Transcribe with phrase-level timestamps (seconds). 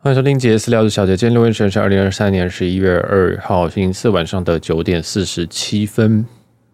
[0.00, 6.24] 欢迎收听杰私聊的小姐，今天录音时间是二零二三年十一月二号星期四晚上的九点四十七分。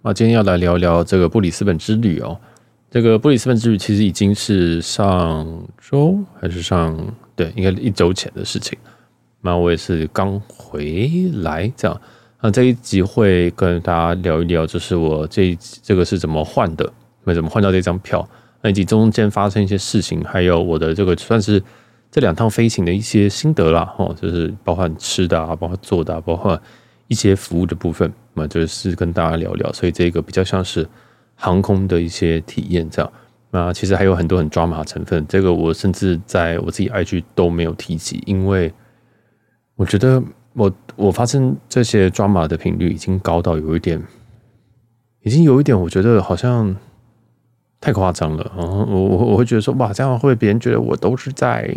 [0.02, 2.38] 啊，今天要来聊聊这个布里斯本之旅哦。
[2.90, 6.94] 这个布里斯本之旅其实已经是上周还是上
[7.34, 8.78] 对，应该一周前的事情。
[9.40, 11.98] 那我也是刚回来，这样。
[12.42, 16.92] 那这一集会跟大家聊一聊，就是我这这个是怎么换的，
[17.24, 18.28] 那怎么换到这张票，
[18.60, 21.62] 那以及中间发生一些事情，还有我的这个算是。
[22.14, 26.56] 这两趟飞行的一些心得啦，哦，就是包括吃的啊，包括做的啊，包括
[27.08, 29.72] 一些服务的部分，那就是跟大家聊聊。
[29.72, 30.88] 所以这个比较像是
[31.34, 33.12] 航空的一些体验，这样。
[33.50, 38.72] 那其实还有很多很抓马成分，这个我甚至在我自己 IG 都没有提及，因为
[39.74, 40.22] 我觉得
[40.52, 44.00] 我我发生这些抓马的频率已经高到有一点，
[45.24, 46.76] 已经有一点，我觉得好像
[47.84, 48.52] 太夸张了。
[48.56, 51.76] 我我我会觉得说，哇，这样会别人觉得我都是在。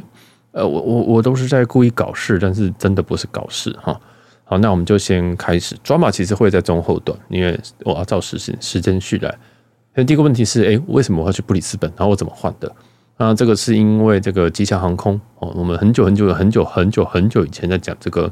[0.53, 3.99] 呃，我我我都是在故意搞事，但是真的不是搞事哈。
[4.43, 5.77] 好，那我们就先开始。
[5.83, 9.37] 抓马其实会在中后段，因为我要照时时时间序来。
[9.93, 11.91] 那第一个问题是，哎，为什么我要去布里斯本？
[11.95, 12.73] 然后我怎么换的？
[13.17, 18.31] 那这个是因为这个吉祥航空哦，我们很久很久很久很久很久以前在讲这个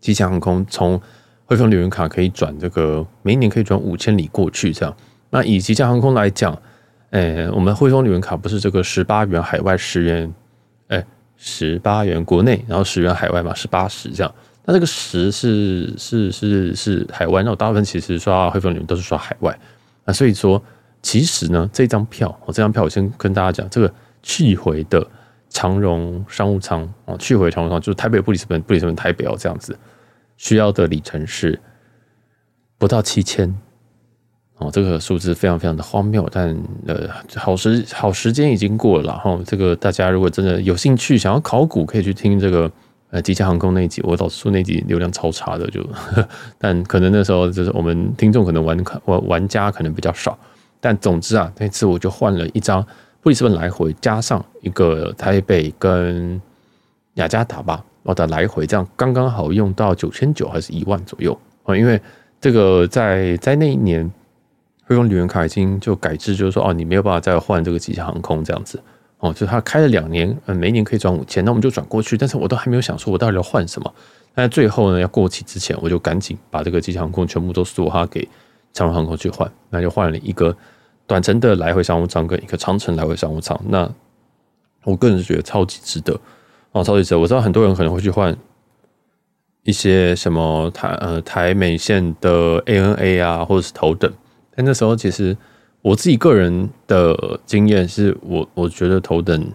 [0.00, 0.98] 吉祥航空，从
[1.44, 4.96] 汇丰旅游卡可以转这个，每一年可以转五千里过去这样。
[5.28, 6.56] 那以吉祥航空来讲，
[7.12, 10.34] 哎，我们汇丰旅人卡不是这个十八元海外十元，
[10.88, 11.02] 哎。
[11.44, 14.32] 十八元国内，然后十元海外嘛，是八十这样。
[14.64, 19.58] 那这个十是是是是海外，那我大部分其实刷汇丰里面都是刷海外。
[20.04, 20.62] 那所以说，
[21.02, 25.04] 其实呢，这张票，我这张票我先跟大家讲，这个去回的
[25.48, 29.76] 长荣商务舱哦，去回长荣舱就是台北布里斯本，布里斯本台北哦这样子，
[30.36, 31.58] 需要的里程是
[32.78, 33.52] 不到七千。
[34.62, 42.70] 哦，这个数字非常非常的荒谬，但呃，好时好时间已经过了，然后这个大家如果真的有兴趣想要考古，可以去听这个
[43.10, 45.84] 呃吉祥航空那一集，我老实说那集流量超差的，就
[46.58, 50.38] 但可能那时候就是我们听众可能玩玩玩家可能比较少，
[50.80, 52.86] 但总之啊，那次我就换了一张
[53.20, 56.40] 布里斯本来回，加上一个台北跟
[57.14, 62.00] 雅加达吧，我的来回这样刚刚好用到九千九还是一万左右啊，因为
[62.40, 64.08] 这个在在那一年。
[64.92, 68.78] 汇丰旅人卡已经就改制，就是说哦，你没有办法再换这个吉祥航空这样子
[69.20, 72.18] 哦，就他开了两年，嗯，每年可以转五千，那我们就转过去。
[72.18, 73.94] 但是我都还没有想说，我到底要换什么？
[74.34, 78.28] 那最后呢，要过期之前，我就赶紧把这个吉祥航空全部都梭哈给
[78.74, 80.54] 长荣航空去换，那就换了一个
[81.06, 83.58] 短程的来回商务舱跟一个长程来回商务舱。
[83.68, 83.90] 那
[84.84, 86.18] 我个人是觉得超级值得
[86.72, 87.18] 哦，超级值得。
[87.20, 88.36] 我知道很多人可能会去换
[89.62, 94.12] 一些什么台呃台美线的 ANA 啊，或者是头等。
[94.54, 95.36] 但那时候，其实
[95.80, 99.50] 我自己个人的经验是我，我觉得头等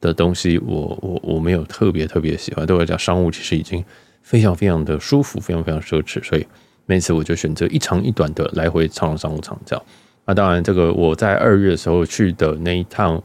[0.00, 2.66] 的东西我，我我没有特别特别喜欢。
[2.66, 3.84] 对我来讲，商务其实已经
[4.22, 6.46] 非常非常的舒服，非常非常奢侈，所以
[6.86, 9.84] 每次我就选择一长一短的来回长商务舱这样。
[10.26, 13.22] 那当然，这个我在二月的时候去的那一趟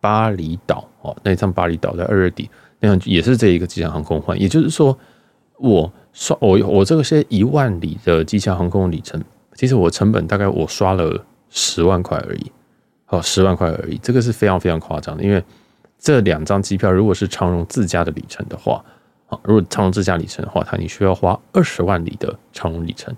[0.00, 2.48] 巴厘岛哦，那一趟巴厘岛在二月底
[2.80, 4.98] 那样也是这一个吉祥航空换，也就是说，
[5.58, 9.22] 我刷我我这个是一万里的吉祥航空里程。
[9.54, 12.52] 其实我成本大概我刷了十万块而已，
[13.08, 15.22] 哦，十万块而已，这个是非常非常夸张的。
[15.22, 15.42] 因为
[15.98, 18.82] 这两张机票如果是长荣自家的里程的话，
[19.28, 23.14] 啊，如果长荣自家里程的话，它你需要花二十万里的长荣里程，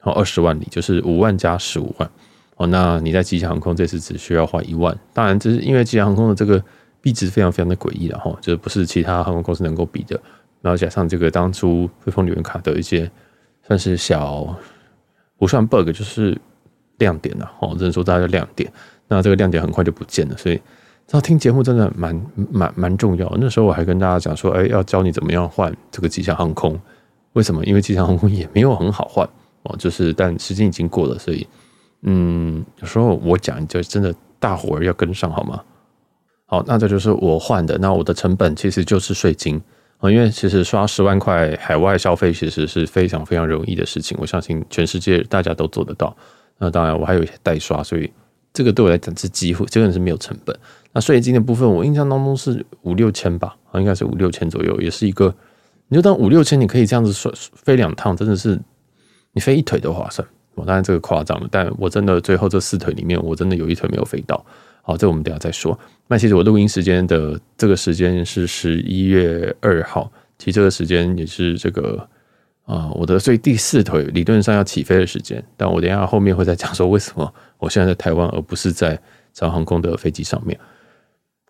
[0.00, 2.10] 好，二十万里就是五万加十五万，
[2.56, 6.62] 哦，那你在吉祥航空这次只需要花一万，当然这是因为吉祥航空的这个
[7.00, 10.20] 币值非常非常的诡异，然后就不是其他航空公司能够比的，
[10.60, 13.10] 然后加上这个当初汇丰旅游卡的一些
[13.66, 14.54] 算是小。
[15.38, 16.38] 不算 bug 就是
[16.98, 18.72] 亮点了哦，只能说大家的亮点。
[19.08, 20.60] 那这个亮点很快就不见了，所以
[21.06, 23.30] 这听节目真的蛮蛮蛮重要。
[23.38, 26.80] 那时候我还跟大家讲说，哎，要教你怎么样换这个吉祥航空。
[27.34, 27.64] 为什么？
[27.64, 29.28] 因为吉祥航空也没有很好换
[29.64, 31.46] 哦，就是但时间已经过了，所以
[32.02, 35.60] 嗯，有时候我讲就真的大伙儿要跟上好吗？
[36.46, 37.76] 好，那这就是我换的。
[37.78, 39.60] 那我的成本其实就是税金。
[40.10, 46.16] 因为其实刷十万块海外消费其实是非常非常容易的事情，我相信全世界大家都做得到。
[46.58, 48.10] 那当然，我还有一些代刷，所以
[48.52, 50.56] 这个对我来讲是机会，这个是没有成本。
[50.92, 55.34] 那税金的部分，我印象当中是五六千吧，应该是五六千左右，也是一个。
[55.88, 58.58] 你就当五六千，你可以这样子说飞两趟，真的是
[59.32, 60.26] 你飞一腿都划算。
[60.54, 64.44] 我当然这个夸张了，但我真的最后这四腿里面，我真的有一腿没有飞到。
[64.86, 65.76] 好，这我们等下再说。
[66.06, 72.06] 那其实我录音时间的这个时间是十一月二号，其实这个时间也是这个
[72.66, 75.42] 啊、我的所以第四腿理论上要起飞的时间。
[75.56, 78.98] 但我等下后面会再讲说为什么我现在在台湾而不是在
[79.32, 80.58] 长航空的飞机上面。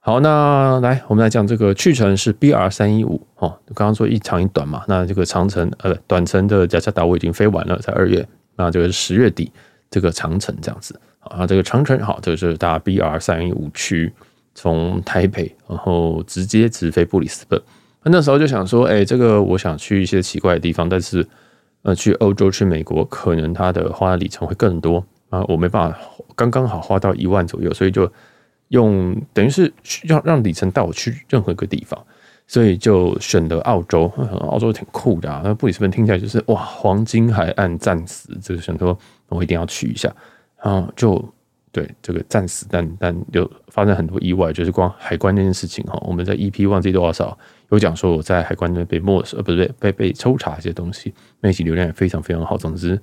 [0.01, 8.27] 好，那来我们来讲这个去程是 BR 三一五哦，刚刚说一长一短嘛，那这个长程呃短程的加加达我已经飞完了，在二月，
[8.57, 9.51] 那这个是十月底
[9.91, 11.01] 这个长程这样子
[11.31, 14.13] 啊，这个长城好，这个是搭 BR 三一五去
[14.55, 17.61] 从台北，然后直接直飞布里斯本。
[18.05, 21.27] 那时候就想说，哎、这个我想去一些奇怪的地方，但是
[21.83, 25.99] 呃去欧洲去美国，可能它的花的里程会更多啊，我没办法
[26.35, 28.11] 刚刚好花到一万左右，所以就。
[28.69, 29.73] 用等于是
[30.05, 32.03] 让让里程带我去任何一个地方，
[32.47, 34.11] 所以就选择澳洲。
[34.51, 38.99] 澳洲挺酷的啊，那布里斯本听起来就是哇，黄金海岸战死，就是想说
[39.29, 40.11] 我一定要去一下。
[40.65, 41.23] 啊就
[41.71, 46.01] 对这个战死，但但有发生很多意外，就是光海关那件事情哈。
[46.07, 47.39] 我们在 EP 忘记多少少
[47.71, 52.57] 有讲说我在海关那边被没收，呃，不对，被被抽查一些东西，那一集流量也非常非常好。
[52.57, 52.99] 总之，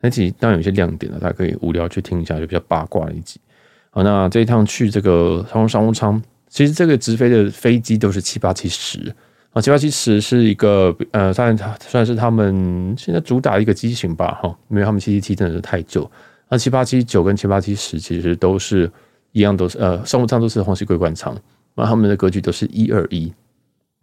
[0.00, 3.40] 那集当然有些亮点了，大家可以无聊去听一下，就比较八卦的一集。
[3.90, 9.12] 好，那这一趟去这个长荣商务舱，其实这个直飞的飞机都是七八七十
[9.50, 16.08] 啊，七八七十是一个呃，算算是他们现在主打一个机型吧，哈，因为他们七七七真的是太旧，
[16.48, 18.90] 那七八七九跟七八七十其实都是
[19.32, 21.36] 一样，都是呃商务舱都是皇玺桂冠舱，
[21.74, 23.32] 那他们的格局都是一二一，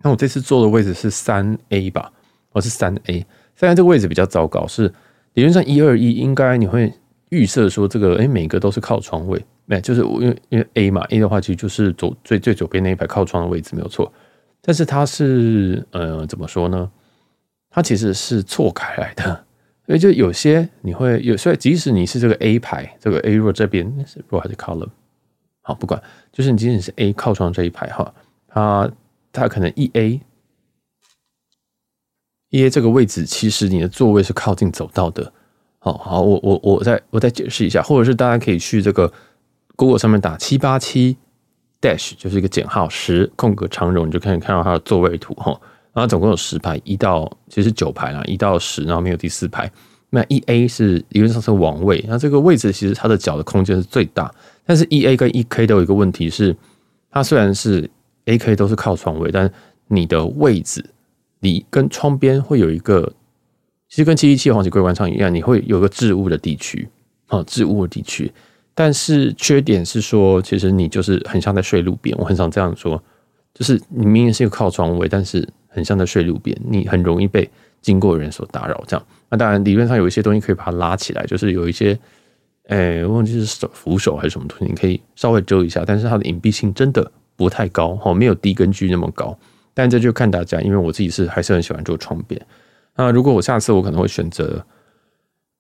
[0.02, 2.12] 那我这次坐的位置是三 A 吧，
[2.52, 3.14] 我是三 A，
[3.56, 4.94] 现在这个位置比较糟糕，是
[5.34, 6.94] 理论上一二一应该你会
[7.30, 9.44] 预设说这个哎每个都是靠窗位。
[9.68, 14.14] 没，就是因为因为 A 嘛，A 的话其实就是左最最左边那一排靠窗的位置没有错，
[14.62, 16.92] 但是它是呃怎么说呢？
[17.72, 19.44] 它其实是错开来的，
[19.86, 24.90] 所以就有些你会有，所以即使你是这个 A 排，这个 A 若这边是 row 还是 column，
[25.62, 26.02] 好不管，
[26.32, 28.14] 就是你即使是 A 靠窗这一排哈，
[28.48, 28.92] 它
[29.32, 30.22] 它可能 E A
[32.50, 35.32] E A 这个位置，其实你的座位是靠近走道的。
[35.80, 39.12] 好好，我我我再我再解释一下，或者是大家可以去这个。
[39.78, 41.18] Google 上面打七八七
[41.82, 45.60] dash 就是一个减号十空格长荣，你就可以看到它的座位图哈。
[45.96, 49.72] 然后总共有十排，一到其实九排啦，一到十，然后没有第四排。
[50.10, 54.30] 那一 A 是理论上是王位，那这个位置其实它的脚的空间是最大。
[54.66, 56.56] 但是，一 A 跟一 K 都有一个问题是，
[57.10, 57.90] 它虽然是
[58.26, 59.50] A K 都是靠窗位，但
[59.88, 60.84] 你的位置
[61.40, 63.14] 你跟窗边会有一个，
[63.88, 66.88] 其实跟七一七皇玺桂冠舱一样，你会有个置物的地区，
[67.28, 68.32] 好，置物的地区。
[68.74, 72.16] 但是缺点是说，其实你就是很像在睡路边。
[72.20, 73.02] 我很常这样说，
[73.54, 77.48] 就是你明明是一个靠窗位，但是很像在睡路边，你很容易被
[77.81, 78.83] 经过的人所打扰。
[78.88, 81.92] 这样，那当然理论上有一些东西可以把它拉起来，就是有一些，
[82.68, 85.83] 哎、欸，忘记是手扶手还是什么东西，你可以稍微遮一下。
[85.86, 89.38] 但是它的隐蔽性真的不太高，哈，没有低跟 G 那么高。
[89.74, 92.42] 但这就看大家，因为我自己是还是很喜欢坐窗边。
[92.95, 94.66] 那如果我下次我可能会选择。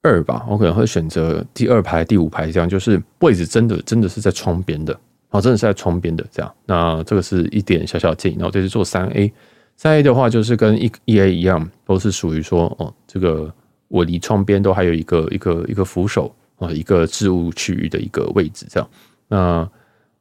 [0.07, 4.95] 二吧，我可能会选择第二排、第五排，这样就是位置真的真的是在窗边的，
[5.31, 6.55] 哦，真的是在窗边的这样。
[6.67, 8.35] 那这个是一点小小建议。
[8.35, 9.33] 然后这是坐三 A，
[9.75, 13.53] 三 A 的话就是跟一一 A 一样，都是属于说哦，这个
[13.87, 18.89] 我离窗边都还有一个一个一个扶手啊，一个置物区域的一个位置这样。
[19.27, 19.69] 那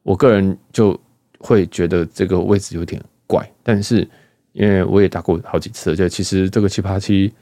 [0.03, 0.99] 我个人就
[1.39, 4.07] 会觉得这个位置有点怪，但是
[4.53, 7.33] 因为我也搭过好几次，就其实这个七八七。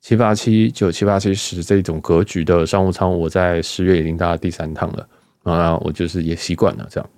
[0.00, 5.08] 七八七九七八七十这种格局的商务舱，我在十月已经搭了第三趟了
[5.42, 7.10] 啊，我就是也习惯了这样。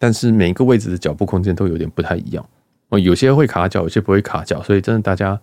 [0.00, 2.44] 但是每一个位置的脚部空间都有点不太一样
[2.88, 5.38] 哦，有些会卡脚，有些不会卡脚，所以真的大家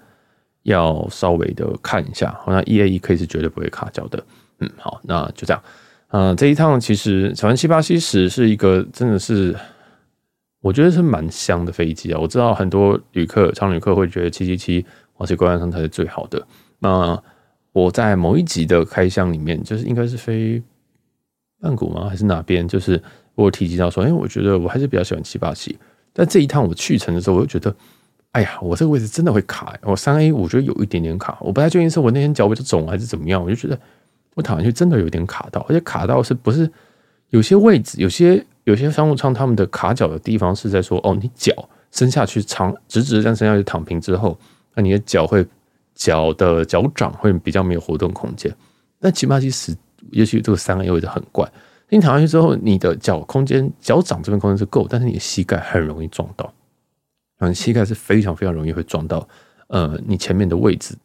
[0.64, 2.32] 要稍微的看一下。
[2.44, 4.24] 好，那 E A E K 是绝对不会卡脚的。
[4.60, 5.64] 嗯，好，那就这样。
[6.08, 9.56] 啊，这一趟其实小湾七八七十是一个真的是
[10.62, 12.20] 我觉得是蛮香的飞机啊。
[12.20, 16.48] 我知道很多旅客、常旅客会觉得七七七皇玺桂冠舱才是最好的。
[16.80, 17.22] 那
[17.74, 20.64] 我在某一集的开箱里面，就是应该是飞
[21.60, 22.08] 曼谷吗？
[22.10, 22.68] 还是哪边？
[22.68, 23.02] 就是
[23.36, 25.78] 我有提及到说，哎，我觉得我还是比较喜欢七八七。
[26.17, 27.75] 但这一趟我去程的时候，我就觉得，
[28.31, 29.77] 哎呀，我这个位置真的会卡。
[29.84, 33.43] 我三 A 我觉得有一点点卡，我不太确定是我那天脚比较肿还是怎么样。
[33.43, 33.77] 我就觉得
[34.34, 36.72] 我躺上去真的有点卡到，而且卡到是不是
[37.31, 41.53] 有些位置，有些有些商务舱他们的卡脚的地方是在说，哦，你脚
[41.91, 44.39] 伸下去长直直这样伸下去躺平之后，
[44.74, 45.45] 那你的脚会。
[45.98, 48.53] 脚的脚掌会比较没有活动空间，
[49.00, 49.74] 但七八七十，
[50.12, 51.50] 也许这个三 A 位置很怪。
[51.89, 56.54] 你躺下去之后，你的脚空间、脚掌这边空间是够，但是你的膝盖很容易撞到。
[57.39, 59.27] 嗯，膝盖是非常非常容易会撞到，
[59.68, 60.96] 呃，你前面的位置，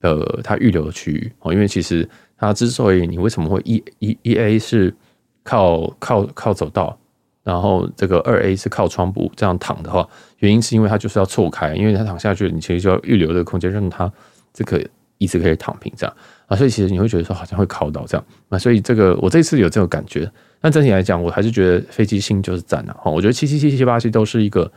[0.00, 1.52] 呃，它预留的区域哦。
[1.52, 4.94] 因为其实它之所以你为什么会一一一 A 是
[5.42, 6.98] 靠靠靠走道。
[7.44, 10.06] 然后这个二 A 是靠窗部这样躺的话，
[10.40, 14.12] 原因是因为它就是要错开，因为它躺下去，你其实就要预留这个空间，让它
[14.52, 16.14] 这个椅子可以躺平这样
[16.48, 20.30] 啊，所以其实你会觉得说好像会考到这样啊，所以这个我这次有这种感觉，
[20.62, 23.10] 但整体来讲，我还是觉得飞机星就是赞了哈。
[23.10, 24.72] 我觉得七七七七八七都是一个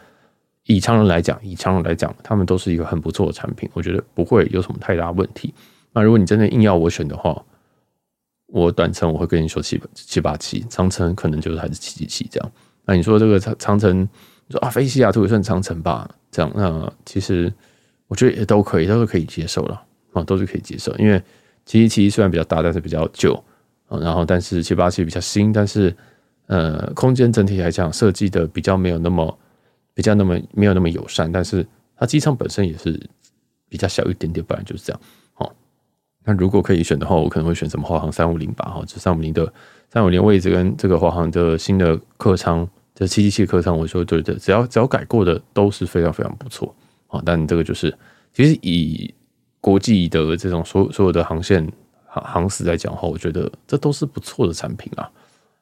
[0.65, 5.53] 以常人来讲，以常人来讲，他们都是一个很不错的产品，我觉得不会有什么太大问题。
[5.93, 7.41] 那如果你真的硬要我选的话，
[8.47, 12.51] 我短程我会跟你说七七八七，长程可能就是还是七七七这样。
[12.83, 16.09] 那你说这个长长城，你说啊飞西雅图也算长城吧？
[16.29, 17.53] 这样那其实
[18.07, 19.81] 我觉得也都可以，都是可以接受了。
[20.13, 21.23] 啊，都是可以接受，因为
[21.65, 23.33] 七七七虽然比较大，但是比较旧
[23.87, 23.99] 啊。
[23.99, 25.95] 然后，但是七八七比较新，但是
[26.47, 29.37] 呃，空间整体来讲设计的比较没有那么
[29.93, 31.31] 比较那么没有那么友善。
[31.31, 31.65] 但是
[31.95, 32.99] 它机舱本身也是
[33.69, 35.01] 比较小一点点，不然就是这样。
[35.33, 35.53] 好，
[36.25, 38.65] 那如果可以选的话，我可能会选什么华航三五零吧。
[38.65, 39.53] 哈，这三五零的
[39.89, 46.75] 三五零位置跟这个华航的新的客舱，这七七七客舱，我说对对，只要只要改过的都是非常非常不错
[47.07, 47.21] 啊。
[47.25, 47.95] 但这个就是
[48.33, 49.13] 其实以。
[49.61, 51.65] 国际的这种所所有的航线
[52.07, 55.09] 航航司来讲的话，我觉得这都是不错的产品啊。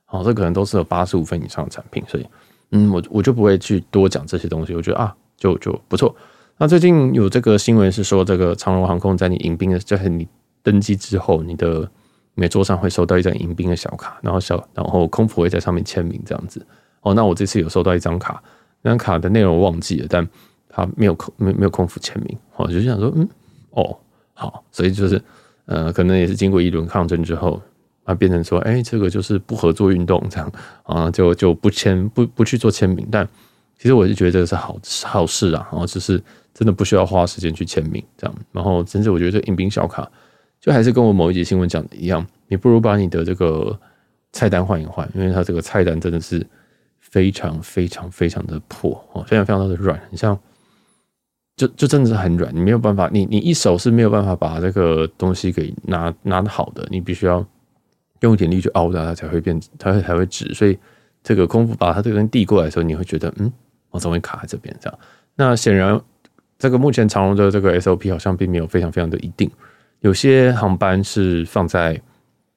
[0.06, 2.26] 好，这可能都是有八十五分以上的产品，所以
[2.72, 4.74] 嗯，我我就不会去多讲这些东西。
[4.74, 6.16] 我觉得啊，就就不错。
[6.58, 10.28] 那最近有这个新闻是说，这个长荣航空在你迎宾的，就是你
[10.64, 11.88] 登机之后，你的
[12.34, 16.66] 你的桌上会收到一张迎宾的小卡，然后小然后空服会在上面签名这样子。
[17.02, 18.42] 哦，那我这次有收到一张卡，
[18.82, 20.28] 那张卡的内容忘记了，但
[20.68, 22.38] 它没有空没没有空服签名。
[22.56, 23.30] 我就想说，嗯。
[23.72, 23.98] 哦，
[24.34, 25.22] 好，所以就是，
[25.66, 27.62] 呃，可能也是经过一轮抗争之后，
[28.04, 30.52] 啊，变成说，哎、这个就是不合作运动这样
[30.84, 33.08] 啊，就就不签不不去做签名。
[33.12, 33.28] 但
[33.78, 36.22] 其实我是觉得这个是好好事啊，然后就是
[36.54, 38.36] 真的不需要花时间去签名这样。
[38.52, 40.10] 然后甚至我觉得这迎宾小卡，
[40.60, 43.80] 就还是跟我某一集新闻讲的一样，你不如把你的这个
[44.34, 46.46] 菜单换一换，因为它这个菜单真的是
[47.00, 50.38] 非常非常非常的破哦，非常非常的软，很像。
[51.60, 57.46] 就就真的是很软，你没有办法，你你一手是没有办法把这个东西给拿拿的好的，你必须要
[58.22, 60.54] 用一点力去凹它，它才会变，它才会直。
[60.54, 60.80] 所以
[61.22, 63.52] 这个空腹把它这个人递过来的时候，你会觉得，嗯，
[63.90, 65.00] 我怎么会卡在这边这样？
[65.36, 66.00] 那显然，
[66.58, 69.52] 这个目前长荣的这个 SOP 好像并没有非常非常的一定，
[70.00, 72.02] 有些航班是放在，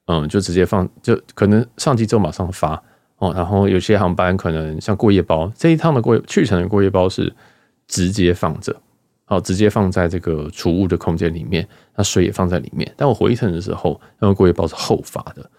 [0.05, 2.81] 嗯，就直接放，就可能上机之后马上发
[3.17, 3.33] 哦。
[3.35, 7.33] 然后有些航班可能像过夜包，这一趟的过去程的过夜包是
[7.85, 8.73] 直接放着。
[9.25, 12.91] 好，直接放在这个储物的空间里面，那水也放在里面。
[12.97, 15.49] 但我回程的时候，因为过夜包是后发的，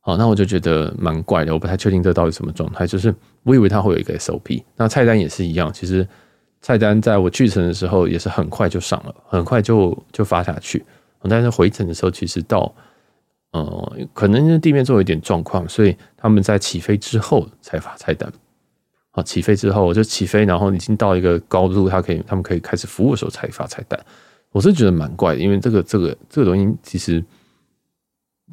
[0.00, 2.86] 好，那我就觉得蛮怪的，我不太确定这到底什么状态。
[2.86, 5.72] 就是我以为它会有一个 SOP，那菜单也是一样。
[5.72, 6.06] 其实
[6.62, 10.84] 菜单在我去程的时候也是很快就上了，很快就就发下去。
[11.28, 12.74] 但是回程的时候，其实到
[13.52, 18.32] 呃，可能地面做有一点状况，所以他们在起飞之后才发菜单。
[19.14, 23.98] 啊，起飞之后我就起飞，然后已经到一个高度，他可以，他们可以开始服务的时候才发菜单。
[24.50, 27.24] 我是觉得蛮怪的，因为这个这个这个东西其实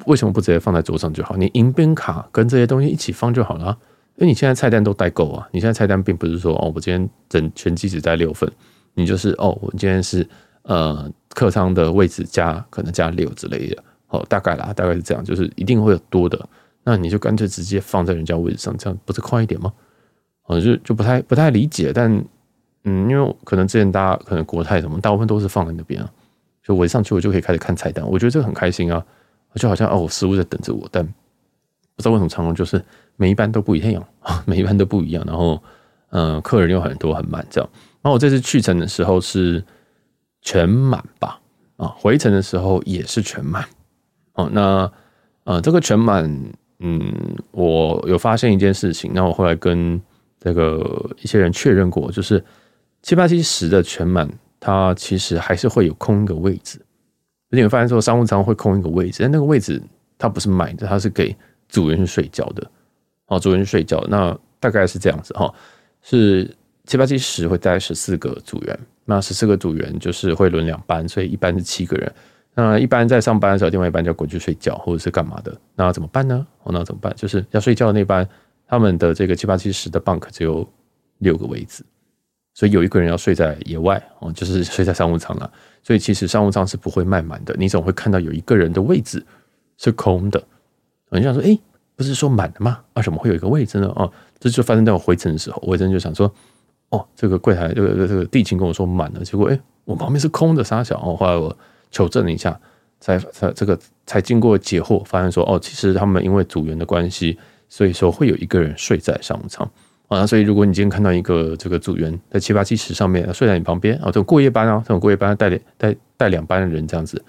[0.06, 1.36] 为什么不直接放在桌上就好？
[1.36, 3.76] 你迎宾卡跟这些东西一起放就好了。
[4.16, 8.50] 因为你现在菜单都带够啊，你现在菜单并不是说哦，我今天整全机只带六份，
[8.94, 10.28] 你就是哦，我今天是
[10.64, 16.38] 呃客舱的位置加可能加六之类的，哦，大概啦，大概是这样，就是一定会有多的，
[16.84, 19.72] 那你就干脆直接放在人家位置上，这样不是快一点吗？
[20.52, 22.12] 我就就不太不太理解，但
[22.84, 26.10] 嗯，因为可能之前大家可能国泰什么大部分都是放在那边啊，
[26.62, 29.04] 就我一上去我就可以开始看菜单，我觉得这个很开心啊，
[29.54, 32.82] 就好像哦，食物在等着我，但不知道为什么长荣就是
[33.16, 34.04] 每一班都不一样，
[34.46, 35.62] 每一班都不一样，然后
[36.10, 37.70] 嗯、呃，客人又很多很满这样。
[38.02, 39.62] 然后我这次去程的时候是
[40.40, 41.38] 全满吧，
[41.76, 43.64] 啊，回程的时候也是全满。
[44.34, 44.90] 哦，那
[45.44, 46.24] 呃，这个全满，
[46.80, 47.00] 嗯，
[47.52, 50.00] 我有发现一件事情，那我后来跟
[50.42, 52.42] 这个一些人确认过，就是
[53.00, 56.80] 七八七十的全满，它其实还是会有空一个位置。
[57.50, 59.80] 你会发现说商务舱会空一个位置，但那个位置
[60.18, 61.36] 它不是买的，它是给
[61.68, 62.68] 组员去睡觉的。
[63.26, 65.52] 哦，组员去睡觉，那大概是这样子哈。
[66.00, 66.50] 是
[66.86, 72.12] 七八七十会带十四个组员，那十四个组员就是会轮两班，所以一班是七个人。
[72.54, 76.44] 那一般在上班的时候，另外一班就要滚去睡觉或者是干嘛的，那怎么办呢？
[76.64, 77.14] 哦，那怎么办？
[77.16, 78.28] 就是要睡觉的那班。
[78.72, 80.66] 他们的这个七八七十的 bunk 只有
[81.18, 81.84] 六个位置，
[82.54, 85.52] 所以有一个人要睡在野外哦，就是睡在商务舱了。
[85.82, 89.22] 所以其实商务舱是不会卖满的，你总会看到有一个人的位置
[89.76, 90.42] 是空的。
[91.10, 91.58] 我就想说，哎，
[91.94, 92.80] 不是说满了吗？
[92.94, 93.92] 啊、怎么会有一个位置呢？
[93.94, 94.10] 哦，
[94.40, 96.32] 这就发生在我回程的时候，我回程就想说，
[96.88, 101.14] 哦，这个柜台这个这个地勤跟我说满了，结果哎，我旁边是空的，三小哦。
[101.14, 101.54] 后来我
[101.90, 102.58] 求证了一下，
[103.00, 107.38] 才才这个才经过解惑，发现说，哦，其实他们因为组员的关系。
[107.72, 109.66] 所以说会有一个人睡在商务舱
[110.08, 117.24] 啊，所以如果你今天看到一个这个组员在七八七十上面睡在你旁边啊，这种过夜班啊，这种过夜班带带带两班的人这样子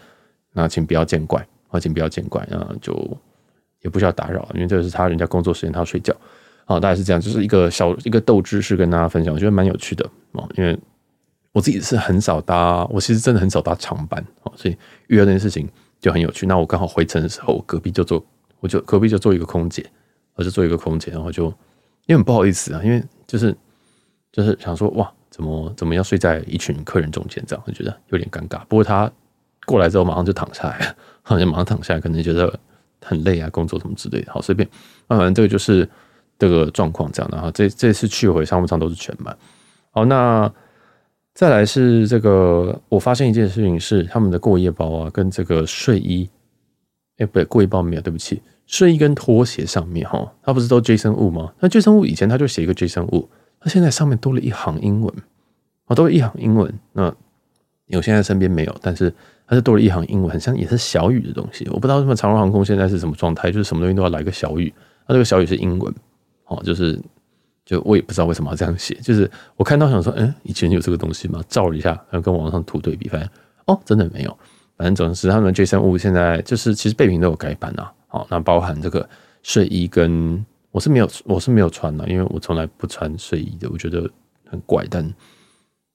[0.51, 3.17] 那请不要见怪，啊，请不要见怪，那就
[3.83, 6.13] 也不需要打扰，因为这是他人家工作时间，他要睡觉，
[6.65, 10.77] 好，大概是这样，就是一个小一个斗知识跟大家分享，我觉得蛮有趣的哦，因为
[11.53, 14.21] 我自己是很少搭，我其实真的很少搭长班，
[14.57, 14.75] 所以
[15.07, 15.69] 遇到这件事情
[16.01, 16.45] 就很有趣。
[16.45, 18.21] 那我刚好回程的时候，我隔壁就坐，
[18.59, 19.85] 我就隔壁就坐一个空姐，
[20.35, 21.45] 我就做一个空姐，然后就
[22.05, 23.55] 因为很不好意思啊，因为就是
[24.31, 25.11] 就是想说哇。
[25.33, 27.43] 怎么怎么要睡在一群客人中间？
[27.47, 28.59] 这样我觉得有点尴尬。
[28.67, 29.11] 不过他
[29.65, 32.59] 过来之后马上就躺下来， 好像马上躺下来，可能觉得
[33.01, 34.31] 很累啊，工作什么之类的。
[34.31, 34.69] 好，随便。
[35.07, 35.89] 那反正这个就是
[36.37, 37.37] 这个状况这样的。
[37.37, 39.35] 然后这这次去回商务舱都是全满。
[39.89, 40.53] 好，那
[41.33, 46.29] 再来是这个，我发现一件事情是他们的过夜包啊，跟这个睡衣，
[47.17, 48.39] 哎，不对，过夜包没有，对不起，
[48.73, 51.53] 睡衣跟拖鞋上面哈，它不是都 Jason Wu 吗？
[51.59, 53.27] 那 Jason Wu 以前他就写一个 Jason Wu。
[53.59, 55.13] 它现在上面多了一行英文，
[55.85, 56.73] 啊，多了一行英文。
[56.93, 57.03] 那
[57.95, 59.13] 我现在身边没有，但是
[59.45, 61.67] 它是多了一行英文，很像也是小语的东西。
[61.69, 64.73] 我不知道为什么长荣航空现在是什么状态，就是什么东西都要来个小语。
[65.05, 65.93] 它这个小语是英文，
[66.47, 66.99] 哦，就是
[67.63, 68.95] 就我也不知道为什么要这样写。
[69.03, 71.43] 就是我看到想说，嗯，以前有这个东西吗？
[71.47, 73.29] 照了一下，然后跟网上图对比，发现
[73.67, 74.35] 哦，真的没有。
[74.77, 77.91] 反正总之，他们 Jason Wu 现在就是其实备品都有改版啊。
[78.07, 79.07] 好，那包含这个
[79.41, 80.45] 睡衣跟。
[80.73, 84.09] 我是没有，我是没有穿的，因为我从来不穿睡衣的，我觉得
[84.49, 84.83] 很怪。
[84.89, 85.07] 但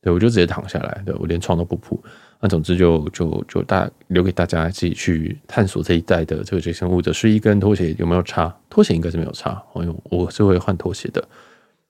[0.01, 2.01] 对，我就直接躺下来，对，我连床都不铺。
[2.39, 8.57] 那总之就就就大留给大家自己去探索这一代的这个 Jason Wu 的睡衣跟拖鞋有没有差？
[8.71, 11.29] 拖鞋应该是没有差，因为我是会换拖鞋的。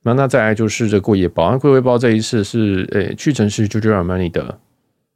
[0.02, 4.58] 那那再来就是这过夜包，那过夜包这一次是诶、欸，去程是 Giorgio Armani 的，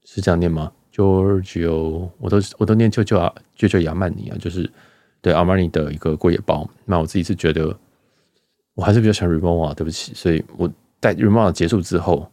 [0.05, 4.71] 是这样念吗？Giorgio，我都我都念 Giorgio 啊，Giorgio Armani 啊，就是。
[5.25, 7.73] 对阿玛尼的一个过夜包，那我自己是觉得，
[8.75, 10.69] 我还是比较喜欢 Rimowa，对不起，所以我
[11.01, 12.29] 在 Rimowa 结束之后，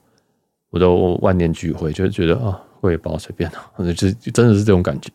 [0.72, 3.62] 我都万念俱灰，就是觉得啊，过夜包随便了，
[3.94, 5.12] 就真的是这种感觉。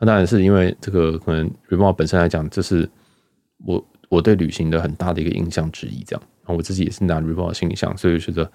[0.00, 2.88] 那当然是因为这个可能 Rimowa 本身来讲，这是
[3.66, 6.22] 我我对旅行的很大的一个印象之一，这样。
[6.44, 8.50] 然后我自己也是拿 Rimowa 行李箱，所以觉得，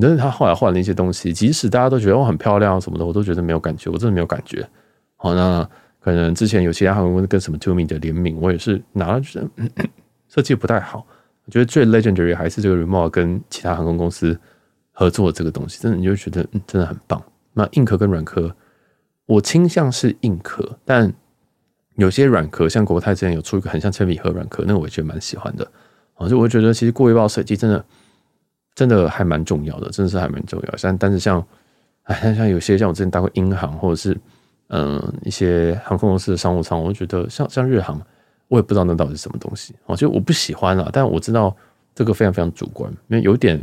[0.00, 4.68] 但是他后来换了一些东西，即使大家都觉得我很漂亮什么的，我都觉得没有感觉，我真的没有感觉。
[5.16, 5.68] 好，那。
[6.04, 9.48] 可能之前有其他航空公司跟什么 Tumi 的联名，我也是拿了觉得
[10.28, 11.06] 设计不太好。
[11.44, 14.36] 我觉得最 legendary 还是这个 Rimowa 跟其他航空公司
[14.90, 17.22] 合作这个东西，真的你就觉得嗯真的很棒。
[17.52, 18.52] 那硬壳跟软壳，
[19.26, 21.14] 我倾向是硬壳，但
[21.94, 25.64] 有些软壳像国泰之前有出一个很像铅笔盒软壳，那我也觉得蛮喜欢的。
[26.14, 27.84] 啊，就我觉得其实过一包设计真的
[28.74, 30.76] 真的还蛮重要的，真的是还蛮重要。
[30.76, 31.44] 像但是像
[32.04, 34.18] 哎，像像有些像我之前搭过英航或者是。
[34.74, 38.00] 嗯，一些航空公司的商务舱，我就觉得像像日航，
[38.48, 40.88] 我也不知道那到底是什么东西哦，就我不喜欢了。
[40.90, 41.54] 但我知道
[41.94, 43.62] 这个非常非常主观，因为有点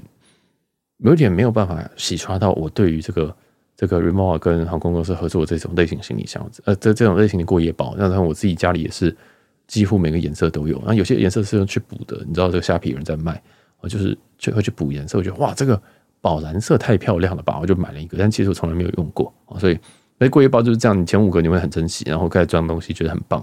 [0.97, 3.35] 有点没有办法洗刷到我对于这个
[3.75, 9.17] 这个 Rimowa 跟航空公司合作这种类型行李箱子，呃，这这种类型的过夜包，然后我自己家里也是
[9.65, 13.41] 几乎每个颜色都有，那有些颜色是用去补的，你知道这个虾皮有人在卖，
[13.81, 15.81] 我就是去会去补颜色，我觉得哇，这个
[16.21, 19.79] 宝蓝色太漂亮了吧，我就买了一个，但其实我从来没有用过，所以。
[20.19, 23.41] 所以过夜包就是这样，你前五个你会很珍惜，然后开始装东西，觉得很棒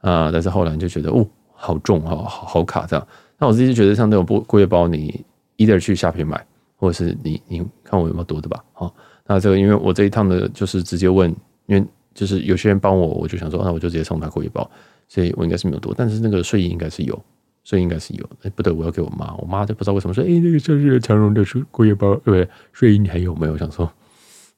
[0.00, 3.06] 啊、但是后来就觉得哦，好重，好好好卡这样。
[3.36, 5.22] 那我自己就觉得像这种过过夜包，你
[5.58, 6.42] either 去下品买，
[6.76, 8.64] 或者是你你看我有没有多的吧。
[8.72, 8.94] 好，
[9.26, 11.28] 那这个因为我这一趟的就是直接问，
[11.66, 14.70] 因为就是有些人帮我，我就想说，那我就直接送他过夜包，
[15.08, 15.92] 所以我应该是没有多。
[15.94, 17.22] 但是那个睡衣应该是有，
[17.64, 18.30] 所以应该是有。
[18.42, 22.48] 哎，不对，我要给我妈，我妈就不知道为什么说，哎，那个夏日长荣的睡过夜包，对不对？
[22.72, 23.58] 睡衣你还有没有？
[23.58, 23.90] 想说。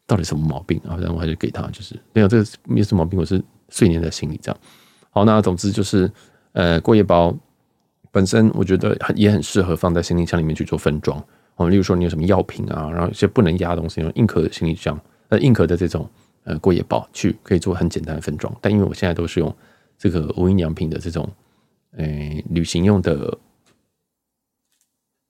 [0.08, 0.94] 到底什么毛病啊？
[1.00, 4.60] 然后我还是给他，就是没有这个没什么毛病，我是碎念在心里这样。
[5.10, 6.08] 好，那总之就是，
[6.52, 7.36] 呃，过夜包
[8.12, 11.20] 本身我觉得也很适合放在行李箱里面去做分装。
[11.56, 14.96] 哦，例如说你有什么药品啊，然后一些不能压的东西，用硬壳的行李箱，
[15.28, 16.08] 呃，硬壳的这种
[16.44, 18.56] 呃过夜包去可以做很简单的分装。
[18.60, 19.52] 但因为我现在都是用
[19.98, 21.28] 这个无印良品的这种，
[21.96, 22.04] 呃，
[22.50, 23.38] 旅行用的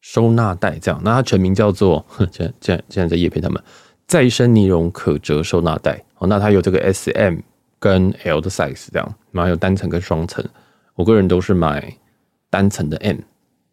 [0.00, 1.00] 收纳袋这样。
[1.04, 3.62] 那它全名叫做， 现在现在现在在叶配他们。
[4.06, 7.38] 再生尼龙可折收纳袋，哦，那它有这个 S、M
[7.80, 10.44] 跟 L 的 size 这样，然后有单层跟双层。
[10.94, 11.92] 我个人都是买
[12.48, 13.18] 单层的 M，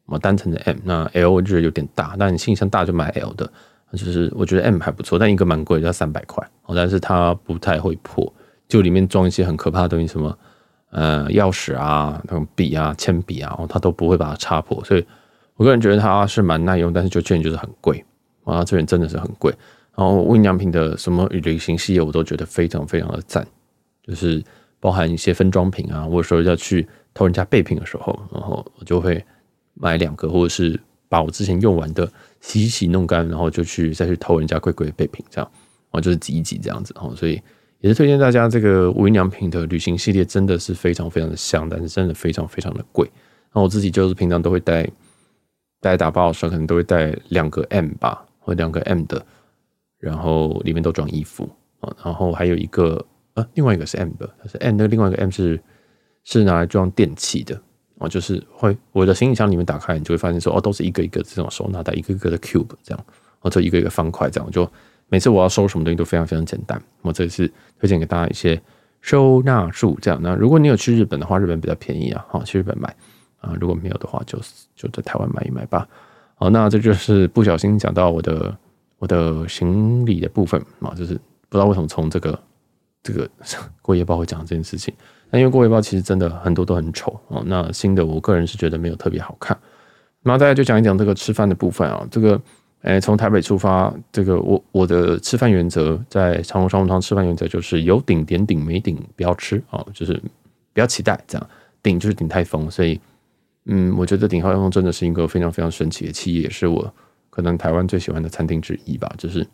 [0.08, 0.78] 啊，单层的 M。
[0.84, 3.48] 那 L 我觉得有点大，但你行李箱大就买 L 的。
[3.92, 6.44] 就是我觉得 M 还不错，但一个蛮贵，要三百块。
[6.64, 8.34] 哦，但是它不太会破，
[8.68, 10.36] 就里面装一些很可怕的东西，什么
[10.94, 14.82] 呃钥匙啊、那种笔啊、铅笔啊，它都不会把它插破。
[14.86, 15.06] 所以
[15.56, 18.04] 我个人觉得它是蛮耐用，但是就确实就是很贵
[18.44, 19.54] 啊，这边真的是很贵。
[19.96, 23.46] 然后无印良品的什么旅行系列我都觉得非常非常的赞，
[24.02, 24.44] 就是
[24.80, 29.24] 包含一些分装品啊，或者说要去偷人家备品的时候，然后我就会
[29.76, 35.48] 买两个，或者是把我之前用完的洗洗弄干，然后就去再去偷人家贵贵的备品，这样，
[35.92, 37.40] 然后就是挤一挤这样子，然后所以
[37.84, 43.06] 也是推荐大家这个无印良品的旅行系列，真的是非常非常的香，但是真的非常非常的贵。
[43.54, 44.90] 那我自己就是平常都会带，
[45.82, 49.24] 带打包的时候可能都会带两个 M 吧，或两个 M 的，
[50.00, 51.44] 然后里面都装衣服
[51.82, 55.62] 啊，然后还有一个呃，另外一个是 M 的，它是 M 的，另外一个 M 是
[56.24, 57.62] 是拿来装电器的
[57.98, 63.06] 哦，就是会我的行李箱里面打开，你就会发现说哦，都是一个一个这种收纳袋，一个一个的 cube 这样，
[63.40, 64.64] 或者一个一个方块这样，就
[65.14, 66.82] 每次我要收什么东西都非常非常简单。
[67.04, 67.48] 我这次
[67.80, 68.60] 推荐给大家一些
[69.00, 70.20] 收纳术，这样。
[70.24, 72.92] 那如果你有去日本的话，日本比较便宜啊，好去日本买
[73.40, 74.40] 啊，如果没有的话就，
[74.76, 75.88] 就在台湾买一买吧。
[76.34, 78.58] 好，那这就是不小心讲到我的
[78.98, 81.14] 我的行李的部分啊，就是
[81.48, 82.40] 不知道为什么从这个
[83.04, 83.30] 这个
[83.84, 84.92] 过夜包会讲这件事情。
[85.30, 87.44] 那因为过夜包其实真的很多都很丑哦。
[87.46, 89.56] 那新的我个人是觉得没有特别好看。
[90.24, 92.42] 那大家就讲一讲这个吃饭的部分啊，这个
[92.84, 100.14] 诶从台北出发，这个我我的吃饭原则在长荣商务舱吃饭原则就是有顶点顶，没顶不要吃啊，就是
[100.72, 101.50] 不要期待这样。
[101.82, 102.98] 顶就是鼎泰丰，所以。
[103.66, 106.94] 嗯，我觉得鼎泰丰真的是一个非常非常神奇的企业，也是我
[107.30, 109.10] 可能台湾最喜欢的餐厅之一吧。
[109.18, 109.48] 就是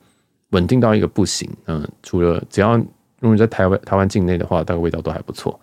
[0.50, 2.86] 稳定到一个不行，嗯，除了只要如
[3.20, 5.60] 果你在台湾台湾境内的话，大概味道都还不错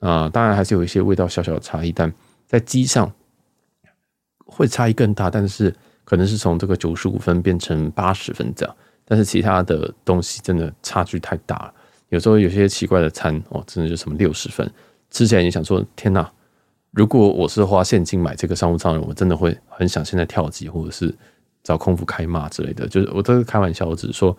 [0.00, 0.28] 啊。
[0.28, 2.12] 当然还是有一些味道小小的差异，但
[2.46, 3.10] 在机上
[4.44, 5.74] 会差异更大，但是
[6.10, 8.76] 可能是从这个九十五分变成八十分这样。
[9.04, 11.74] 但是其他的东西真的差距太大了，
[12.08, 14.68] 有时候有些奇怪的餐哦，真的就什么六十分，
[15.12, 16.28] 吃起来你想说天哪！
[16.90, 21.14] 如果我是花现金买这个商务舱的人，我真的会很想现在跳机，或者是
[21.62, 22.88] 找空服开骂之类的。
[22.88, 24.36] 就是我都是开玩笑，我只是说，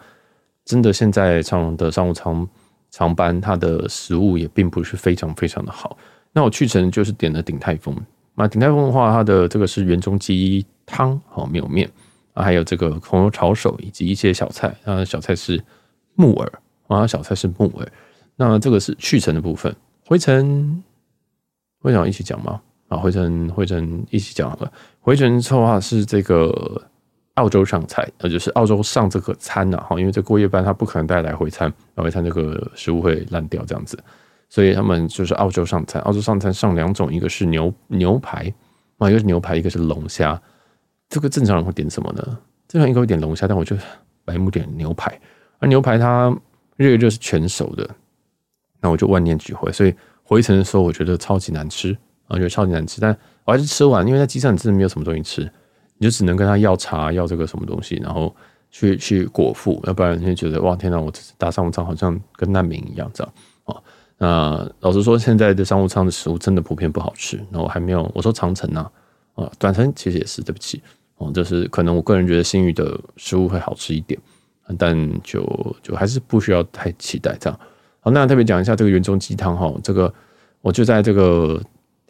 [0.65, 2.45] 真的现在长荣的商务舱
[2.89, 5.97] 长班，它的食物也并不是非常非常的好。
[6.33, 7.95] 那我去程就是点了鼎泰丰，
[8.35, 11.89] 那鼎泰丰的话，它的这个是元中鸡汤，好没有面
[12.33, 15.61] 啊，还有这个红油抄手以及一些小菜啊，小菜是
[16.15, 16.51] 木耳
[16.87, 17.91] 啊，小菜是木耳。
[18.35, 20.83] 那这个是去尘的部分，回尘。
[21.83, 22.61] 会想一起讲吗？
[22.89, 24.71] 啊，回尘回尘一起讲好了。
[24.99, 26.79] 回程的话是这个
[27.33, 33.97] 澳洲上菜，呃，就是澳洲上这个餐呐，哈，因为这过夜班他不可能带来回餐，来回餐这个食物会烂掉这样子，
[34.51, 35.99] 所以他们就是澳洲上餐。
[36.03, 38.53] 澳洲上餐上两种，一个是牛牛排
[38.99, 40.39] 啊，一个是牛排，一个是龙虾。
[41.09, 42.37] 这个正常人会点什么呢？
[42.67, 43.75] 正常应该会点龙虾，但我就
[44.23, 45.19] 白目点牛排。
[45.57, 46.31] 而牛排它
[46.75, 47.89] 热热是全熟的，
[48.79, 49.95] 那我就万念俱灰，所以。
[50.23, 51.97] 回程的时候，我觉得超级难吃，
[52.29, 55.41] 我觉得超级难吃，但我还是吃完，因为在机上你真的没有什么东西吃，
[55.97, 58.33] 你就只能跟他要茶，要这个什么东西，然后
[58.69, 63.33] 去去果腹，要不然你就觉得哇天哪，我搭商务舱好像跟难民一样这样。
[64.23, 67.43] 那老实说，现在的商务舱的食物真的普遍不好吃。
[67.49, 68.87] 那我还没有我说长城呢，
[69.33, 70.79] 啊，短程其实也是，对不起
[71.17, 74.19] 哦，就是可能我个人觉得新宇的食物会好吃一点，
[74.77, 75.43] 但就
[75.81, 77.59] 就还是不需要太期待这样。
[77.99, 80.13] 好，那特别讲一下这个元中鸡汤哈，这个
[80.61, 81.59] 我就在这个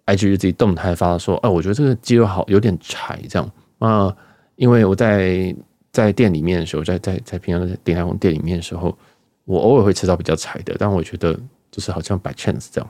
[0.06, 4.14] IG 自己动态发说，哎，我觉得这个鸡肉好有点柴这样啊，
[4.58, 5.56] 因为我在
[5.94, 8.98] 在店里面的时候，在在在平常的鼎泰丰店里面的时候，
[9.46, 11.40] 我偶尔会吃到比较柴的，但我觉得
[11.72, 12.90] 就是好像 by chance 这样，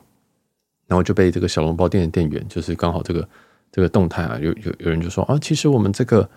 [0.88, 3.30] 然后就被这个小笼包店的店员，就是刚好这个
[3.72, 6.30] 这个动态啊，有有有人就说啊，其实我们这个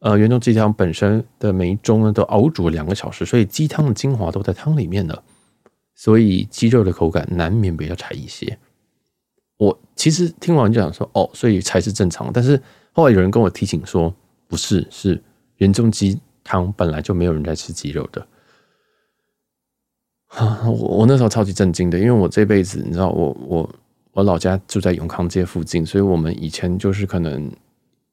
[0.00, 5.22] 呃元中鸡汤本身的每一盅呢都熬煮两个小时，所以鸡汤的精华都在汤里面的。
[5.94, 8.58] 所以鸡肉的口感难免比较柴一些。
[9.58, 12.32] 我其实听完就想说，哦，所以柴是正常。
[12.32, 12.60] 但是
[12.92, 14.12] 后来有人跟我提醒说，
[14.48, 15.22] 不是，是
[15.58, 18.26] 元中鸡汤本来就没有人在吃鸡肉的。
[20.64, 23.70] 我我那时候超级震惊的，因为我这辈子你知道，我我
[24.12, 27.50] 我老家住在永康街附近，所以我们以前就是可能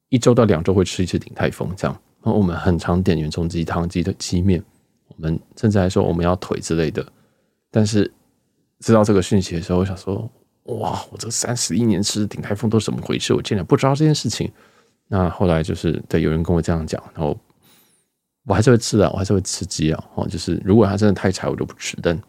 [0.10, 1.98] 一周到两周会吃一次鼎泰丰这样。
[2.22, 4.62] 然后我们很常点元中鸡汤、鸡的鸡面，
[5.08, 7.06] 我们甚至还说我们要腿之类的。
[7.72, 8.12] 但是
[8.82, 10.30] 知道这个讯息的时候，我想说：
[10.64, 13.34] 哇，我这三十一年吃鼎泰丰都怎么回事？
[13.34, 14.52] 我竟然不知道这件事情。
[15.08, 17.38] 那后来就是对有人跟我这样讲，然后
[18.46, 20.04] 我还是会吃啊，我还是会吃鸡啊。
[20.16, 21.98] 哦，就是如果它真的太柴，我就不吃。
[22.02, 22.20] 但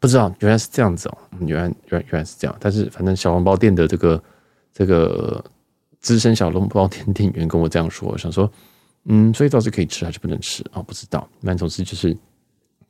[0.00, 2.56] 不知道原来是这样子哦，原来原来原来是这样。
[2.58, 4.22] 但是反正小笼包店的这个
[4.72, 5.44] 这个
[6.00, 8.50] 资深小笼包店店员跟我这样说，我想说，
[9.04, 10.80] 嗯，所以到底可以吃还是不能吃啊？
[10.80, 11.28] 哦，不知道。
[11.40, 12.16] 那总之就是。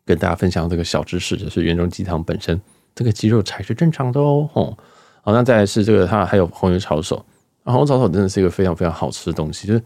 [0.07, 2.61] 跟大家分享这个小知识，就是原装鸡汤本身
[2.95, 4.47] 这个鸡肉才是正常的哦。
[4.53, 4.77] 吼，
[5.23, 7.25] 好，那再来是这个，它还有红油抄手，
[7.65, 9.67] 红油抄手真的是一个非常非常好吃的东西。
[9.67, 9.83] 就是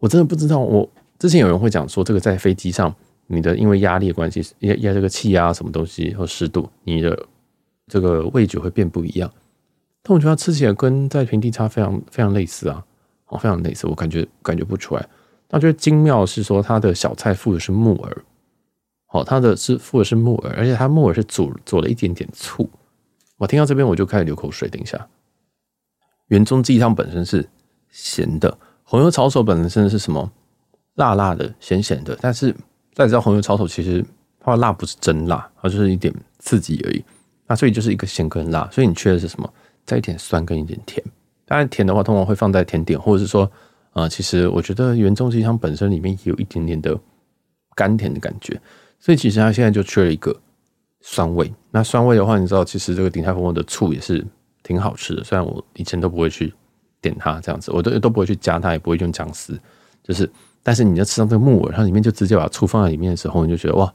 [0.00, 2.94] 我真的不知道，我之前有人会讲说，这个在飞机上，
[3.26, 7.26] 你的因为压力的关系，压压这个气压什么东西或湿度，你的
[7.86, 9.30] 这个味觉会变不一样。
[10.02, 12.84] 但我觉得它吃起来跟在平地差非常非常类似啊，
[13.26, 15.08] 哦，非常类似，我感觉感觉不出来。
[15.50, 18.24] 那我觉得精妙是说，它的小菜附的是木耳。
[19.10, 22.68] 哦，它的是附的是木耳，而且它木耳是煮做了一点点醋。
[23.38, 24.68] 我听到这边我就开始流口水。
[24.68, 25.08] 等一下，
[26.26, 27.48] 原中鸡汤本身是
[27.90, 30.30] 咸的，红油抄手本身是什么？
[30.98, 32.16] 辣辣的、咸咸的。
[32.20, 32.52] 但是
[32.94, 34.04] 大家知道红油抄手其实
[34.38, 37.02] 它的辣不是真辣，它就是一点刺激而已。
[37.46, 39.52] 那所以就是一个咸跟辣，所以你缺的是什么？
[39.86, 41.02] 再一点酸跟一点甜。
[41.46, 43.50] 当然甜的话，通常会放在甜点，或者是说，
[43.94, 46.94] 呃，其实我觉得原中鸡汤本身里面也有一点点的
[47.74, 48.60] 甘甜的感觉。
[49.00, 50.38] 所以其实它现在就缺了一个
[51.00, 51.50] 酸味。
[51.70, 54.22] 那酸味的话，你知道，其实这个鼎泰丰的醋也是
[54.62, 55.24] 挺好吃的。
[55.24, 56.52] 虽然我以前都不会去
[57.00, 59.58] 点它这样子，我都都不会去加它，也不会用姜丝。
[60.02, 60.30] 就是，
[60.68, 63.86] 但是你要吃到这个木耳，它里面就直接把醋放在里面的时候，你就觉得哇，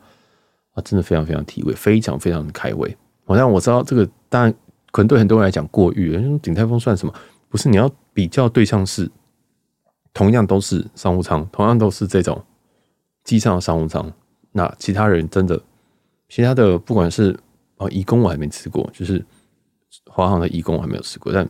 [0.74, 2.98] 哇，真的非常非常提味，非常非常的开胃。
[3.26, 4.52] 好像我知道这个，当然
[4.92, 6.40] 可能对很多人来讲过誉了。
[6.40, 7.14] 鼎泰丰算什么？
[7.48, 9.08] 不是，你要比较对象是
[10.16, 12.44] 同样都是商务舱，同样都是这种
[13.24, 14.12] 机上的商务舱。
[14.52, 15.62] 那其他人真的，
[16.28, 17.40] 其他的不管是
[17.78, 19.24] 哦，义工我还没吃过，就是
[20.08, 21.48] 华航的义工我还没有吃过，但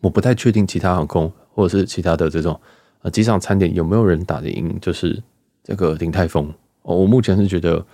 [0.00, 2.58] 我不太确定其他航空或者是其他的这种
[3.02, 5.22] 呃机场餐点有没有人打得赢，就是
[5.62, 6.96] 这个鼎泰丰哦。
[6.96, 7.84] 我目前是觉得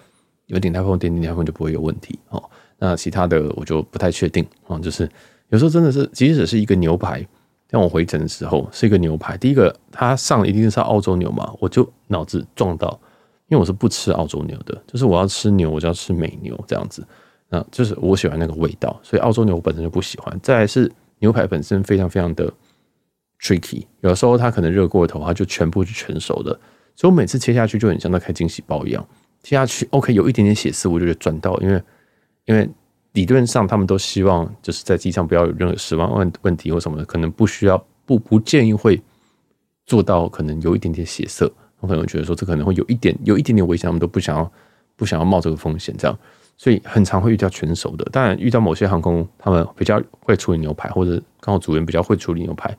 [0.47, 2.43] 有鼎泰丰点鼎泰丰就不会有问题哦。
[2.79, 5.09] 那其他的我就不太确定啊，就是
[5.49, 7.27] 有时候真的是，即使是一个牛排，
[7.71, 13.01] 像我回程的时候是一个牛排，第一个它上一定是澳洲牛嘛，我就脑子撞到。
[13.51, 17.03] 因为我是不吃澳洲牛的，就是我要吃牛，我就要吃美牛这样子，
[17.49, 20.39] 那就是我喜欢那个味道，所以澳洲牛我本身就不喜欢。
[20.43, 22.53] 再来是牛排本身非常非常的
[23.41, 26.51] tricky，有的时候它可能热过头，它就全部是全熟的，
[26.97, 29.07] 所以我每次切下去就很像在开惊喜包一样，
[29.43, 31.83] 切下去 OK 有一点点血丝，我就觉得赚到，因为
[32.47, 32.69] 因为
[33.13, 39.01] 理论上他们都希望就是在机上不要有任何死亡问问题或什么的，可能不需要不不建议会
[39.87, 41.51] 做到可能有一点点血色。
[41.81, 44.53] 我朋友觉得说，这可能会有一点有一点点危险，他们都不想要
[44.97, 46.19] 不想要冒这个风险，这样，
[46.57, 48.05] 所以很常会遇到全熟的。
[48.11, 52.77] 当然，遇到某些航空，他们比较会处理牛排，或者刚好组员比较会处理牛排，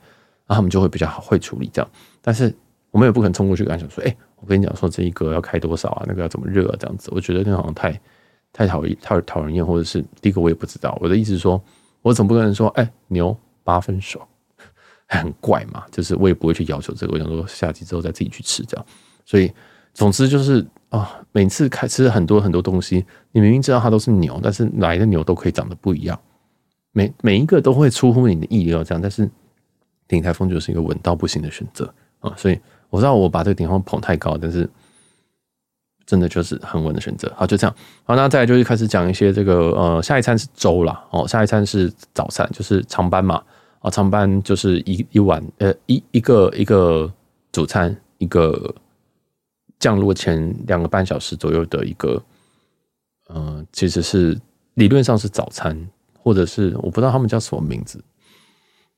[0.50, 1.88] 那他们就会比较好会处理这样。
[2.20, 2.52] 但是
[2.90, 7.08] 我们也不可能冲过去跟他讲说，哎，我跟你讲说这一个要开多少啊，那个要怎么热啊，这样子。
[7.14, 8.00] 我觉得那好像太
[8.52, 10.98] 太讨厌，太讨人厌，或者是第一个我也不知道。
[11.00, 11.62] 我的意思是说，
[12.02, 14.20] 我总不可能说，哎，牛八分熟。
[15.06, 18.86] 很怪嘛，就是我也不会去要求这个，我想说下机之后再自己去吃这样。
[19.24, 19.52] 所以
[19.92, 26.18] 总之就是啊、每次开吃很多很多东西，你明明知道它都是牛，但是来的牛都可以长得不一样，
[26.92, 29.02] 每每一个都会出乎你的意料这样。
[29.02, 29.28] 但是
[30.10, 34.68] 鼎泰丰就是一个稳到不行的选择啊，所以我知道我把这个鼎泰丰捧太高，但是
[36.04, 37.32] 真的就是很稳的选择。
[37.36, 37.74] 好，就这样。
[38.02, 41.06] 好，那再来就是开始讲一些这个呃，下一餐是粥啦。
[41.10, 43.40] 哦，下一餐是早餐，就是长班嘛。
[43.78, 47.10] 啊，长班就是一一碗，呃，一一个一个
[47.52, 48.74] 主餐，一个
[49.78, 52.22] 降落前两个半小时左右的一个，
[53.28, 54.38] 呃，其实是
[54.74, 58.02] 理论上是早餐，或者是我不知道他们叫什么名字，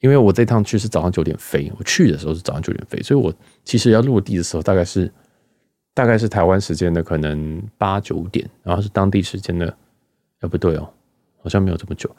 [0.02, 3.32] 因为我这趟去是早上九点飞，我去的时候是早上九点飞，所以我
[3.64, 5.10] 其实要落地的时候大概是
[5.94, 9.66] 大概是台湾时间的可能八九点，然后是当地时间的，
[10.40, 10.92] 哎，不对哦，
[11.40, 12.10] 好像没有这么久。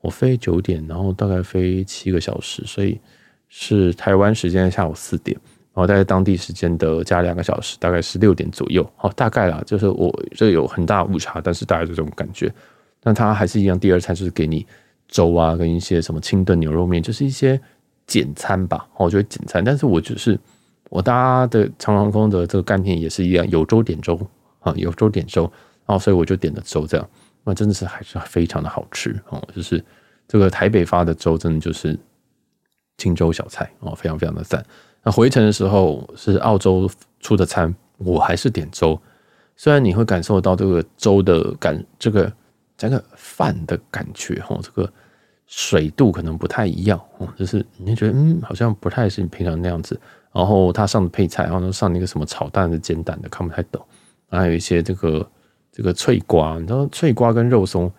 [0.00, 3.00] 我飞九点，然后大概飞七个小时，所以
[3.48, 5.36] 是台湾时间下午四点，
[5.74, 8.88] 然后在当地时间的加两个小时，大概是六点左右。
[8.96, 12.52] 好，大概啦，就是我这有很大误差，但是大概这种感觉。
[13.00, 14.64] 但它还是一样，第二餐就是给你
[15.08, 17.60] 粥啊，跟一些什么清炖牛肉面，就是一些
[18.06, 18.88] 简餐吧。
[18.96, 20.38] 我觉得简餐，但是我就是
[20.90, 24.18] 我搭的长航空的这个干片也是一样，有粥点粥
[24.60, 25.42] 啊，有粥点粥，
[25.86, 27.08] 然后所以我就点了粥这样。
[27.44, 29.84] 那真的是还是非常的好吃哦，就是
[30.28, 31.98] 这个台北发的粥，真的就是
[32.98, 34.64] 清粥小菜哦，非常非常的赞。
[35.02, 36.88] 那回程的时候是澳洲
[37.18, 38.96] 出的餐，我还是点粥。
[39.56, 42.32] 虽然你会感受到这个粥的感，这个
[42.90, 44.92] 这个饭的感觉哈，这个
[45.46, 50.00] 水度可能不太一样哦，就是你觉得嗯，好像不太是你平常那样子。
[50.32, 53.84] 然后他上的配菜，然后上那个什么炒蛋的、煎蛋的，看不太懂。
[54.28, 55.28] 还有一些这个。
[55.74, 57.90] 这个脆瓜，你知道脆瓜跟肉松，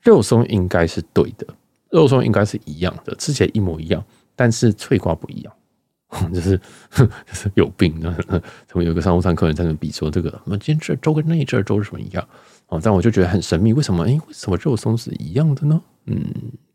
[0.00, 1.44] 肉松应该是对的，
[1.90, 4.00] 肉松应该是一样的，吃起来一模一样，
[4.36, 5.52] 但是脆瓜不一样，
[6.32, 6.56] 就是
[6.94, 8.14] 就是有病的。
[8.68, 12.28] 他们有个商务舱客人在那比说，这个我们今天这粥跟那一阵粥是什么一样？
[12.68, 14.04] 哦，但我就觉得很神秘，为什么？
[14.04, 15.80] 哎，为什么肉松是一样的呢？
[16.06, 16.22] 嗯，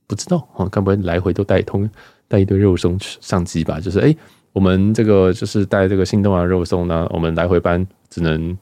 [0.08, 0.48] 不知道。
[0.56, 1.90] 哦，该不会来回都带通
[2.28, 3.80] 带一堆肉松上机吧？
[3.80, 4.16] 就是哎，
[4.54, 8.58] 我们这个就是带这个新东啊肉松呢，我们来回班只能。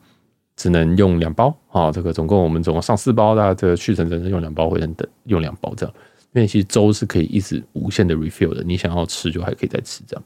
[0.62, 5.96] 只能用两包啊，这个总共我们总共上四包，大家这个去程只能用两包，回程等用两包这样。
[6.34, 10.24] 因为其实粥是可以一直无限的 refill 的，你想要吃就还可以再吃这样。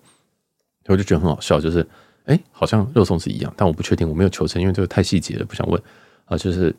[0.87, 1.87] 我就觉得很好笑，就是
[2.25, 5.79] 哎，好像肉松是一样，但我不确定，我没有求证，因为这个太细节了，不想问
[6.25, 6.75] 啊，就是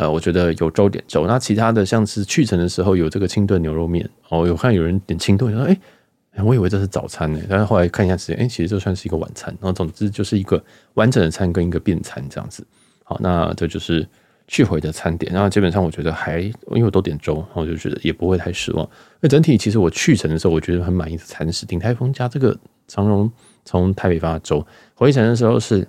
[0.00, 1.26] 呃，我觉得有粥点粥。
[1.26, 9.54] 那其他的像是去程的时候有这个清炖牛肉面哦，有看有人点清炖，说哎、我以为这是早餐呢，但是后来看一下时间，哎、其实这算是一个晚餐。
[9.60, 12.66] 然后总之就是一个完整的餐跟一个便餐这样子。
[13.04, 14.08] 好，那这就是
[14.48, 15.30] 去回的餐点。
[15.34, 18.88] 然后基本上我觉得还因为我都点粥，我就觉得也不会太失望。
[19.20, 22.56] 那整体其实我去程的时候，我觉得很满意的餐食，鼎泰丰加这个
[22.88, 23.30] 长荣
[23.66, 25.86] 从台北发的粥，回程的时候是。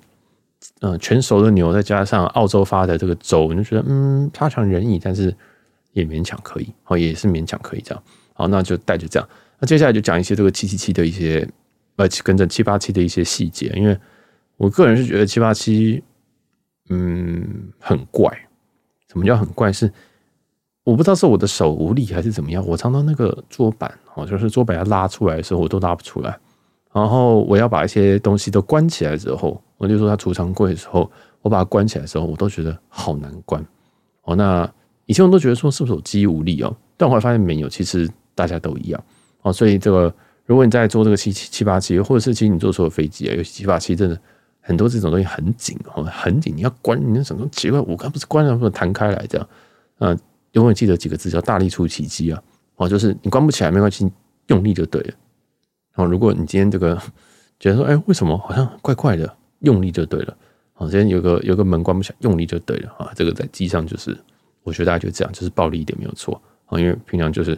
[0.81, 5.35] 嗯，全熟的牛再加上澳洲发的这个粥，你就觉得嗯，差强人意，但是
[5.93, 8.03] 也勉强可以，哦，也是勉强可以这样。
[8.33, 9.29] 好，那就带着这样。
[9.59, 11.47] 那接下来就讲一些这个七七七的一些
[11.97, 13.97] 呃，跟着七八七的一些细节，因为
[14.57, 16.03] 我个人是觉得七八七
[16.89, 18.31] 嗯很怪。
[19.11, 19.71] 什么叫很怪？
[19.73, 19.91] 是
[20.83, 26.39] 我不知道是我的手无力还是怎么样，我常常那个桌板哦，就是桌板要拉出来的时候，我都拉不出来。
[26.93, 31.09] 然后我要把一些东西都关起来之后，我就说他储藏柜的时候，
[31.41, 33.65] 我把它关起来的时候，我都觉得好难关。
[34.23, 34.69] 哦，那
[35.05, 36.75] 以前我都觉得说是不是我记忆无力哦？
[36.97, 39.03] 但我后来发现没有，其实大家都一样。
[39.41, 40.13] 哦，所以这个
[40.45, 44.19] 如果你在做这个七七七八七，或者是其实你坐错了飞机啊，尤其七八七真的
[44.59, 47.79] 很多这种东西很紧哦，很紧，你要关，你那什么奇怪？
[47.81, 49.47] 我刚不是关了，不是弹开来这样？
[49.99, 50.19] 嗯，
[50.51, 52.43] 永远记得几个字叫大力出奇迹啊！
[52.75, 54.11] 哦，就是你关不起来没关系，
[54.47, 55.13] 用力就对了。
[55.93, 56.97] 然后，如果你今天这个
[57.59, 60.37] 觉得说，哎，为什么好像怪怪的，用力就对了。
[60.73, 63.11] 好，今天有个有个门关不起来，用力就对了啊。
[63.13, 64.17] 这个在机上就是，
[64.63, 66.79] 我觉得大家就这样，就是暴力一点没有错啊。
[66.79, 67.53] 因为平常就是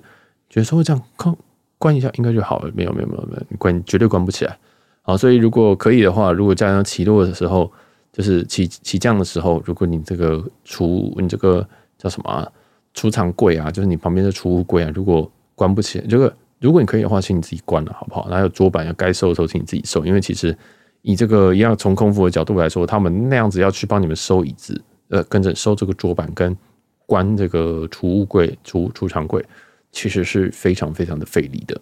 [0.49, 1.35] 觉得说会这样关
[1.77, 4.57] 关一下应该就好了，没有没有没有没有，关绝对关不起来。
[5.03, 7.71] 好，所以如果可以的话，如果加上起落的时候，
[8.11, 11.65] 就是起起降的时候，如果你这个储你这个
[11.99, 12.51] 叫什么啊，
[12.95, 16.35] 储藏柜啊，就是你旁边的储物柜啊，如果关不起来，这个。
[16.63, 18.29] 如果你可以的话，请你自己关了，好不好？
[18.29, 20.05] 然后桌板要该收的时候，请你自己收。
[20.05, 20.57] 因为其实
[21.01, 26.55] 以这个一样从空服的角度来说，他们那样子要去帮你们收椅子，呃，跟着收这个桌板跟
[27.05, 29.43] 关这个储物柜、储储藏柜，
[29.91, 31.79] 其实是非常非常的费力的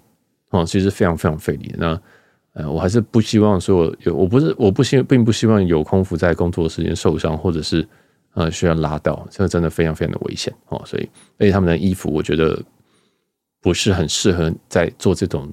[0.50, 1.72] 哦，其实非常非常费力。
[1.78, 2.02] 那
[2.54, 7.88] 呃，我还是不希望说有，我不是我不希并不希望有空服在工作时间受伤，或者是
[8.34, 10.82] 呃需要拉到，这个真的非常非常的危险哦。
[10.88, 12.60] 所以，而且他们的衣服，我觉得。
[13.62, 15.52] 不是很适合在做这种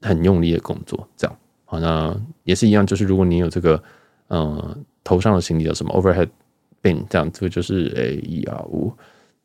[0.00, 3.80] 很用力的工作，这样好，那也是一样，就是如果你有这个，
[4.28, 6.28] 呃，头上的行李叫什么 overhead
[6.82, 8.92] bin，这样这个就是 A E R 五，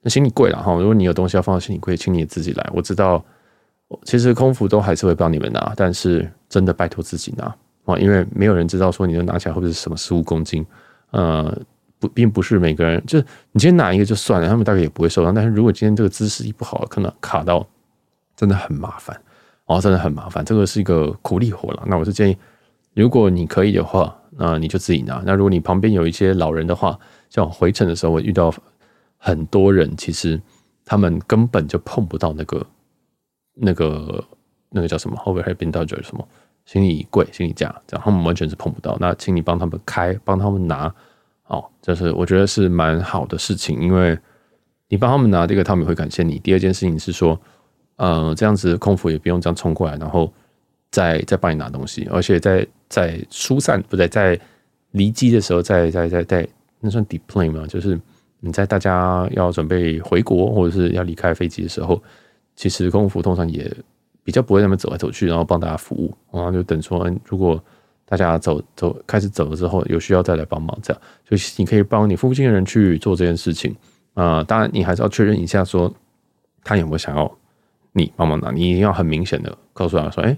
[0.01, 0.73] 那行李柜了哈。
[0.73, 2.67] 如果你有东西要放到行李柜，请你自己来。
[2.73, 3.23] 我知道，
[4.05, 7.45] 其实空服都还是会帮你们拿，但是真的拜托自己拿
[7.83, 10.65] 啊，因为没有人知道说你能拿起来会不会是什么十五公斤，
[11.11, 11.55] 呃，
[11.99, 15.31] 不，并不是每个人，就是你今天拿一个就算了，他们大概也不会受伤。
[15.31, 17.67] 但是如果今天这个姿势一不好，可能卡到。
[18.35, 19.19] 真的很麻烦
[19.65, 20.43] 哦，真的很麻烦。
[20.43, 21.83] 这个是一个苦力活了。
[21.87, 22.37] 那我是建议，
[22.93, 25.23] 如果你可以的话，那你就自己拿。
[25.25, 28.53] 那如果你旁边有一些老人的话，像我回程的时候，我遇到
[29.17, 30.39] 很多人，其实
[30.83, 32.65] 他们根本就碰不到那个、
[33.55, 34.23] 那个、
[34.69, 36.27] 那个叫什么，overhead bin 到底什么
[36.65, 38.95] 行李柜、行李架，这样他们完全是碰不到。
[38.99, 40.93] 那请你帮他们开，帮他们拿，
[41.47, 44.19] 哦，就是我觉得是蛮好的事情，因为
[44.89, 46.37] 你帮他们拿这个，他们也会感谢你。
[46.39, 47.39] 第二件事情是说。
[47.97, 50.31] 呃，这样子空服也不用这样冲过来，然后
[50.91, 54.37] 再再帮你拿东西，而且在在疏散不对，在
[54.91, 56.47] 离机的时候，在在在在
[56.81, 57.65] 那算 deplane 吗？
[57.67, 57.99] 就是
[58.41, 62.01] 你在大家要准备回国或者是要离开飞机的时候，
[62.55, 63.71] 其实空服通常也
[64.23, 67.63] 比较不会那么走来走去，然后帮大家服务，然后就等说，如果
[68.05, 73.75] 大家走走开始走了之后，有需要再来帮忙，这样就你可以帮你附近的人去做这件事情
[74.15, 75.93] 啊、当然，你还是要确认一下，说
[76.63, 77.37] 他有没有想要。
[77.97, 80.37] 你帮忙拿，你一定要很明显的告诉他说：“哎、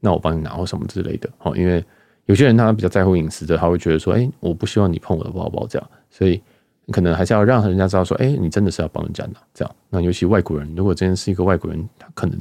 [0.00, 1.84] 那我帮你拿或什么之类的。”好，因为
[2.24, 6.40] 有些人他比较在乎隐私的，他会觉得说：“哎、我不希望你碰我的包包。”这样，所以
[6.86, 12.40] 你可能还是要让人家知道说：“哎、你真的是要帮人家拿。”这样，那尤其外国人，如果真的是一个外国人，他可能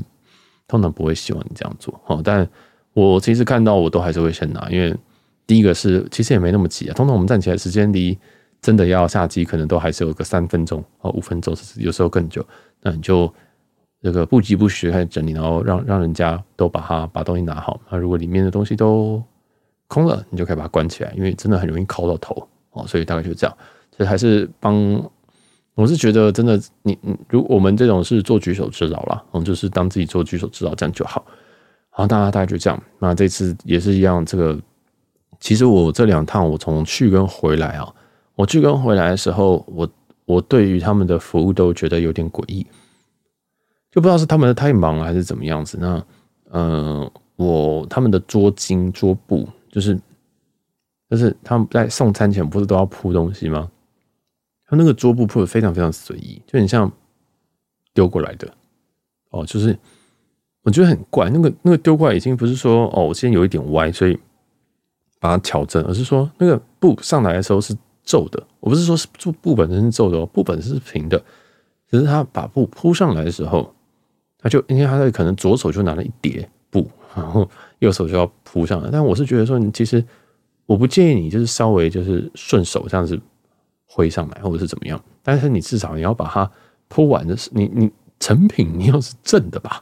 [0.69, 1.99] 通常不会希望你这样做。
[2.05, 2.47] 好，但
[2.93, 4.95] 我其实看到我都还是会先拿，因为
[5.45, 6.93] 第一个是其实也没那么急啊。
[6.93, 8.17] 通常我们站起来时间离
[8.61, 12.45] 真的要下机，可能都还是有个三分钟哦，五分钟，有时候更久。
[12.81, 13.29] 那你就。
[14.05, 17.81] 这个不疾不徐开始整理，然后让让人家都把它把东西拿好。
[17.89, 19.19] 那如果里面的东西都
[19.87, 22.85] 空了，你就可以把它关起来，因为真的很容易抠到头哦。
[22.85, 23.57] 所以大概就是这样。
[23.97, 25.03] 所以还是帮，
[25.73, 26.95] 我是觉得真的，你
[27.29, 31.25] 如我们这种是做举手之劳啦，我们就是当自己做举手之劳这样就好。
[31.89, 32.79] 好，大家大概就这样。
[32.99, 34.55] 那这次也是一样，这个
[35.39, 37.91] 其实我这两趟我从去跟回来啊，
[38.35, 39.89] 我去跟回来的时候，我
[40.25, 42.67] 我对于他们的服务都觉得有点诡异。
[43.95, 45.77] 就不知道是他们的太忙还是怎么样子。
[45.79, 46.05] 那，
[46.49, 49.97] 呃，我他们的桌巾桌布就是，
[51.09, 53.71] 就是他们在送餐前不是都要铺东西吗？
[54.67, 56.91] 他那个桌布铺的非常非常随意，就很像
[57.93, 58.53] 丢过来的
[59.29, 59.77] 哦，就是
[60.63, 64.19] 我觉得很怪，那个那个丢过来已经不是说哦，我现在有一点歪，所以
[65.21, 67.73] 把它调整，而是说那个布上来的时候是
[68.03, 68.43] 皱的。
[68.59, 71.17] 我不是说是布布本身是皱的哦，布本身是平的，
[71.89, 73.73] 只是他把布铺上来的时候，
[74.45, 76.87] 他就因为他在可能左手就拿了一叠布，
[77.17, 78.89] 然后右手就要铺上来。
[78.91, 80.05] 但我是觉得说，你其实
[80.67, 83.19] 我不建议你就是稍微就是顺手这样子。
[83.87, 86.51] 挥上来或者是怎么样，但是你至少你要把它
[86.89, 87.89] 铺完的是你你
[88.19, 89.81] 成品你要是正的吧，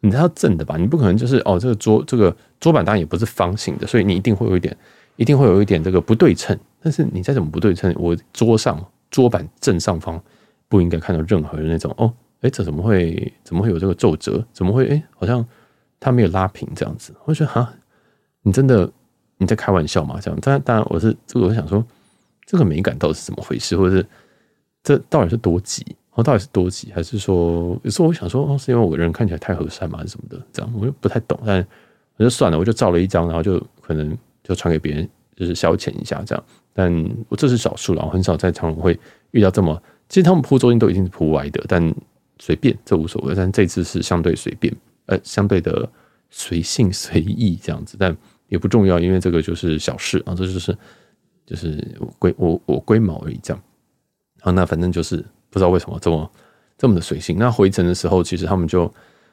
[0.00, 4.76] 你要正的吧，你不可能就是哦这个桌这个桌板当然也不是方形的，所以你一定会有一点
[5.14, 6.58] 一定会有一点这个不对称。
[6.82, 10.20] 但是你再怎么不对称，我桌上桌板正上方
[10.68, 12.12] 不应该看到任何的那种哦，
[12.44, 14.44] 哎这怎么会怎么会有这个皱褶？
[14.52, 15.44] 怎么会哎好像
[15.98, 17.12] 它没有拉平这样子？
[17.24, 17.74] 我觉得哈，
[18.42, 18.88] 你真的
[19.38, 20.20] 你在开玩笑吗？
[20.20, 21.84] 这样，当然当然我是这个我想说。
[22.46, 24.06] 这个美感到底是怎么回事，或者是
[24.82, 25.82] 这到底是多急？
[26.12, 30.38] 哦，到底是多急，还是说有时候我想说，是因为我人看起来太和善嘛，还是什么的？
[30.52, 31.40] 这样我就不太懂。
[31.46, 31.66] 但
[32.18, 36.44] 我就算了，我就照了一张，然后就可能就传给别人，就是消遣一下这样。
[36.74, 36.92] 但
[37.30, 39.82] 我这是少数了，我很少在常常会遇到这么。
[40.10, 41.82] 其实他们铺桌巾都已经是铺歪的，但
[42.38, 43.34] 随便这无所谓。
[43.34, 44.74] 但这次是相对随便，
[45.06, 45.88] 呃，相对的
[46.30, 48.16] 随性 随意这样子，但
[48.48, 50.76] 也不重要，因为这个就是小事啊，这就是。
[51.46, 51.78] 就是
[52.18, 53.62] 龟我我龟毛而已，这样。
[54.40, 55.18] 好，那反正就是
[55.50, 56.30] 不知道为什么这么
[56.78, 57.36] 这么的随性。
[57.38, 58.90] 那回程的时候，其实他们就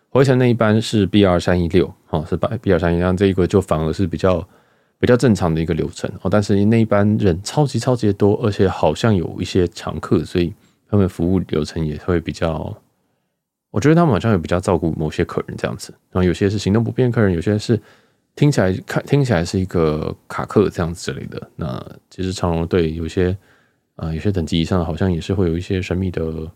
[0.10, 4.46] 回程那一班是 B 二三一六，哦，是 B 二三一六，这一个就反而是比较
[5.00, 6.30] 比较正常的一个流程哦。
[6.30, 10.54] 但是那一班人超级超级多，而且好像有一些常客，所以
[10.90, 12.78] 他们服务流程也会比较。
[13.72, 17.82] 我觉得他们好像有比较照顾某些客人这样子，然后有些是行动不便客人，有些是。
[18.34, 21.52] 听起来看听起来是一个卡客这样子之类的。
[21.58, 23.38] 那其实长荣对有些
[23.98, 26.50] 啊、有些等级以上好像也是会有一些神秘的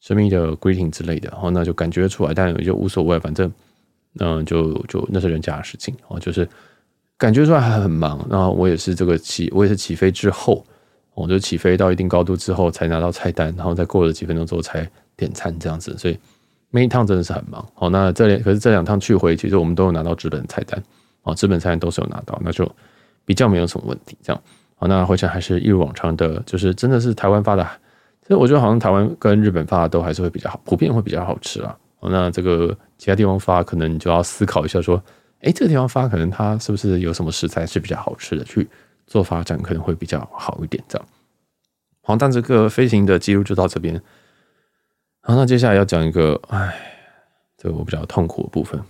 [0.00, 3.50] 神秘的 greeting 之类的，然后那就感觉出来，但也就无所谓，反正
[4.18, 6.46] 嗯、就就那是人家的事情哦，就是
[7.16, 8.26] 感觉出来还很忙。
[8.28, 10.66] 然后我也是这个起我也是起飞之后，
[11.14, 16.18] 我就起飞到一定高度之后才拿到菜单，然后再过了几分钟之后才点餐这样子，所以。
[16.72, 20.80] 每一趟真的是很忙，好，那这里可是这两趟去回，其实我们都有拿到日本菜单，
[21.24, 22.64] 哦，纸本菜单都是有拿到，那就
[23.24, 24.40] 比较没有什么问题，这样，
[24.76, 27.68] 好，那回程还是一如往常的，就是真的是台湾发的，
[28.22, 31.76] 其实我觉得好像台湾跟日本发的都还是会比较好，普遍会比较好吃啦。
[31.98, 32.68] 哦，那这个
[32.98, 35.02] 其他地方发，可能你就要思考一下，说，
[35.40, 38.68] 哎，这个地方发，可能它是不是有什么食材是比较好吃的，去
[39.08, 41.08] 做发展可能会比较好一点，这样。
[42.02, 44.00] 好，但这个飞行的记录就到这边。
[45.22, 46.74] 好，那接下来要讲一个，哎，
[47.58, 48.80] 这个我比较痛苦的部分。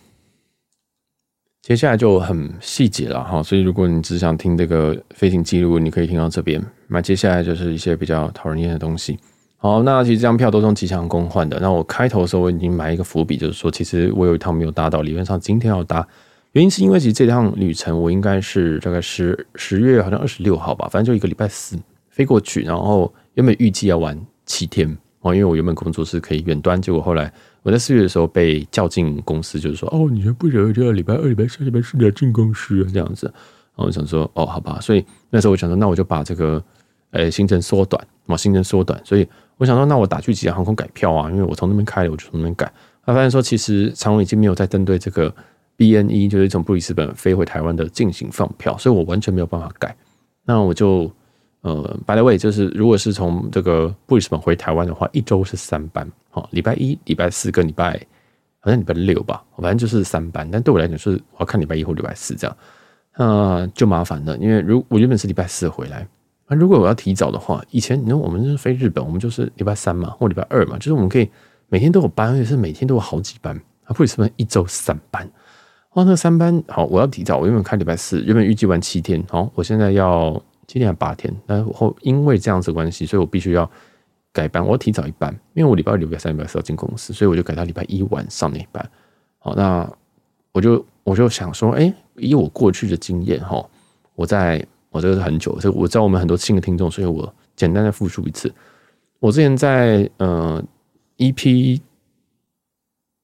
[1.60, 6.64] 接下来就很细节了哈，所以如果你只想听这个飞行记录，你可以听到这边。
[6.88, 9.18] 那接下来就是一些比较讨人厌的东西。
[9.56, 11.58] 好，那其实这张票都是用吉祥宫换的。
[11.60, 16.06] 那我开头的时候我已经埋一个伏笔，就是说，其实我有一趟没有搭到，理论上今天要搭。
[16.52, 21.76] 原因是因为其实这趟旅程我应该是大概十十月好像二十六号吧，反正就一个礼拜四
[22.08, 24.96] 飞过去，然后原本预计要玩七天。
[25.20, 27.30] 哦，因为我原本工作是可以远端，结果后来
[27.62, 33.26] 我在四月的时候被叫进公司，就是说，哦，你还不如就要礼拜二、礼拜三、礼拜四要进公司这样子。
[33.26, 36.62] 然后我想说，哦，好吧，所以那时候我想说，那我就把这个
[37.10, 38.98] 呃行程缩短，嘛，行程缩短。
[39.04, 42.72] 所以我想说，那我打去吉祥航空改票啊，因为我从那边开了，我就从那边改。
[43.04, 45.30] 他发现说，其实长荣已经没有在针对这个
[45.76, 49.94] BNE，就是从布里斯本飞回台湾的进行放票，所以我完全没有办法改。
[50.46, 51.12] 那我就。
[51.62, 58.00] 呃，by the way，就是如果是从这个布里斯本回台湾的话，一周是三班，好，礼拜一、礼拜四跟礼拜
[58.60, 60.48] 好像礼拜六吧，反正就是三班。
[60.50, 62.56] 但对我来讲，是我要看礼拜一或礼拜四这样，
[63.18, 64.36] 那就麻烦了。
[64.38, 66.06] 因为如我原本是礼拜四回来，
[66.48, 71.28] 那如果我要提早的话，以前你说我们是飞日本，我们就是礼拜三嘛，或礼拜二嘛，就是我们可以
[71.68, 73.54] 每天都有班，而且是每天都有好几班。
[73.84, 75.30] 啊，布里斯本一周三班，
[75.92, 80.42] 哦，那三班好，我要提早，我原本开礼拜四，原本预计玩七天，好，我现在要。
[80.70, 83.68] 七天还八天，然后因为这样子关系，所以我必须要
[84.32, 88.88] 改班，我要提早一班，因为我礼拜二、礼拜三、礼拜四要进公司，所以我就改到礼拜一晚上那一班。
[89.38, 89.92] 好，那
[90.52, 93.68] 我就我就想说，哎，以我过去的经验哈，
[94.14, 98.54] 我在我这个是很久，所以我知道我们很多新的听众，所以我简单的复述一次。
[99.18, 100.62] 我之前在呃
[101.16, 101.80] EP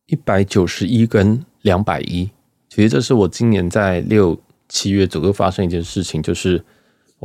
[0.07, 2.29] 一百九十一跟两百一，
[2.69, 4.37] 其实这是我今年在六
[4.69, 6.65] 七月左右发生一件事情，就是。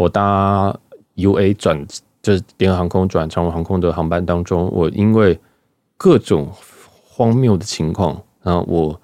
[0.01, 0.75] 我搭
[1.15, 1.85] UA 转
[2.23, 5.39] 就是联合航空转长荣航空的航班当中，我因为
[5.95, 8.99] 各种荒谬的情况，然后我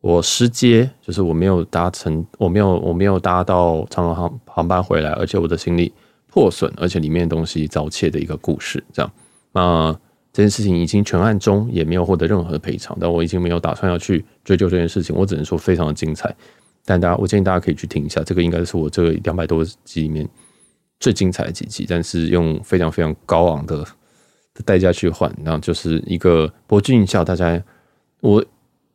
[0.00, 5.92] 我失接，就是我没有搭乘，我没有我没有搭到长荣航航班回来，而且我的行李
[6.26, 8.82] 破损，而且里面的东西遭窃的一个故事。
[8.94, 9.12] 这样，
[9.52, 9.92] 那
[10.32, 12.96] 这件事情已经全案中，也没有获得任何的赔偿。
[12.98, 16.34] 但我已经没有打算要去追究这件事情，我只能说非常的精彩。
[16.84, 20.28] 但大家，我建议大家可以去听一下，这个应该是我这两百多集里面
[20.98, 23.78] 最精彩的几集，但是用非常非常高昂的
[24.54, 27.22] 的代价去换，然后就是一个博君一笑。
[27.22, 27.62] 大家，
[28.20, 28.44] 我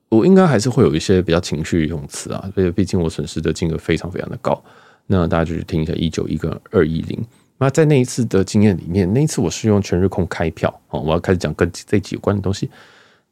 [0.10, 4.62] 我应该还是会有一些比较情绪用词啊，因为毕竟我损失的金额非常非常的高。
[5.08, 7.24] 那大家就去听一下一九一跟二一零。
[7.58, 12.70] 那在那一次的经验里面，那一次我是用全日空开票哦，我要开始讲跟这几有关的东西。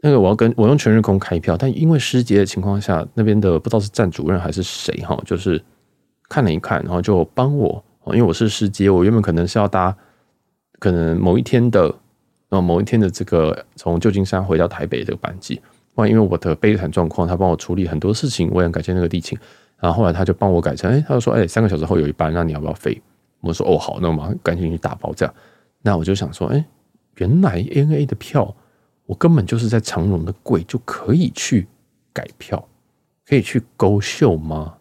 [0.05, 5.63] 那个我要跟我用全日空开票，但因为失节的情况下，那边的不知道是站主任还是谁哈，就是
[6.27, 9.95] 看了一看，然后就帮我，因为我是失节，我原本可能是要搭
[10.77, 11.83] 可能某一天的，
[12.49, 15.61] 然后某一天的这个从旧金山回到台北的班机，
[15.95, 19.39] 哇，因为我的悲惨状况，他帮我处理很多事情，我也很感谢那个地勤，
[19.79, 23.01] 然后后来他就帮我改成，哎，他就说，哎，三个小时后有一班，那你要不要飞？
[23.39, 25.33] 我说，哦好，那我马上赶紧去打包这样，
[25.81, 26.65] 那我就想说，哎，
[27.15, 28.53] 原来 N A 的票。
[29.05, 31.67] 我根本就是在长荣的柜就可以去
[32.11, 32.67] 改票，
[33.27, 34.75] 可以去勾秀吗？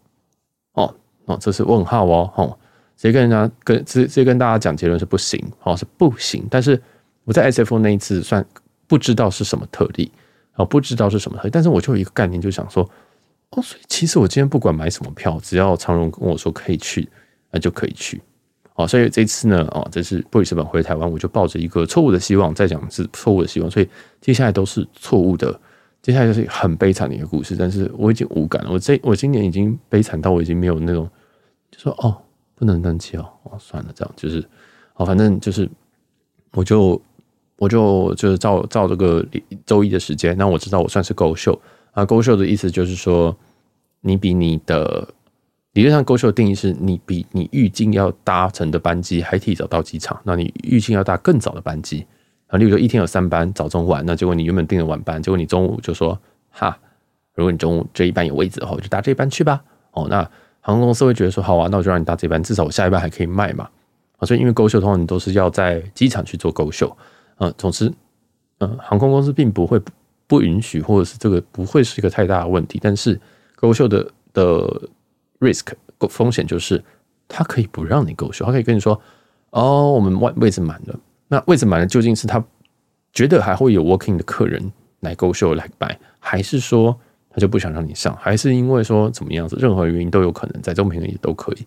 [0.73, 0.95] 哦
[1.25, 2.57] 哦，这是问号哦，哦，
[2.95, 6.45] 直接跟人家跟直接跟大家讲结论是不行，哦是不行。
[6.49, 6.81] 但是
[7.25, 8.45] 我在 SFO 那一次算
[8.87, 10.11] 不知道是什么特例，
[10.55, 12.89] 哦不知道是什么特例，但是我就有一个概念，就想说，
[13.51, 17.09] 哦，所以其实我今天不管买什么票，只要长荣跟我说可以去，
[17.51, 18.21] 那就可以去。
[18.75, 23.87] 哦，所以这次呢，哦，这次布里斯本回台湾，我就抱着一个错误的希望，再讲是错误的希望，所以
[24.19, 25.59] 接下来都是错误的，
[26.01, 27.55] 接下来就是很悲惨的一个故事。
[27.55, 31.07] 但是我已经无感了，我这我今年已经悲惨到我已经没有那种，
[31.69, 32.17] 就说哦，
[32.55, 34.43] 不能登机哦，哦，算了，这样就是，
[34.95, 35.69] 哦，反正就是，
[36.53, 36.99] 我就
[37.57, 39.23] 我就就是照照这个
[39.67, 41.61] 周一的时间，那我知道我算是勾秀
[41.91, 43.37] 啊，勾秀的意思就是说，
[44.01, 45.07] 你比你的。
[45.73, 52.05] 理论上，勾秀的定义是你比你预计要搭乘的班机还提早到机场，那你预计要搭更早的班机
[52.45, 52.57] 啊。
[52.57, 56.17] 例如说一天有三班，早中晚，那结果你原本订了晚班，结果你中午就说
[56.51, 56.77] 哈，
[57.33, 59.63] 如果你中午这一班有位置的话，我就搭这一班去吧。
[59.93, 60.21] 哦，那
[60.61, 63.67] 航空公司会觉得说好啊，那我就让你搭这班，至少我下一班还可以卖嘛。
[64.17, 66.95] 啊，所以因为勾秀通常你都是要在机场去做勾秀
[67.37, 67.51] 啊。
[67.57, 67.91] 总之，
[68.59, 69.81] 嗯，航空公司并不会
[70.27, 73.19] 不允许，或者是这个不会是一个太大的问题，但是
[73.55, 74.89] 勾秀的的。
[75.43, 75.73] Risk
[76.09, 76.83] 风险就是，
[77.27, 78.99] 他可以不让你勾秀，他可以跟你说，
[79.51, 80.99] 哦，我们位位置满了。
[81.27, 82.43] 那位置满了，究竟是他
[83.11, 86.97] 觉得还会有 working 的客人来勾秀来买，还是说
[87.29, 89.55] 他就不想让你上，还是因为说怎么样子？
[89.59, 91.65] 任何原因都有可能，在这种平台也都可以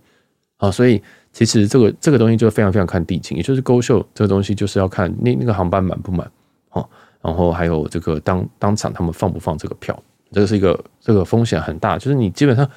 [0.59, 0.71] 啊。
[0.71, 1.03] 所以
[1.33, 6.31] 其实这个这个东西就非常非常看地勤，也就是勾秀这个东西就是要看那那个航班满不满
[6.71, 6.87] 哦，
[7.23, 10.01] 然后还有这个当当场他们放不放这个票，
[10.33, 12.69] 这个是一个这个风险很大，就是你基本上。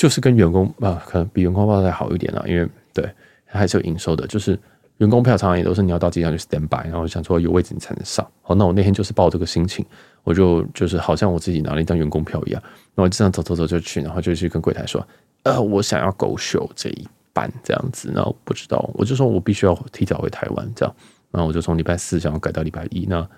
[0.00, 3.06] 就是跟员工啊，可能比员工报再好一点了，因为对
[3.44, 4.26] 还是有营收的。
[4.28, 4.58] 就是
[4.96, 8.26] 员工票常常也都是你要到机场去 stand by，然后想说有位置你才能上。
[8.40, 9.84] 好，那我那天就是抱这个心情，
[10.24, 12.62] 我就就是好像我自己拿了一张员工票一样，
[12.94, 15.06] 那我就这样走走走就去，然后就去跟柜台说，
[15.42, 20.94] 呃，我想要勾秀这一班这样子，然后不知道，我就说我必须要提早回台湾这样，
[21.30, 23.28] 然后我就从礼拜四想要改到礼拜一，那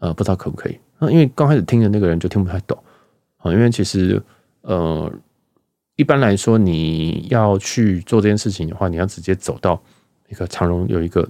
[0.00, 0.76] 呃不知道可不可以？
[0.98, 2.76] 那因为刚开始听的那个人就听不太懂
[3.36, 4.20] 啊，因为其实
[4.62, 5.08] 呃。
[6.00, 9.78] 一般来说，你要去做这件事情的话，你要直接走到
[10.30, 11.28] 一个长荣有一个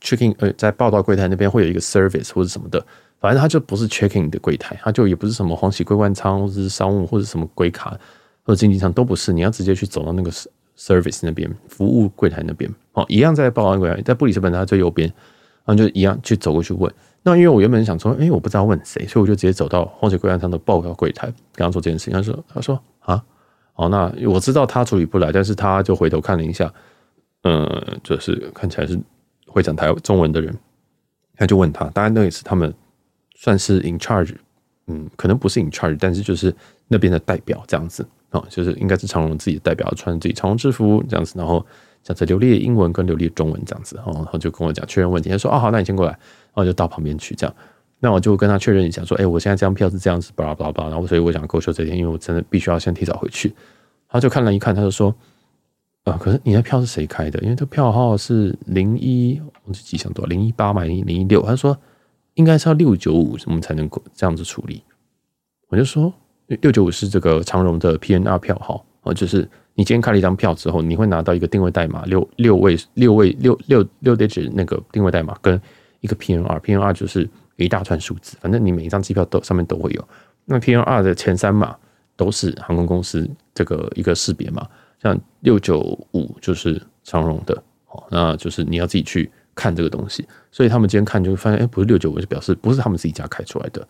[0.00, 2.86] checking，呃，在报到柜台那边会有一个 service 或者什么的，
[3.18, 7.90] 反正它就不是 checking 的柜台，它就也不是什么皇喜桂冠仓或者是商务或者什么柜卡
[8.44, 10.30] 或者经济舱都不是，你要直接去走到那个
[10.78, 15.12] service 那边服务柜台那边，哦，一样在报到柜台，在布里斯本它最右边，
[15.64, 16.88] 然后就一样去走过去问。
[17.24, 22.14] 那因为我原本想说，哎，我不知道问谁，所以我就直接走到皇喜桂冠仓的报到柜台，跟他做这件事情。
[22.14, 23.20] 他说，他说啊。
[23.74, 26.72] 哦，那我知道他处理不来，但是他就回头看了一下，
[27.42, 27.66] 嗯，
[28.04, 28.98] 就是看起来是
[29.46, 30.54] 会讲台中文的人，
[31.36, 32.72] 他就问他，当然那也是他们
[33.34, 34.34] 算是 in charge，
[34.86, 36.54] 嗯，可能不是 in charge，但是就是
[36.88, 41.64] 那边的代表这样子，哦，就是应该是长荣自己的代表，穿自己长荣制服这样子，然后
[42.02, 46.18] 讲着流利的英文跟流利的中文这样子，哦然后就跟我讲确认问题，他说，哦，好，那你先过来，然
[46.56, 47.56] 后就到旁边去这样。
[48.04, 50.90] 那我就跟他确认一下，说：“哎、我现在这张票是这样子，巴拉巴拉巴拉。
[50.90, 53.54] 然后，所以我想勾秀这天，因为我真的必须要先提早回去。”
[54.10, 55.14] 他就看了一看，他就说
[56.02, 57.38] ：“啊、可是你的票是谁开的？
[57.42, 61.42] 因为这票号是零一，我是几想多零一八嘛，零零一六。
[61.42, 61.78] 他说
[62.34, 64.82] 应该是要六九五，我们才能够这样子处理。”
[65.70, 66.12] 我就说
[66.60, 75.60] ：“六九五是这个长荣的 PNR 票号啊，就是你今天开了一张票之后，你会拿到一个定位代码，六六位六位六六六 digit 那个定位代码跟
[76.00, 77.30] 一个 PNR，PNR 就是。”
[77.62, 80.08] 一大串数字，反正你每一张机票都上面都会有。
[80.44, 81.76] 那 PNR 的前三码
[82.16, 84.66] 都是航空公司这个一个识别码，
[85.02, 85.80] 像六九
[86.12, 87.54] 五就是长荣的
[87.88, 90.26] 哦，那就是你要自己去看这个东西。
[90.50, 93.86] 所以他们今天看就发现，哎，不是六九五，就表示不是他们自己家开出来的。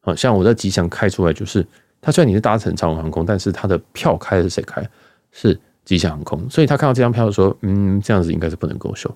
[0.00, 1.64] 好像我在吉祥开出来，就是
[2.00, 4.82] 他虽然你是搭乘长荣航空，但是他的票开的是谁开？
[5.30, 6.50] 是吉祥航空。
[6.50, 9.14] 所以他看到这张票说，嗯，这样子应该是不能够秀。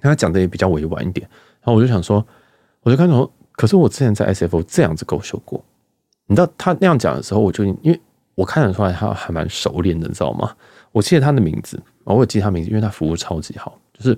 [0.00, 1.28] 他讲的也比较委婉一点。
[1.60, 2.24] 然后我就想说，
[2.86, 5.60] 我就看到，可是我之前在 SFO 这样子勾秀过。
[6.28, 8.00] 你知道他那样讲的时候，我就因为
[8.36, 10.54] 我看得出来他还蛮熟练的，你知道吗？
[10.92, 14.16] 我记得他的名字，我有记他名字，因为他服务超级好，就是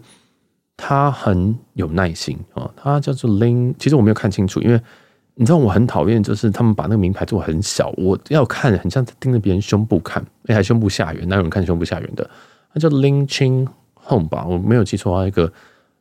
[0.77, 2.71] 他很有耐心啊。
[2.77, 4.79] 他叫做 Lin，其实我没有看清楚，因为
[5.35, 12.29] 你知道我很讨厌，就是他们把那个名牌做很小，我要看很像盯着别人胸部看，哎，还胸部下缘，哪有人看胸部下缘的？
[12.75, 13.67] 他叫 Lin Ching
[14.07, 15.51] Home 吧，我没有记错啊，一个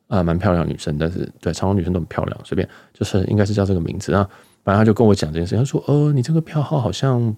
[0.07, 4.27] 啊蛮漂亮的女生，但是对长荣女生都很漂亮，随便就是应该是叫这个名字啊。
[4.63, 7.33] 反正他就跟我讲这件事，他说：“呃，你这个票号好像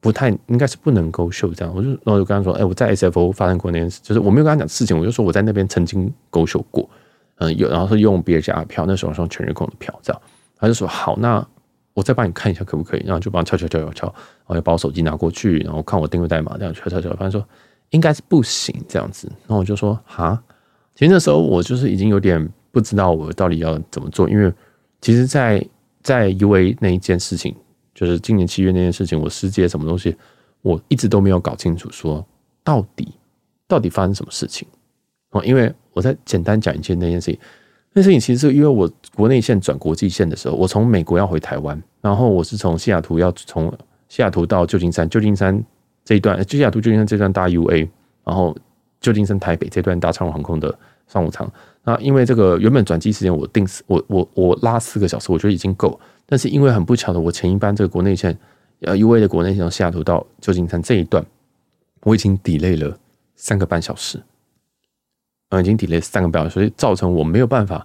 [0.00, 6.88] 不太应该是不能勾秀这样。”我就然后就跟他说：“哎、我在 SFO 发生过那件事，就是我没有跟他讲事情，我就说我在那边曾经勾秀过，
[7.36, 10.22] 嗯，有，然后是用别人家的票，那时候是用全日空的票这样。”
[10.58, 11.46] 他就说：“好，那
[11.94, 17.46] 我再帮你看一下可不可以？”然后就帮他敲敲敲敲敲，然后就把我手机拿过去，然后看我定位代码这样敲敲敲，反正说
[17.90, 19.28] 应该是不行这样子。
[19.46, 20.42] 然后我就说：“哈，
[21.00, 24.52] 其实那时候我就是已经有点不知道我到底要怎么做，因为
[25.00, 25.66] 其实，在
[26.02, 27.56] 在 UA 那一件事情，
[27.94, 30.14] 就是今年七月那件事情，我失接什么东西，
[30.60, 32.22] 我一直都没有搞清楚，说
[32.62, 33.14] 到底
[33.66, 34.68] 到底发生什么事情
[35.30, 35.42] 哦。
[35.42, 37.40] 因为我再简单讲一件那件事情，
[37.94, 43.72] 那事情其实是因为我国内线转国际线的时候，我从美国要回台湾，然后我是从西雅图要从
[44.10, 45.64] 西雅图到旧金山，旧金山
[46.04, 47.88] 这一段，西雅图旧金山这段搭 UA，
[48.22, 48.54] 然后
[49.00, 50.76] 旧金山台北这段搭长荣航空的
[51.06, 51.50] 商务舱。
[51.82, 55.98] 那因为这个原本转机时间我定四，我我我拉四个小时，我觉得已经够。
[56.26, 58.38] 但是因为很不巧的，我前一班这个国内线，
[58.82, 61.24] 呃，UA 的国内线从西雅图到旧金山这一段，
[62.02, 62.96] 我已经 delay 了
[63.34, 64.22] 三个半小时，
[65.48, 67.84] 呃，已经 delay 三个半小时，所以造成我没有办法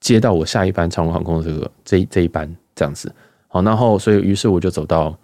[0.00, 3.12] 接到我下一班长荣航空的这个这这一班这样子。
[3.48, 5.14] 好，然后所以于是我就走到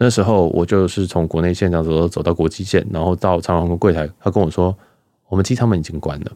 [0.00, 4.74] 那时候，我就是从国内线这样走走到国际线，然后到长荣航空柜台，他跟我说，
[5.28, 6.32] 我们机舱门已经关了。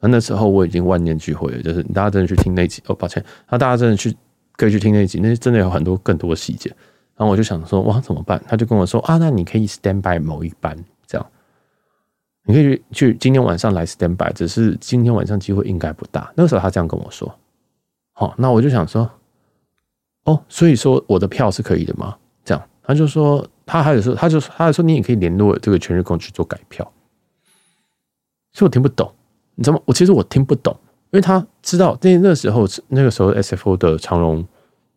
[0.00, 4.16] 那那时候我已经万念俱灰了，就是大家真的去听那集哦，抱歉，那大家真的去
[4.56, 6.70] 可以去听那集，那真的有很多更多的细节。
[7.16, 8.42] 然后我就想说，哇，怎么办？
[8.48, 11.26] 他就跟我说啊，那你可以 stand by 某一班，这样
[12.46, 16.32] 你可以去去今天晚上来 stand by，只是今天晚上机会应该不大。
[16.34, 17.32] 那个时候他这样跟我说，
[18.14, 19.08] 好，那我就想说，
[20.24, 22.16] 哦，所以说我的票是可以的吗？
[22.86, 26.84] 他就说，他还有说，他就他还说你也可以联络这个全日空去做改票，
[28.52, 29.10] 所以我听不懂。
[29.54, 29.82] 你知道吗？
[29.86, 30.76] 我其实我听不懂，
[31.10, 34.46] 因为他知道那那时候那个时候 SFO 的长荣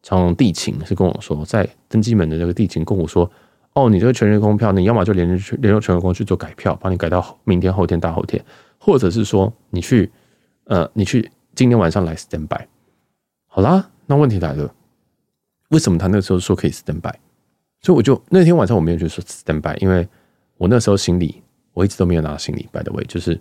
[0.03, 3.29] 长荣地勤是跟我说，在登机门的那个地勤跟我说，
[3.73, 8.43] 哦，你这个全日空票，你要么就联络联络全日空去做改票，帮你改到明天、后天、大后天，
[8.79, 10.11] 或者是说你去
[10.65, 12.65] 呃，你去今天晚上来 stand by。
[13.45, 14.73] 好啦，那问题来了，
[15.69, 17.13] 为什么他那时候说可以 stand by？
[17.88, 20.05] 所以我就那天晚上我没有去说 stand by，因为
[20.57, 23.39] 我那时候行李我一直都没有拿行李，by the way，就是。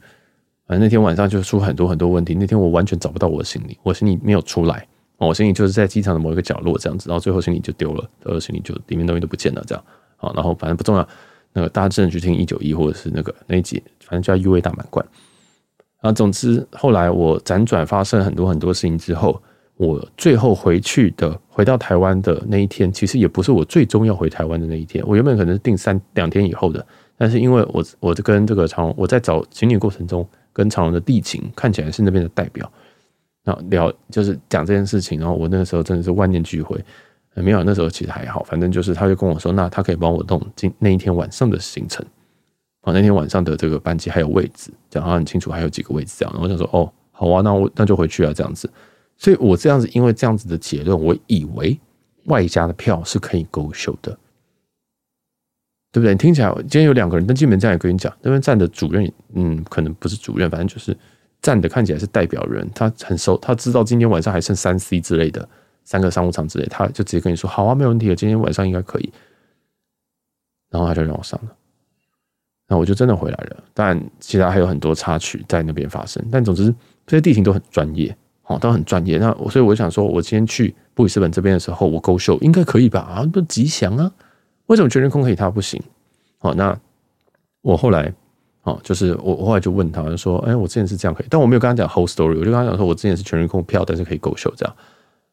[0.68, 2.34] 反正那天晚上就出很多很多问题。
[2.34, 4.86] 那天我完全找不到我的行李，我行李没有出来，
[5.16, 9.84] 我行李就是在机场的某一个角落这样子，然后最后行李就丢了，然后行李就里面东西都不见了这样。
[10.16, 11.08] 啊，然后反正不重要。
[11.52, 15.04] 那个大家真的去听一九一或者是那个那一集，反正叫 UA 大满贯。
[16.00, 19.42] 啊，总之后来我辗转发生很多很多事情之后，
[19.76, 25.04] 我最后回去的回到台湾的那一天，其实也不是我最终要回台湾的那一天。
[25.06, 26.84] 我原本可能是定三两天以后的，
[27.16, 30.26] 但是因为我我就跟这个长龙我在找行李过程中。
[30.56, 32.72] 跟长龙的地勤看起来是那边的代表，
[33.44, 36.82] 那聊就是讲这件事情，然后我那个时候真的是万念俱灰，
[37.34, 42.02] 没有那时候其实还好，反正就是他就跟我说，那他可以帮我弄今那一天晚上的行程，
[42.80, 48.66] 啊，那天晚上的这个班机还有位置，讲得很清楚，还有几个位置这样，然后我想说，哦，好啊，那我那就回去啊，这样子，
[49.16, 51.78] 所以我这样子，因为这样子的结论，我以为
[52.24, 54.18] 外加的票是可以勾秀的。
[55.92, 56.12] 对不对？
[56.12, 60.94] 你听起来今天有两个人登机门站也跟你讲，那边站的主任，嗯，可能不是主任，反正就是
[61.40, 65.48] 站的看起来是代表人，他很熟，他知道今天晚上还剩三 C 之类的
[65.84, 69.10] 三个商务舱之类，他就直接跟你说：“好啊，没有问题的，今天晚上应该可以。”
[70.68, 71.56] 然后他就让我上了，
[72.68, 73.64] 那我就真的回来了。
[73.72, 76.74] 当然，其他还有很多插曲在那边发生，但总之
[77.06, 78.14] 这些地形都很专业，
[78.46, 79.18] 哦，都很专业。
[79.18, 83.00] 那我所以我想说，我今天去布里斯本这边的时候，我勾秀应该可以吧？
[83.00, 84.10] 啊，不吉祥啊。
[84.66, 85.82] 为什么全日空可以，他不行？
[86.38, 86.78] 好，那
[87.62, 88.12] 我后来，
[88.62, 94.76] 哦，就是我我后来就问他，就说，哎，我之前是这样可以，但我没有跟他讲 whole story，我就跟他讲说，我之前是全日空票，但是可以勾秀这样，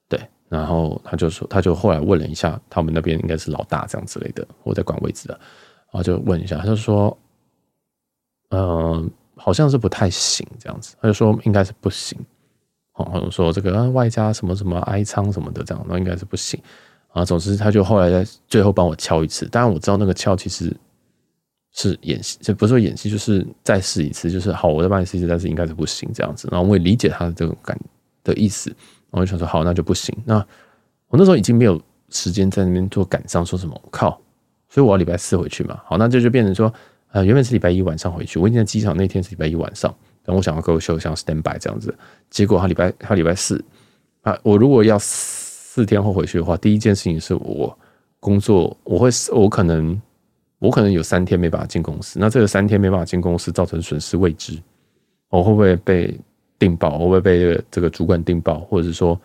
[0.07, 0.19] 对。
[0.49, 5.33] 然后他就说，他就后来问了一下，他们那边应该是老大这样之类的，我在管位置的，
[5.91, 7.17] 然后就问一下，他就说，
[8.49, 12.19] 嗯、好像是不太行这样子，他就说应该是不行。
[12.93, 16.59] 哦，或者说这个外加什么什么 I 仓什么的这样，那应该是不行
[17.11, 17.25] 啊。
[17.25, 20.75] 总之，他就后来在最后帮我敲一次，当然我知道那个敲其实
[21.71, 26.47] 是演戏，这不是说演戏，就是再试一次，就是好，我再帮你试一次，但是应该是不行这样子。
[26.51, 27.75] 然后我也理解他的这种感
[28.23, 28.71] 的意思，
[29.09, 30.15] 我就想说好，那就不行。
[30.23, 30.35] 那
[31.07, 34.21] 我那时候已经没有时间在那边做感伤，说什么我靠，
[34.69, 35.79] 所以我要礼拜四回去嘛。
[35.85, 36.71] 好，那这就变成说，
[37.11, 39.91] 呃，原本是礼拜一晚上回去，我已经在机场那天是礼拜一晚上。
[40.23, 41.93] 等我想要够休，像 stand by 这样子，
[42.29, 43.63] 结果他礼拜他礼拜四
[44.21, 47.77] 啊，我如果要四天后回去的话，第一件事情是我
[48.19, 50.01] 工作，我会我可能
[50.59, 54.57] 我可能有三天没办法进公司，那这个三天没办法进公司造成损失未知，
[55.29, 56.17] 我会不会被
[56.57, 56.97] 订报？
[56.97, 58.59] 我会不会被这个主管订报？
[58.59, 59.19] 或者是说，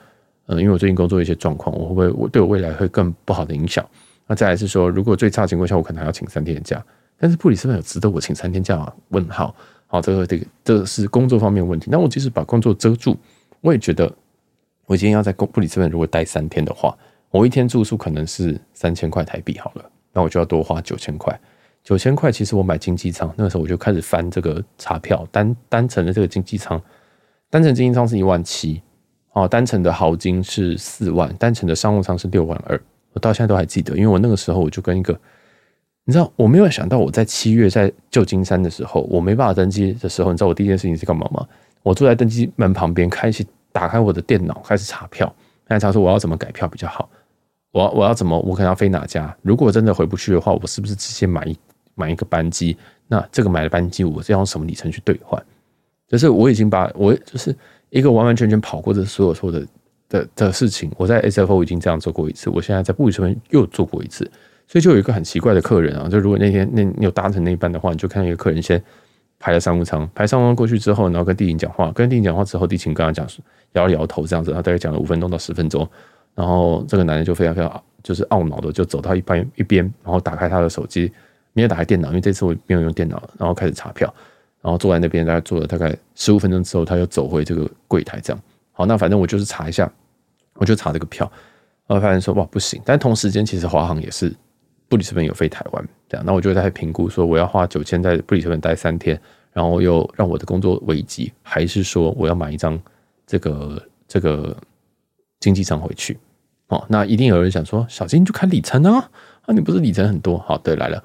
[0.46, 3.86] 嗯，因为我最近工作一些状况，我会不会我对我未来会更不好的影响？
[4.26, 6.84] 那再来是说，如果最差的情况下，我可能还要请三天的假，
[7.18, 8.92] 但是布里斯本有值得我请三天假吗？
[9.10, 9.54] 问号。
[9.90, 11.88] 好，这个这个这是工作方面的问题。
[11.90, 13.16] 那我即使把工作遮住，
[13.62, 14.14] 我也觉得，
[14.84, 16.94] 我今天要在布里斯本如果待三天的话，
[17.30, 21.40] 我一天住宿可能是三千块台币好了，那我就要多花九千块。
[21.82, 26.78] 九千块其实我买经济舱那个时候我就开始翻这个查票，单单程的这个经济舱，
[27.48, 28.82] 单程经济舱是一万七，
[29.32, 32.78] 哦，单程的豪金是四万，单程的商务舱是六万二。
[33.14, 35.18] 我到现在都还记得，因为我那个时候我就跟一个。
[36.08, 41.46] 你知道我没有想到，我在七月在旧金山的时候，我没办法登机的时候，你知道我第一件事情是干嘛吗？
[41.82, 45.30] 我坐在登机门旁边，开始打开我的电脑，开始查票，
[45.66, 47.10] 开始查说我要怎么改票比较好，
[47.72, 49.36] 我要我要怎么，我可能要飞哪家？
[49.42, 51.54] 如果真的回不去的话，我是不是直接买一
[51.94, 52.74] 买一个班机？
[53.06, 55.44] 那这个买的班机，我是要用什么里程去兑换？
[56.06, 57.54] 就是我已经把我就是
[57.90, 59.66] 一个完完全全跑过的所有所有的
[60.08, 64.30] 的的事情，我在 SFO 已经这样做过一次，我现在在布里斯本又做过一次。
[64.68, 68.80] 所以就有一个很奇怪的客人啊，就如果那天那你有搭乘那一班的话，你就看到一个客人先
[69.38, 73.26] 排了商务舱，排商务舱过去之后，然后跟地勤讲话，跟地勤讲话之后，地勤跟他讲
[73.72, 75.88] 摇了摇头这样子，然后大概讲了五分钟到十分钟，
[76.34, 81.10] 然后这个男人就非常非常就是懊恼的就走到一边一边，然后打开他的手机，
[81.54, 84.12] 没有打开电脑，因为这次我没有用电脑，然后开始查票，
[84.60, 88.42] 然后坐在那边大概坐了大概十五分钟之后，他又走回这个柜台这样，
[88.72, 89.90] 好，那反正我就是查一下，
[90.54, 91.30] 我就查这个票，
[91.86, 94.30] 然后发现说哇不行，但同时间其实华航也是。
[94.88, 99.20] 布里斯本有飞台湾，这样，那我就在评估说，我要花九千在布里斯本待三天，
[99.52, 102.80] 然后又让我的工作危机，还是说我要买一张
[103.26, 104.56] 这个这个
[105.40, 106.18] 经济舱回去？
[106.68, 109.10] 哦，那一定有人想说，小金就看里程啊，
[109.42, 110.38] 啊，你不是里程很多？
[110.38, 111.02] 好，对，来了。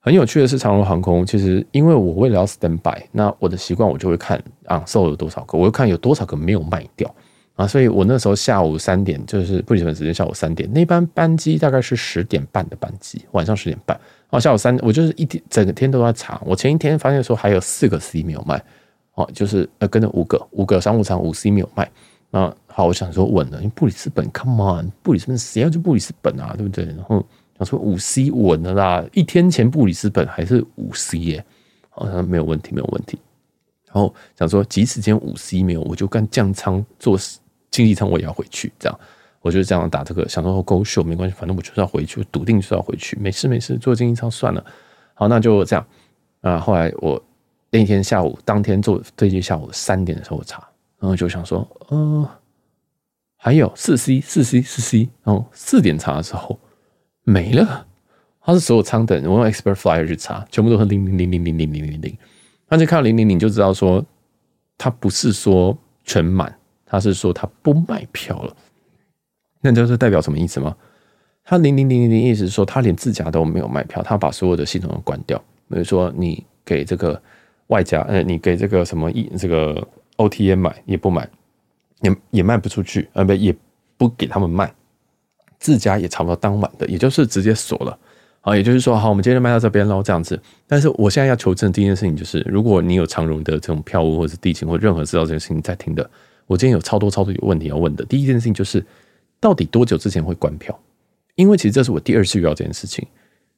[0.00, 7.12] 很有趣的是，长荣航空其实因为我为了要 stand by，那我的习惯我就会看啊，售有多少个，我会看有多少个没有卖掉。
[7.56, 13.98] 啊，所以我那时候下午三点，就是布里斯本时间下午三点，那班班机大概是十点半的班机，晚上十点半。
[14.28, 16.38] 哦，下午三，我就是一天整天都在查。
[16.44, 18.62] 我前一天发现说还有四个 C 没有卖，
[19.14, 21.90] 哦，就是呃跟着五个五个商务舱五 C 没有卖。
[22.30, 26.84] 那好，我想说稳了，因为布里斯本，Come on，布里斯本谁要去布里斯本啊，对不对？
[26.84, 27.24] 然后
[27.56, 31.44] 想说五 C 稳了啦，一天前布里斯本还是五 C 耶，
[31.88, 33.18] 好像没有问题，没有问题。
[33.86, 37.18] 然后想说即使今天五 C 没有，我就干降舱做。
[37.70, 39.00] 经济舱我也要回去，这样
[39.40, 44.64] 我就这样打这个，想说勾秀没关系，反正我就是要回去，我笃定就是要回去，没事没事，坐经济舱算了。
[45.14, 45.86] 好，那就这样
[46.40, 46.58] 啊。
[46.58, 47.22] 后来我
[47.70, 50.66] 那天下午当天坐飞机下午三点的时候我查，
[50.98, 52.28] 然后就想说，呃，
[53.36, 56.58] 还有四 C 四 C 四 C，然后四点查的时候
[57.22, 57.86] 没了，
[58.40, 62.18] 它是所有舱等，我用 Expert Flyer 去查，全部都是零零零零零零零零零，
[62.68, 64.04] 那就看到零零零就知道说
[64.76, 66.52] 它不是说全满。
[66.86, 68.56] 他是说他不卖票了，
[69.60, 70.74] 那你这是代表什么意思吗？
[71.44, 75.36] 他零零零零零意思是说他连自家都没有卖票，他把所有的系统都关掉。
[75.68, 77.20] 比如说你给这个
[77.68, 81.28] 外加，呃，你给这个什么一这个 OTA 买也不买，
[82.02, 83.54] 也也卖不出去，呃，不也
[83.96, 84.72] 不给他们卖，
[85.58, 87.98] 自家也差不多当晚的，也就是直接锁了。
[88.40, 90.40] 好，也就是说，好，我们今天卖到这边喽，这样子。
[90.66, 96.08] 但是我现在要求证第一件事情就是，如果你有长荣的这种票务或者是地勤或任何知道这件事情在听的。
[96.46, 98.04] 我今天有超多超多有问题要问的。
[98.04, 98.84] 第一件事情就是，
[99.40, 100.78] 到底多久之前会关票？
[101.34, 103.06] 因为其实这是我第二次遇到这件事情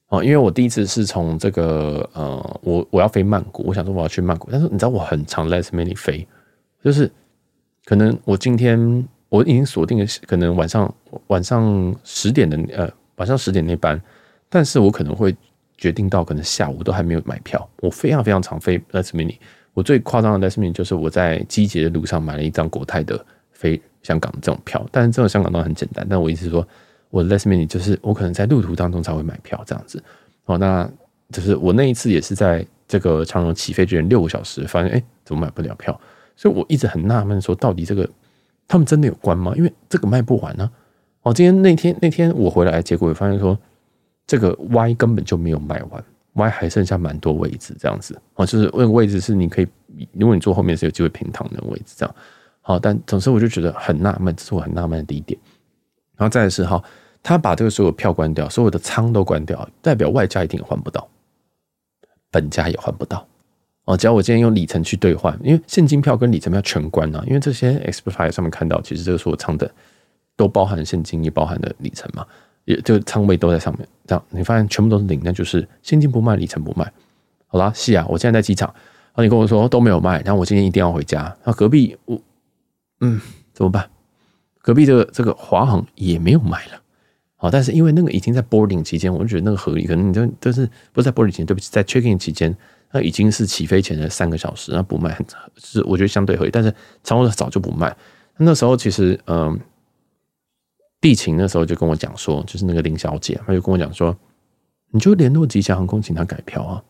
[0.07, 0.22] 啊。
[0.24, 6.26] 因为我第一次是从这个呃，我我要飞曼谷，我想说我要去曼谷，但是你知道我很常 last minute 飞，
[6.82, 7.11] 就是
[7.84, 10.93] 可能我今天我已经锁定了，可能晚上
[11.28, 14.01] 晚上十点的呃晚上十点那班，
[14.49, 15.36] 但是我可能会
[15.76, 19.36] 决定到可能下午都还没有买票，我非常非常常飞 last minute。
[19.79, 26.05] 我最夸张的 last minute 就是我在机捷的路上买了一张国泰的飞香港的这种票，但是这种香港都很简单。
[26.11, 26.66] 但我意思是说，
[27.11, 30.03] 我的 last minute 就是我可能在路途当中才会买票这样子。
[30.47, 30.91] 哦，那
[31.31, 35.97] 就是我那一次也是在这个长荣起飞之前六个小时，发现哎，怎么买不了票？
[36.35, 38.11] 所以我一直很纳闷，说到底这个
[38.66, 39.53] 他们真的有关吗？
[39.57, 40.68] 因为这个卖不完呢、
[41.22, 43.57] 哦，今天那天那天我回来，结果也发现说
[44.26, 46.03] 这个 Y 根本就没有卖完
[46.39, 48.18] ，Y 还剩下蛮多位置这样子。
[48.34, 49.68] 哦，就是那个位置是你可以，
[50.12, 52.14] 如果你坐后面是有机会平躺的位置这样。
[52.61, 55.39] 好，但总之我就觉得很纳闷，这是我很纳闷的第一点。
[56.16, 56.82] 然后再来是哈，
[57.22, 61.09] 他把这个所有票关掉，所有的仓都关掉，代表外加一定换不到。
[62.30, 63.26] 本家也换不到
[63.84, 69.70] 哦，只要我今天用里程去兑换，因为现金票跟里程票全关了，因为这些 Express 上面看到，其实这个所有仓的
[70.36, 72.26] 都包含现金，也包含的里程嘛，
[72.69, 73.89] 也就仓位都在上面。
[74.07, 76.93] 这样你发现全部都是零，那就是现金不卖，里程不卖。
[77.47, 81.35] 好啦，是啊，我现在在机场，然后，你跟我说都没有卖，然后我今天一定要回家。
[81.45, 82.21] 那隔壁我，
[83.01, 83.19] 嗯，
[83.55, 83.89] 怎么办？
[84.61, 86.83] 隔壁这个这个华航也没有卖了。
[87.37, 89.87] 好，但是因为那个已经在 boarding 期间，我就觉得那个合理。
[89.87, 92.55] 可能你就就是不是在 boarding 期间，对不起，在 checking 期间，
[92.93, 95.19] 那已经是起飞前的三个小时，那不卖，
[95.57, 96.51] 是我觉得相对合理。
[96.51, 97.97] 但是仓位早就不卖。
[98.37, 99.59] 那时候其实，嗯，
[101.01, 104.17] 地勤那时候就跟我讲说，就是那个林小姐，她就跟我讲说，
[104.91, 106.83] 你就联络吉祥航空，请他改票啊。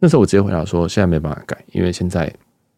[0.00, 2.34] 那时候我直接回答说，现在没办法改，因为现在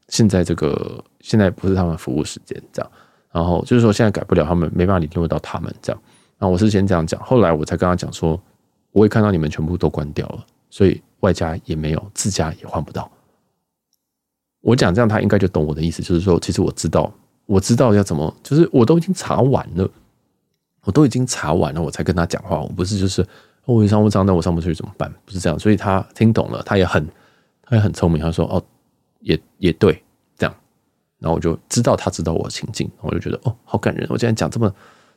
[0.08, 2.90] 现在这个现在不是他们服务时间，这样。
[3.32, 6.02] 然后就是说现在改不了，他们没办法联络到他们，这样。
[6.38, 8.40] 那我是先这样讲，后来我才跟他讲说，
[8.92, 13.10] 我也看到你们全部都关掉了，所以外加也没有，自家也换不到。
[14.60, 17.12] 我讲这样，他应该就懂我的意思，就是说，其实我知道，
[17.46, 19.88] 我知道要怎么，就是我都已经查完了，
[20.82, 22.60] 我都已经查完了，我才跟他讲话。
[22.60, 23.26] 我不是就是
[23.64, 25.12] 我上不上，那我上不去怎么办？
[25.24, 27.06] 不是这样，所以他听懂了，他也很，
[27.62, 28.62] 他也很聪明，他说哦，
[29.20, 30.02] 也也对，
[30.36, 30.54] 这样，
[31.18, 34.72] 然后我就知道他知道我情境，我就觉得哦，好感人，我今天讲这么。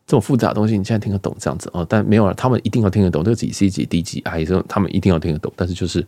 [0.08, 1.86] 这么复杂的东西，你现在听得懂这样子哦？
[1.88, 5.54] 但没有了，他们一定要听得懂这个几 C 几 D 几 I，这种他们一定要听得懂。
[5.56, 6.04] 但是就是，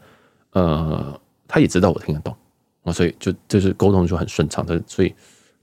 [0.54, 2.36] 呃，他也知道我听得懂
[2.82, 5.14] 啊，所以就就是沟通就很顺畅的，所以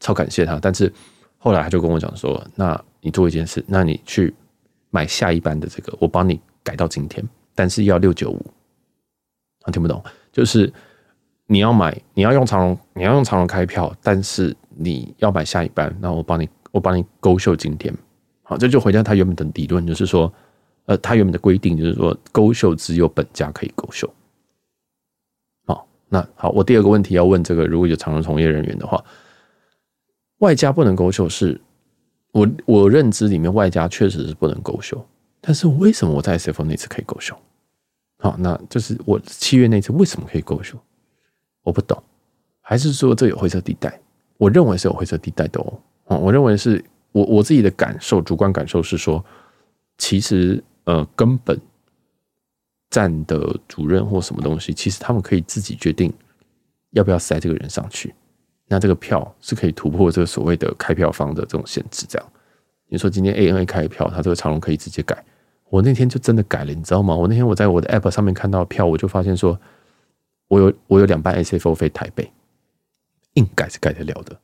[0.01, 0.59] 超感谢他。
[0.61, 0.93] 但是
[1.39, 4.35] 后来他就跟我讲说：“那你做一件事，那你去
[4.91, 8.45] 买下一班的这个，我帮你改到今天，但是要六九五。”
[9.65, 10.73] 啊，听不懂，就是
[11.47, 17.93] 你要买，你要用长荣，你要用长荣开票，但是你要买下一班，那我帮你，我帮你勾秀今天。
[18.45, 20.33] 好，这就回到他原本的理论，就是说，
[20.87, 24.09] 呃，他原本的规定就是说，勾秀只有本家可以勾秀。
[25.67, 29.05] 好，那好，我第二个问题要问这个，如果有长荣从业人员的话，
[30.39, 31.61] 外加不能勾秀是，
[32.33, 35.05] 我我认知里面外加确实是不能勾秀，
[35.41, 37.37] 但是为什么我在 SFO 那次可以勾秀？
[38.19, 40.79] 好，那就是我七月那次为什么可以勾秀？
[41.63, 42.03] 我不懂，
[42.61, 44.01] 还是说这有灰色地带？
[44.37, 46.85] 我认为是有灰色地带的哦，哦，我认为是。
[47.11, 49.25] 我我自己的感受，主观感受是说，
[49.97, 51.59] 其实呃，根本
[52.91, 56.13] 站的主任或什么东西，其实他们可以自己决定
[56.91, 58.15] 要不要塞这个人上去。
[58.69, 62.07] 那这个票是可以突破这个所谓的开票方的这种限制。
[62.09, 62.29] 这样，
[62.87, 65.25] 你说今天 ANA 开票，他这个长龙可以直接改。
[65.71, 67.17] 我那天就真的改了，你知道吗？
[67.17, 69.59] 我那天我在我的 App 上面看到票，我就发现说，
[70.47, 72.31] 我有我有两班 SFO 飞台北，
[73.35, 74.39] 硬改是改得了的，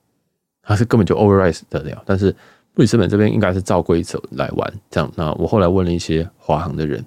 [0.63, 2.35] 他是根本就 override 得了，但是。
[2.77, 5.09] 布里斯本这边应该是照规则来玩，这样。
[5.15, 7.05] 那我后来问了一些华航的人，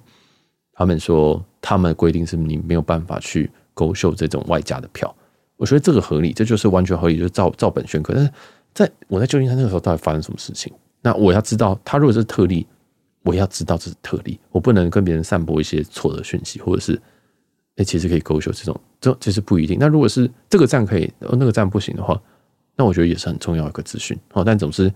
[0.72, 5.14] 他们说他们的规定是你没有办法去勾秀这种外加的票。
[5.58, 8.14] 我觉得这个合理，这就是完全合理，就是照照本宣科。
[8.14, 8.32] 但是
[8.72, 10.72] 在我在旧金山那个时候，到底发生什么事情？
[11.02, 12.66] 那我要知道，他如果是特例，
[13.22, 16.98] 我要知道这是特例，我不能跟别人散播一些错的讯息，或者是
[17.76, 19.76] 哎、其实可以勾秀这种，这其实不一定。
[19.78, 22.18] 那如果是这个站可以，那个站不行的话，
[22.74, 24.18] 那我觉得也是很重要一个资讯。
[24.32, 24.90] 好，但总之。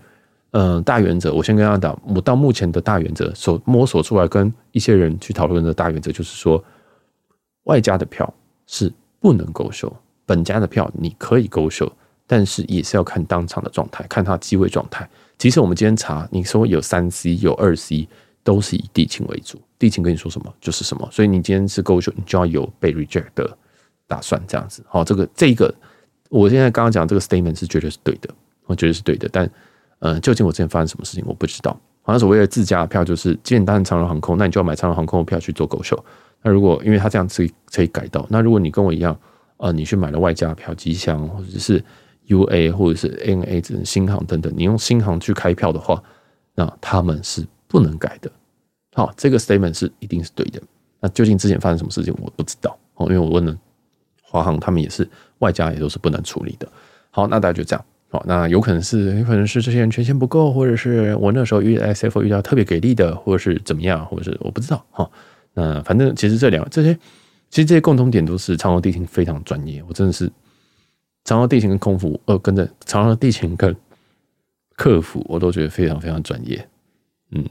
[0.55, 6.63] 嗯，大原则，我先跟他讲，我到目前的大原则所摸索出来，跟一些人去讨论的大原则就是说，
[7.63, 8.31] 外加的票
[8.67, 9.91] 是不能勾秀，
[10.25, 11.91] 本家的票你可以勾秀，
[12.27, 15.07] 但是也是要看当场的状态，看他机位状态。
[15.37, 18.07] 其实我们今天查，你说有三 C 有二 C，
[18.43, 23.57] 都是以地勤为主，地勤跟你说什么就是什么，所以你今天是勾手，你就要有被 reject 的
[24.07, 24.83] 打算，这样子。
[24.87, 25.73] 好，这个这个，
[26.29, 28.29] 我现在刚刚讲这个 statement 是绝对是对的，
[28.65, 29.49] 我觉得是对的，但。
[30.05, 31.71] 嗯，究竟我之前发生什么事情，我不知道。
[32.01, 35.97] 好像所谓的自家的票，就是既然你搭乘长荣航空，那你就要买长荣航空的票去做勾秀。
[36.41, 39.17] 那如果因为他这样子可以改到，那如果你跟我一样，
[39.63, 41.81] 呃，你去买了外加票，吉祥或者是
[42.27, 46.03] UA 或者是 NA 这种新航等等，你用新航去开票的话，
[46.53, 48.29] 那他们是不能改的。
[48.93, 50.61] 好，这个 statement 是一定是对的。
[50.99, 52.77] 那究竟之前发生什么事情，我不知道。
[52.95, 53.57] 哦，因为我问了
[54.21, 55.07] 华航，他们也是
[55.39, 56.67] 外加也都是不能处理的。
[57.09, 57.85] 好，那大家就这样。
[58.09, 65.09] 好，那有可能是，有可能是这些人权限不够，或者是我那时候遇 SFO 遇到特别给力的，或者是怎么样，或者是我不知道哈。
[65.53, 66.97] 那反正其实这两这些
[67.53, 70.27] 其实这些共同点都是长荣地勤非常专业，我真的是
[71.23, 73.75] 长荣地勤跟空服，呃，跟着长荣地勤跟
[74.75, 76.67] 客服，我都觉得非常非常专业。
[77.29, 77.45] 嗯，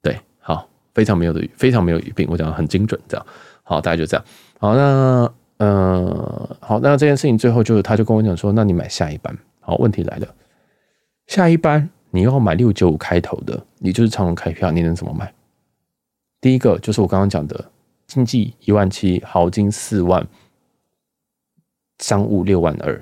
[0.00, 3.26] 对，好，非常没有的，非常没有语病，我讲的很精准，这样，
[3.64, 4.24] 好，大概就这样。
[4.60, 9.36] 好，那，呃，好，那这件事情最后就是，他就跟我讲说，那你买下一班。
[9.58, 10.28] 好，问题来了，
[11.26, 15.34] 下一班你要买六九五开头的，你就是长荣开票，你能怎么买？
[16.40, 17.64] 第一个就是我刚刚讲的。
[18.10, 20.26] 经济一万七，豪金四万，
[22.00, 23.00] 商务六万二，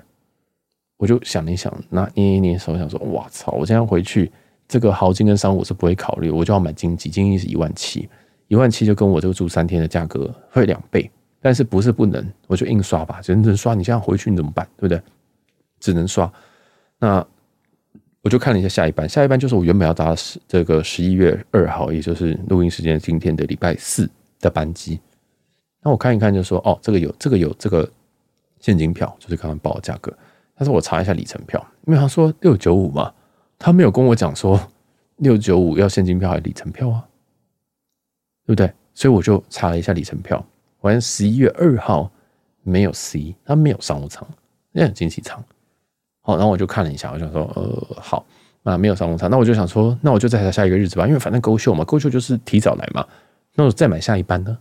[0.99, 3.53] 我就想一想，那捏一捏手，想说，哇操！
[3.53, 4.31] 我现在回去，
[4.69, 8.07] 这个豪金跟商务我是不会考虑，我就要买经济，经济是一万七，
[8.49, 13.75] 一万七就跟我这个住三天的价格会两倍，但是不是不能，我就硬刷吧，只能刷。
[13.75, 14.69] 你现在回去你怎么办？
[14.77, 15.01] 对不对？
[15.81, 16.31] 只能刷。
[16.99, 17.27] 那
[18.21, 24.07] 我就看了一下下一班，下一班就是我原本要搭十这个十一月二号，也就是录音时间今天的礼拜四。
[24.41, 25.01] 的班机，
[25.82, 27.89] 那我看一看就说哦，这个有这个有这个
[28.61, 30.12] 现金票，就是刚刚报的价格。
[30.55, 33.12] 但是我查一下里程票，因为他说六九五嘛，
[33.59, 34.61] 他没有跟我讲说
[35.18, 37.07] 六九五要现金票还是里程票啊，
[38.45, 38.72] 对不对？
[38.93, 40.45] 所以我就查了一下里程票，
[40.80, 42.11] 好像十一月二号
[42.64, 44.26] 没有 C，他没有商务舱，
[44.72, 45.41] 那有经济舱。
[46.22, 48.26] 好，然后我就看了一下，我想说呃好，
[48.64, 53.07] 那没有商务舱，那我就想说，那我就再查下一个日子吧，因为反正勾秀嘛勾秀就是提早来嘛。
[53.59, 54.57] 那我再买下一班呢？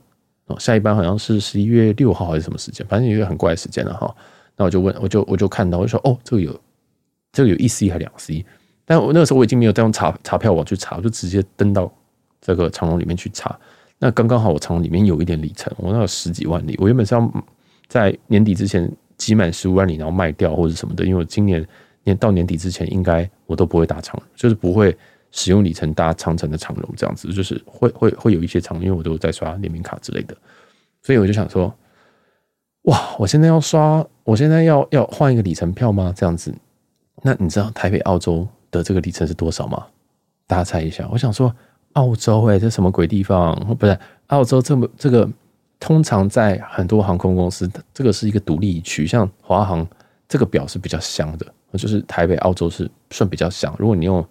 [0.48, 2.84] 哦，下一班好像是十一月六号还是什么时间？
[2.88, 4.12] 反正一个很怪的时间了哈。
[4.56, 6.60] 那我就问，我就我就看到，我就说哦，这个有
[7.32, 8.44] 这个有一 C 还两 C？
[8.86, 11.94] 但我那个时候我已经没有再用查查票网去查，我就直接登到
[12.42, 13.56] 这个长龙里面去查。
[14.00, 16.76] 那刚刚好，我长龙里面有一点里程，我那有十几万里。
[16.80, 17.46] 我原本是要
[17.88, 21.64] 在年底之前挤满十五万里，然后卖掉或者什么的，因为我今年
[22.04, 24.98] 年到年底之前应该我都不会打长，就是不会。
[25.32, 30.36] 使用里程搭长城的长龙这样子，就是会会会有一些长，因为我都在刷联名卡之类的，
[31.02, 31.74] 所以我就想说，
[32.84, 36.14] 哇，我现在要刷，我现在要要换一个里程票吗？
[36.16, 36.54] 这样子，
[37.22, 39.86] 那你知道台北澳洲的这个里程是多少吗？
[40.48, 41.08] 大家猜一下。
[41.12, 41.54] 我想说，
[41.94, 43.54] 澳洲哎、这什么鬼地方？
[43.76, 45.30] 不是澳洲这么这个，
[45.80, 49.86] 通常在很多航空公司，这个是一个独立区，像华航
[50.28, 53.76] 这个表是比较香的，就是台北澳洲是算比较香。
[53.78, 54.26] 如果你用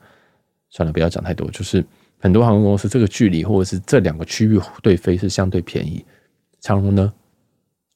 [0.70, 1.50] 算了，不要讲太多。
[1.50, 1.84] 就是
[2.18, 6.04] 很多航空公司这个距离或者是这两个区域对飞是相对便宜。
[6.60, 7.12] 长荣呢，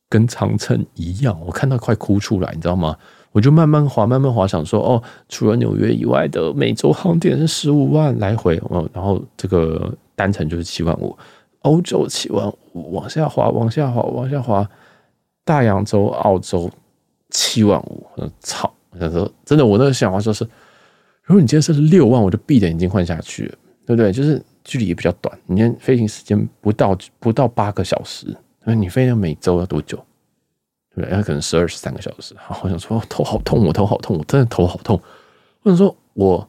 [0.08, 2.96] 跟长城一样，我看到快哭出来，你知道吗？
[3.32, 11.16] 我就慢慢滑，慢慢滑，想说哦，除了纽约以外的美洲航点是十五万来回哦，然后这个单程就是七万五，
[11.62, 14.68] 欧洲七万五，往下滑，往下滑，往下滑，
[15.44, 16.70] 大洋洲、澳洲
[17.30, 18.72] 七万五，我操！
[18.90, 20.46] 我想说，真的，我那个想法就是。
[21.30, 24.10] 如果你今天是六万，我就闭着眼睛换下去了，对不对？
[24.10, 29.96] 就是距离也比较短，你今天飞行时间不到不到八个小时，那你飞到美洲要多久？
[30.92, 31.16] 对不对？
[31.16, 32.34] 那可能十二十三个小时。
[32.36, 35.00] 好，我想说头好痛，我头好痛，我真的头好痛。
[35.62, 36.48] 我想说我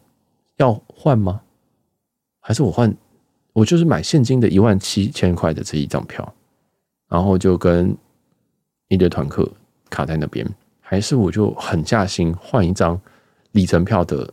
[0.57, 1.39] 要换吗？
[2.39, 2.91] 还是我换？
[3.53, 6.33] 我就是买现金的一万七千块的这一张票，
[7.07, 7.95] 然后就跟
[8.87, 9.47] 一堆团客
[9.91, 10.43] 卡在那边，
[10.79, 12.99] 还是我就狠下心换一张
[13.51, 14.27] 里程票的？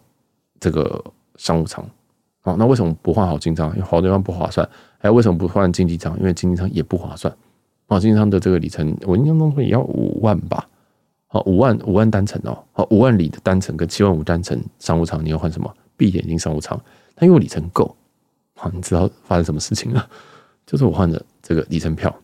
[0.60, 1.02] 这个
[1.36, 1.84] 商务舱，
[2.42, 3.70] 哦，那为什么不换好经舱？
[3.70, 4.68] 因为好多地方不划算。
[4.98, 6.18] 还有为什么不换经济舱？
[6.18, 7.34] 因为经济舱也不划算。
[7.86, 10.68] 啊，经济舱的这个里程，我印象中也要五万吧？
[11.28, 15.72] 好，五万五万单程哦，好，五万里的单程跟七万五单程商务舱，你要换什么？
[15.96, 16.80] 闭眼睛商务舱。
[17.14, 17.96] 但因为里程够，
[18.54, 20.08] 好，你知道发生什么事情了？
[20.66, 22.14] 就是我换的这个里程票，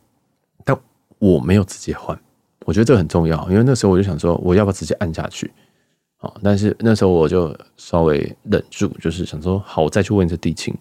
[0.65, 0.77] 但
[1.19, 2.19] 我没有直接换。
[2.67, 5.51] 我觉得这个很重要，因为那时候我就想说，我要不要直接按下去？
[6.25, 10.75] 啊但是那时候我就稍微忍住，就是想说，好，我再去问一次地勤。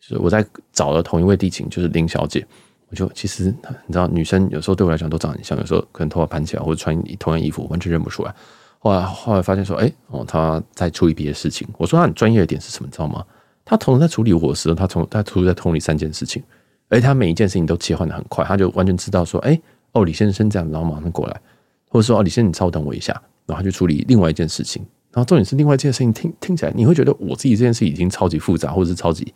[0.00, 2.46] 就是我在找了同一位地勤，就是林小姐。
[2.88, 3.46] 我就其实
[3.86, 8.32] 你知道，女生有时候对我来讲都长得很像，有时候可能头发盘起来或者穿同样衣服，完全认不出来。
[8.78, 11.66] 后来后来发现说，哎，哦，她在处理别的事情。
[11.78, 12.86] 我说她很专业的点是什么？
[12.86, 13.24] 你知道吗？
[13.64, 16.40] 她同时在处理我的时候，她同她同时在处理三件事情，
[16.88, 19.60] 而且她每一件事情都切换的很快，她就完全知道说，哎，
[19.90, 21.40] 哦，李先生这样，然后马上过来，
[21.88, 23.20] 或者说，哦，你先你稍等我一下。
[23.46, 24.82] 然后去处理另外一件事情，
[25.12, 29.32] 然后重点是另外一件事情听听起来，你会觉得我自己这件事已经超级复杂，或者是超级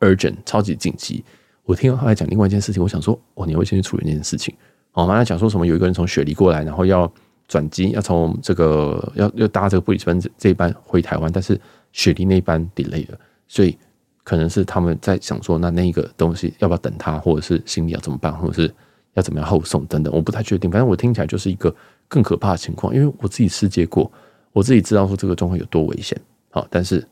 [0.00, 1.22] urgent、超级紧急。
[1.64, 4.54] 我听到他来讲另外一件事情，我想说，哦，你会先去处理那件事情。
[4.92, 5.66] 哦，他讲说什么？
[5.66, 7.12] 有一个人从雪梨过来，然后要
[7.46, 11.60] 转机，要从这个要要搭这个布里斯班这这一班回台湾，但是
[11.92, 13.18] 雪梨那一班 delay 了，
[13.48, 13.76] 所以
[14.24, 18.74] 可能是他们在想说，那那一个东西要不要等他，或者是行李要怎么办，或者是
[19.14, 20.70] 要怎么样后送等等，我不太确定。
[20.70, 21.74] 反正我听起来就是一个。
[22.08, 24.12] 更可怕的情况，因为我自己试接过，
[24.52, 26.20] 我自己知道说这个状况有多危险。
[26.50, 27.02] 好，但是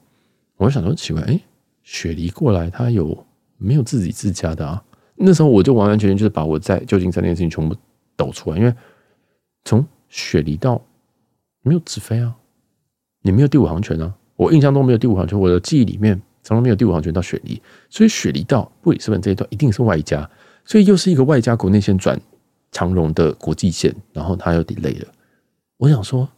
[0.59, 1.41] 我就想说奇怪，哎，
[1.83, 3.27] 雪梨过来他有
[3.57, 4.85] 没有自己自家的啊？
[5.15, 7.75] 那时候我就完完全全就是把我在旧金山那件事情全部
[8.15, 8.75] 抖出来，因为
[9.65, 10.79] 从雪梨到
[11.63, 12.37] 没有直飞啊，
[13.23, 20.29] 你没有第五航权啊，我印象中没有第五航权，我的记忆里面从来没有第五航权到雪梨，所以雪梨到布里斯本这一段一定是外加，
[20.65, 22.21] 所以又是一个外加国内线转
[22.71, 25.09] 长荣的国际线，然后它又 delay 了。
[25.79, 26.29] 我想说，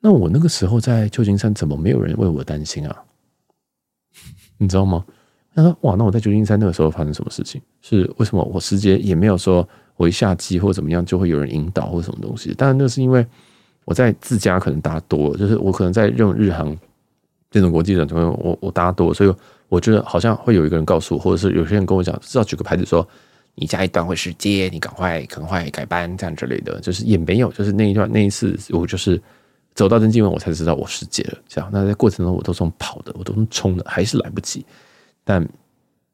[0.00, 3.04] 那我那个时候在旧金山怎么没有人为我担心啊？
[4.56, 5.04] 你知道吗？
[5.54, 7.60] 他说：“哇，那我在旧金山那个时候发生什么事情？
[7.80, 12.54] 是为什么我时间也没有说我一下机或怎么样就会有人引导或什么东西？
[12.54, 13.26] 当然，那是因为
[13.84, 16.76] 我在自家可能搭多，就是我可能在用日航
[17.50, 19.34] 这种国际的中，我我搭多，所以
[19.68, 23.06] 我觉得好像会有一个人告诉我，或者是有些人跟我讲，至少举个牌子说
[23.54, 29.20] 你下一段会失接，你赶快赶快改班这样之类的，就是也没有，就是那一段那一次我就是
[29.74, 31.68] 走到登机门我才知道我失接了，这样。
[31.72, 34.64] 那在过程中我都是用跑的，我都冲的，还是来不及。”
[35.24, 35.46] 但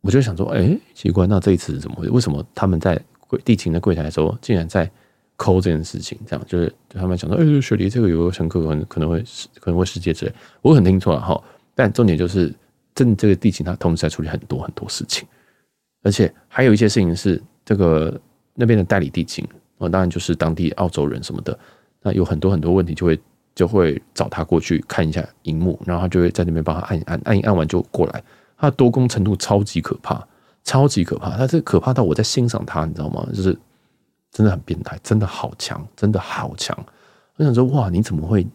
[0.00, 2.10] 我就想说，哎、奇怪，那这一次是怎么回事？
[2.10, 4.90] 为什么他们在柜地勤的柜台的时候，竟然在
[5.36, 6.18] 抠这件事情？
[6.26, 9.24] 这样就是他们想说，哎、雪梨这个有个乘客可能可能会
[9.60, 10.32] 可能会失接之类。
[10.60, 11.40] 我很听错了哈。
[11.74, 12.52] 但重点就是，
[12.94, 15.26] 真的这个地勤他同时在处理很多很多事情，
[16.02, 18.20] 而且还有一些事情是这个
[18.54, 19.46] 那边的代理地勤
[19.78, 21.58] 啊，当然就是当地澳洲人什么的，
[22.02, 23.20] 那有很多很多问题就会
[23.54, 28.22] 就会找他过去看一下荧幕，然后他就会在那边帮他按一按按一按完就过来。
[28.56, 30.26] 他的多工程度超级可怕，
[30.62, 31.36] 超级可怕。
[31.36, 33.26] 他这可怕到我在欣赏他，你知道吗？
[33.34, 33.56] 就是
[34.30, 36.76] 真的很变态，真的好强，真的好强。
[37.36, 38.46] 我想说，哇，你怎么会？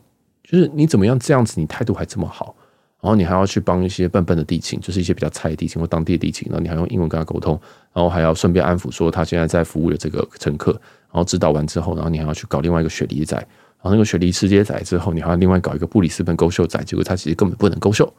[0.42, 1.60] 就是你怎么样这样子？
[1.60, 2.56] 你态度还这么好，
[3.02, 7.60] 然后你还要去帮一些笨笨的地勤，就是一些比较菜的地勤或当地的地勤，然后你还用英文跟他沟通，
[7.94, 13.46] 然后还要顺便安抚说他现在在服务的这个乘客，然后指导完之后，然后你还要去搞另外一个雪梨仔，然
[13.84, 18.12] 后那个雪梨吃街仔之后，你还要另外搞一个布里斯本勾秀仔，结果他其实根本不能勾秀。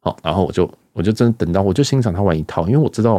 [0.00, 3.14] 好，然后我就我就真等到，我就欣赏他玩一套，因为我知道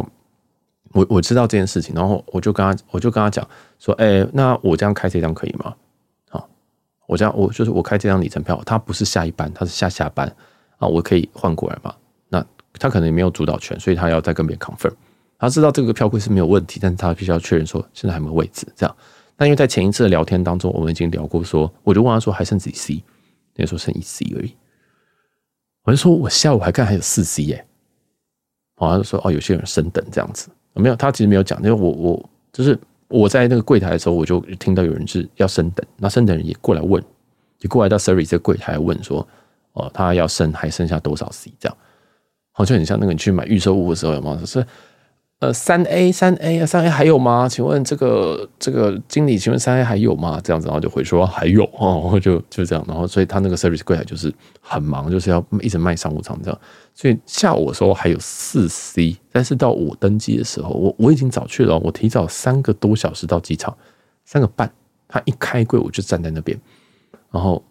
[0.92, 3.46] 我我知道这件事情，然后我就跟他我就跟他讲
[3.80, 5.74] 说，哎，那我这样开这张可以吗？
[6.30, 6.48] 好，
[7.06, 10.32] 我这样我就是我开这张里程票，他不是下一班，他是下下班
[10.78, 11.94] 啊，我可以换过来吗？
[12.28, 12.44] 那
[12.78, 14.94] 他可能也没有主导权，所以他要再跟别人 confirm。
[15.38, 18.66] 他知道这个票柜是没有问题，但是他必须要确认说现在还没有位置。
[18.74, 18.96] 这样，
[19.36, 23.04] 那因为在前一次的聊天当中，我们已经聊过说，我就问他说还剩几 C，
[23.54, 24.54] 那时候剩一 C 而已。
[25.84, 27.64] 我就说，我下午还看还有四 C 耶，
[28.76, 37.02] 好像就说哦，有些人升等这样子，没有，他其实没有讲，因为我我就是我在那个柜台的时候，我就听到有人是要升等，那升等人也过来问，
[37.60, 39.26] 也过来到 Siri 这个柜台问说，
[39.78, 41.76] 哦，他要升还剩下多少 C 这样，
[42.52, 44.44] 好像很像那个你去买预售物的时候有没有？
[44.46, 44.66] 是。
[45.40, 47.48] 呃，三 A 三 A，三 A 还有吗？
[47.48, 50.40] 请问这个这个经理，请问三 A 还有吗？
[50.42, 56.60] 这样子，然后就回说还有哦，就就这样，然后所以他那个 service 柜台就是很忙，就是要一直卖商务舱这样。
[56.92, 63.78] 所以下午的时候还有四 C，但是到我登机的时候，我我已经早去了，我提早三个多小时到机场，
[64.24, 64.68] 三个半，
[65.06, 66.60] 他一开柜我就站在那边，
[67.30, 67.62] 然后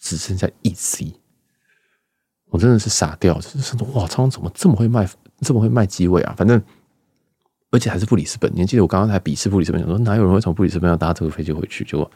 [0.00, 1.12] 只剩下一 C，
[2.50, 5.08] 我真的是傻掉，就是哇，长荣怎么这么会卖，
[5.40, 6.34] 这么会卖机位啊？
[6.36, 6.62] 反正。
[7.70, 12.10] 而且还是布里斯本，你还记得我刚刚还鄙视布里斯本，想说哪有人会从布里斯本要搭这个飞机回去，结果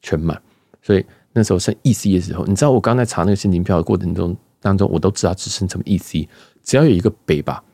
[0.00, 0.40] 全满。
[0.80, 6.28] 所以那时候剩 E C 的时候，你知道我刚在查那个现金票的过程中当中，我都知道只剩什么 E C，
[6.62, 7.64] 只要有一个北吧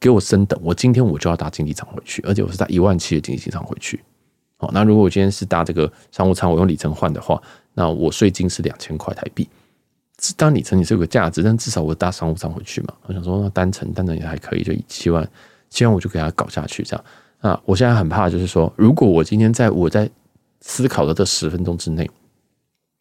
[0.00, 4.02] 给我升等，我今天我就要搭经济舱回去，而且我是搭一万七的经济舱回去。
[4.56, 7.38] 好，那如果我今天是搭这个商务舱，我用里程换的话，
[7.74, 9.46] 那我税金是两千块台币。
[10.36, 12.94] 当然里程也是有个价值，但至少我搭商务舱回去嘛。
[13.06, 15.28] 我想说那单程单程也还可以，就七万。
[15.70, 17.04] 七万我就给他搞下去，这样
[17.42, 17.60] 那！
[17.66, 20.08] 我现在很怕，就是说，如果我今天在我在
[20.62, 22.10] 思考的这十分钟之内，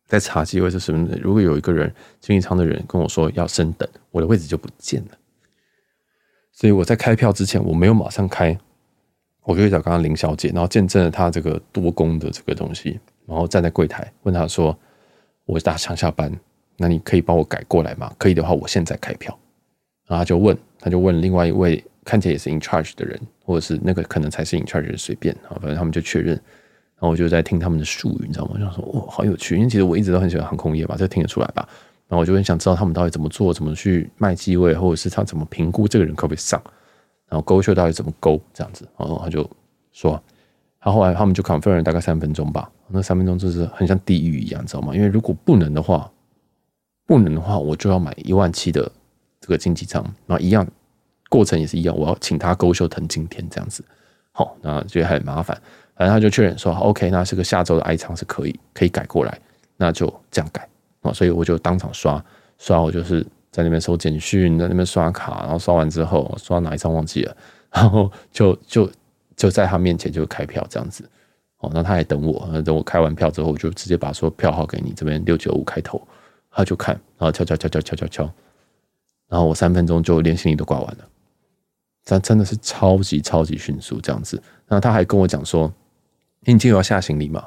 [0.06, 1.90] 在查机位这十分钟，如果有一个人
[2.20, 5.12] 经济舱的人跟我说要升等，我的位置就不见了。
[6.52, 8.60] 所以我在开票之前，我没有马上开，
[9.44, 14.78] 我就去找刚刚林小姐，然后见证了她这个多工的这个东西，然后站在柜台问她说
[15.48, 16.30] ：“我打上下班，
[16.78, 18.14] 那你可以帮我改过来吗？
[18.18, 19.38] 可以的话，我现在开票。”
[20.08, 21.84] 然后他就问，他就问另外一位。
[22.08, 26.34] 看起来也是 in charge 的人，或者是那个可能才是 in charge 的，随便啊，反正他们就确认。
[26.36, 28.52] 然后我就在听他们的术语，你知道吗？
[28.54, 31.68] 我想说，哦，好有趣，因为其实我一直都很喜欢航空业吧，这听得出来吧？
[32.08, 36.64] 然后我就很想知道他们到底怎么做，怎么去卖机位，或者是他怎么评估这个人可不可以上，
[37.28, 38.88] 然后勾秀到底怎么勾这样子。
[38.98, 39.46] 然后他就
[39.92, 40.24] 说，
[40.80, 44.96] 他后来他们就 confirm 了大概三分钟吧，那三分钟就是很像地狱一样，你知道吗？
[44.96, 46.10] 因为如果不能的话，
[47.08, 48.92] 不能的话，我就要买一万七的
[49.42, 50.68] 这个经济舱，那一样。
[51.30, 53.84] 过程也是一样，我要请他勾秀腾今天这样子，
[54.32, 55.62] 好，那觉得很麻烦，
[55.94, 59.38] 反正他就确认说，OK，那是个下周的 I 舱是可以可以改过来，
[59.76, 60.66] 那就这样改
[61.02, 62.24] 啊，所以我就当场刷
[62.58, 67.36] 刷，我就是在那边收简讯，在那边刷卡，然后刷完之后刷哪一张忘记了，
[67.74, 68.90] 然后就就
[69.36, 71.04] 就在他面前就开票这样子。
[71.58, 76.02] 哦，那他还等我，等我开完票之后，我就直接把说票号给你这边六九五开头，
[76.58, 78.24] 他就看，然后敲敲敲敲敲敲敲，
[79.30, 81.08] 然后我三分钟就连行李都挂完了，
[82.04, 84.42] 但真的是超级超级迅速这样子。
[84.66, 85.72] 然后他还跟我讲说
[86.42, 87.46] ：“你今天有要下行李吗？”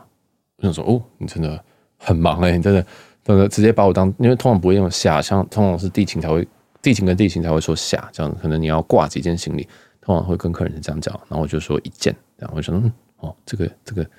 [0.59, 1.61] 我想说：“哦，你真的
[1.99, 2.87] 很忙哎，你真的
[3.24, 6.47] 真的直接把我当，因为通常不会用下，像通常是地勤才会，
[6.81, 9.66] 地勤跟地勤才会说下，这样可能你要挂几件行李，
[10.01, 14.11] 通常会跟客人这样讲，然后我就说一件，然后我就说嗯。”哦，这个这个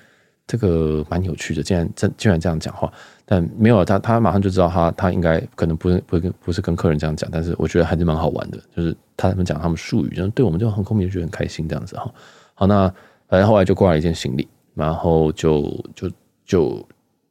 [0.46, 2.92] 这个蛮有趣的，竟然这竟然这样讲话，
[3.32, 12.12] 但没有他，他马上就知道他他应该可能不是不跟不是跟客人这样讲，但是我觉得还是蛮好玩的，就是他们讲他们术语，就是对我们这种航空迷就觉得很开心这样子哈。
[12.52, 12.92] 好，那
[13.28, 15.62] 反正后来就挂了一件行李，然后就
[15.94, 16.10] 就
[16.44, 16.86] 就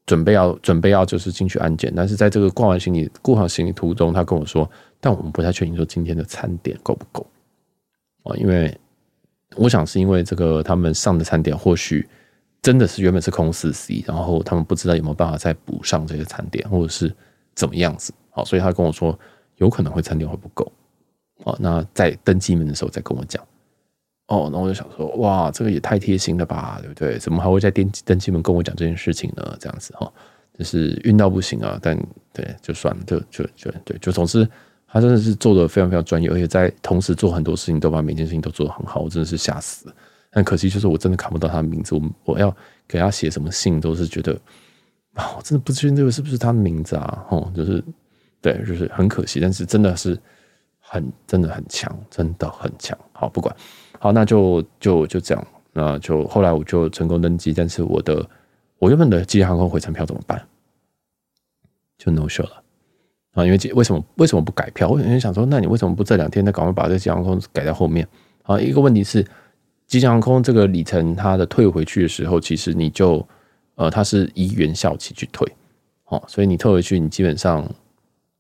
[0.08, 4.68] 准备要准备要就是进去安检，但是在这个挂完行李过好行李途中，他跟我说，
[5.00, 7.28] 但我们不太确定说今天的餐点够不够
[8.24, 8.76] 啊，因为。
[9.58, 12.08] 我想是因为这个，他们上的餐点或许
[12.62, 17.14] 真的是原本是空四 C，然后他们不知道有没有办法再补上这些餐点，或者是
[17.56, 19.18] 怎么样子，好，所以他跟我说
[19.58, 20.72] 有可能会餐点会不够，
[21.44, 23.44] 哦，那在登机门的时候再跟我讲，
[24.28, 27.18] 哦，那我就想说，哇，这个也太贴心了吧，对不对？
[27.18, 29.58] 怎么还会在登登机门跟我讲这件事情呢？
[29.60, 30.12] 这样子哈，
[30.58, 31.98] 就是晕到不行啊，但
[32.32, 34.48] 对，就算了，就就就对，就总之。
[34.94, 39.96] 他真的是做的非常非常专业，而且在同时做很多事情，都把每件事情都做得很好，我真的是吓死了。
[40.32, 42.56] 但可惜就是我真的看不到他的名字，我我要
[42.88, 44.34] 给他写什么信，都是觉得
[45.14, 47.84] 啊，我真的不确定这个是不是他的名字啊，哦，就是
[48.42, 49.40] 对，就是很可惜。
[49.40, 50.18] 但是真的是
[50.80, 52.98] 很真的很强，真的很强。
[53.12, 53.56] 好，不管
[54.00, 58.26] 好，那就就就这样，那就后来我就成功登机，但是我的
[58.80, 60.42] 我原本的机航空回程票怎么办？
[61.98, 62.64] 就 no show 了。
[63.34, 64.90] 啊，因为为什么为什么不改票？
[64.90, 68.08] 我有人想说，那你为什么不这两天再赶快把这吉祥航空改在后面？
[68.44, 69.26] 啊，一个问题是，
[69.92, 73.28] 吉祥航空这个里程它的退回去的时候，其实你就
[73.76, 75.46] 呃，它是依原效期去退，
[76.06, 77.70] 哦，所以你退回去，你基本上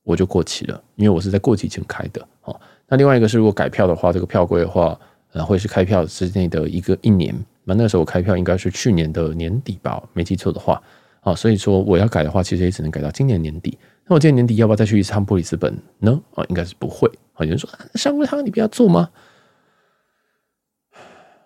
[0.03, 2.57] 我就过期了，因为我是在过期前开的，哦。
[2.87, 4.97] 那另外一个是，如果改票的话，这个票规的话，
[5.33, 7.37] 呃，会是开票之内的一个一年。
[7.65, 10.81] 那那时候我开票应该是去年的年底吧，没记错的话，
[11.19, 13.77] 啊，所以说我要改的话，其实也只能改到今年年底。
[14.07, 16.17] 那我今年年底要不要再去一趟布里斯本呢？
[16.33, 17.11] 啊，应该是不会。
[17.39, 19.09] 有人说商务舱你不要坐吗？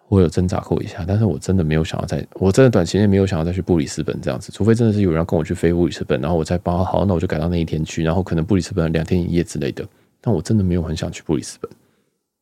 [0.07, 9.85] 我有挣扎过一下，但是我真的没有想要再，我真的短期内没有想要再去布里斯本这样子，除非真的是有人要跟我去飞布里斯本，然后我再包好，那我就改到那一天去，然后可能布里斯本两天一夜之类的。
[10.21, 11.71] 但我真的没有很想去布里斯本。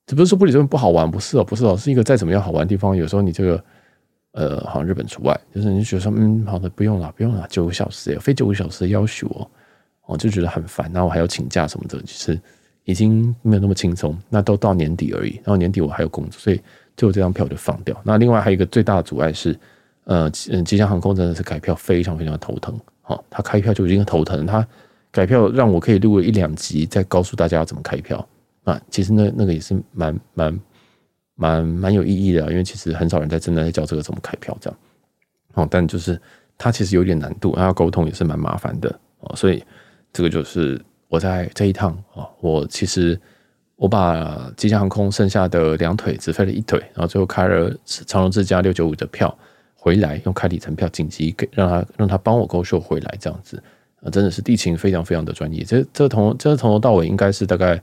[0.06, 3.64] 这不是说布里斯本不好玩，不是哦，不是哦，是一个再怎么样好玩的地方，有时候你这个
[4.34, 9.48] 呃，好像日本除外，就是你觉得说嗯，好的，不用了，不用了，九个小时，飞九个小时要求哦。
[10.06, 12.38] 我就觉得很烦，然后我还要请假什么的，其实
[12.84, 14.18] 已经没有那么轻松。
[14.28, 16.60] 那都到年底而已，然后年底我还有工作，所以
[16.96, 18.00] 就这张票就放掉。
[18.04, 19.58] 那另外还有一个最大的阻碍是，
[20.06, 22.78] 呃，嗯，吉祥航空真的是改票非常非常头疼。
[23.02, 24.68] 好，他开票就已经头疼，他
[25.12, 28.28] 改票让我可以录了一两集，再告诉大家要怎么开票
[28.64, 28.80] 啊。
[28.90, 30.60] 其实那那个也是蛮蛮
[31.36, 34.80] 蛮蛮有意义的，因为其实很少人在真的在教这个怎么开票这样。
[35.54, 36.20] 哦，但就是
[36.58, 38.90] 他其实有点难度，他要沟通也是蛮麻烦的
[39.20, 39.64] 哦，所以。
[40.16, 43.20] 这个就是我在这一趟啊，我其实
[43.84, 49.38] 我把吉祥航空剩下的两腿只飞了一腿，然后最后开了长荣自家六九五的票
[49.76, 53.62] 回来，用开里程票紧急给让他让他帮我勾秀回来，这样子
[54.02, 55.66] 啊，真的是地勤非常非常的专业。
[55.66, 57.78] 这这从这从头到尾应该是大概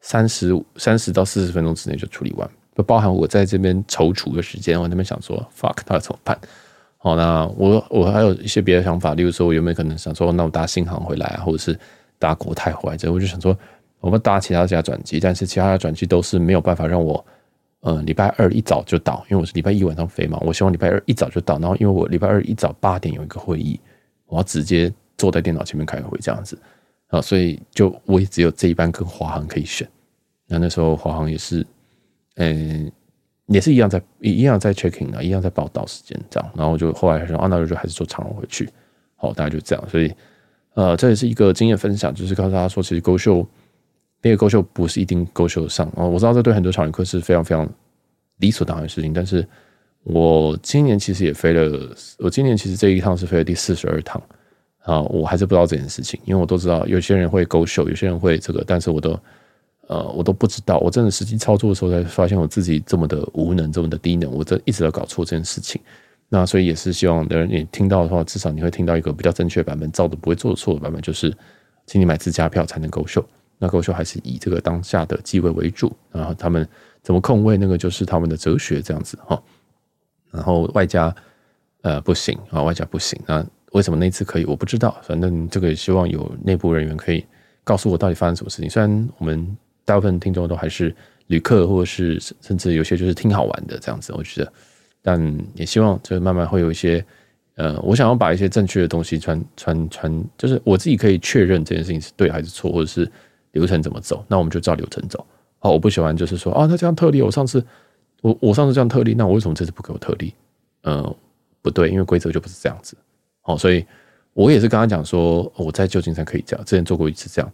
[0.00, 4.80] 三十五三十到四十分钟之内就处理完，不包含我在这边踌躇的时间。
[4.80, 6.38] 我那边想说，fuck，他怎么办？
[6.98, 11.76] 好，那我我还有一些别的想法，例如说，我有没有可能想说，那我搭新航回来啊，或者是
[12.20, 12.96] 搭国泰回来？
[12.96, 13.58] 这我就想说，
[14.02, 17.24] 我们搭其他家转机，但是其他的转机都是没有办法让我，
[17.80, 20.36] 呃，礼拜二一早就到，因为我是礼拜一晚上飞嘛。
[20.42, 23.80] 我希望礼拜二一早就到，然后因为我礼拜二一早八点有一个会议，
[24.26, 26.58] 我要直接坐在电脑前面开会这样子
[27.06, 29.88] 啊，所以就我也只有这一班跟华航可以选。
[30.46, 31.66] 那那时候华航也是，
[32.36, 32.92] 嗯。
[33.46, 38.70] 也是一样在一样在 checking 啊，一样在报到时间这样，然后就后来说啊，那就还是坐长荣回去，
[39.16, 39.88] 好，大概就这样。
[39.90, 40.10] 所以
[40.74, 43.46] 呃，这也是一个经验分享，就是告诉大家说，其实勾秀
[44.22, 46.04] 那个勾秀不是一定勾秀上啊。
[46.04, 47.68] 我知道这对很多常旅客是非常非常
[48.38, 49.46] 理所当然的事情，但是
[50.04, 54.22] 我今年其实也飞了，我今年其实这一趟是飞了第四十二趟
[54.84, 59.18] 啊，我还是不知道这件事情，因为我都知道有些人会勾秀，有些人会这个，但是我都。
[59.88, 65.78] 呃，我都不知道，我真的实际操作的时候才发现我自己这么的无能，这么的低能，我这一直都搞错这件事情。
[66.30, 71.34] 那所以也是希望的人你听到的话，至少你会听到一个比较正确版本，照的不会做错的版本，就是
[71.84, 73.22] 请你买自家票才能勾秀。
[73.62, 76.68] 那勾秀还是以这个当下的机位为主，然后他们
[77.00, 79.40] 怎么控位，那个就是他们的哲学这样子哈。
[80.32, 81.14] 然后外加
[81.82, 83.16] 呃不行啊，外加不行。
[83.24, 84.44] 那为什么那次可以？
[84.46, 85.00] 我不知道。
[85.04, 87.24] 反正这个也希望有内部人员可以
[87.62, 88.68] 告诉我到底发生什么事情。
[88.68, 90.92] 虽然我们大部分听众都还是
[91.28, 94.52] 旅客，或者是甚至有些就是听好玩的这样子，我觉得，
[95.02, 97.04] 但也希望就慢慢会有一些
[97.54, 103.08] 呃，我想要把一些正确的东西传传传，就是我自己可以确认这件事情是对还是错，或者是
[103.52, 105.24] 流程怎么走，那我们就照流程走。
[105.58, 107.64] 好，我不喜欢就是说啊，他这样特例，我上次
[108.20, 110.34] 我我上次这样特例，那我为什么这次不给我特例？
[110.82, 111.16] 呃，
[111.62, 112.96] 不对，因为规则就不是这样子。
[113.40, 113.84] 好，所以
[114.34, 117.52] 我也是跟他讲说，我在旧金山可以这样，之前做过一次这样。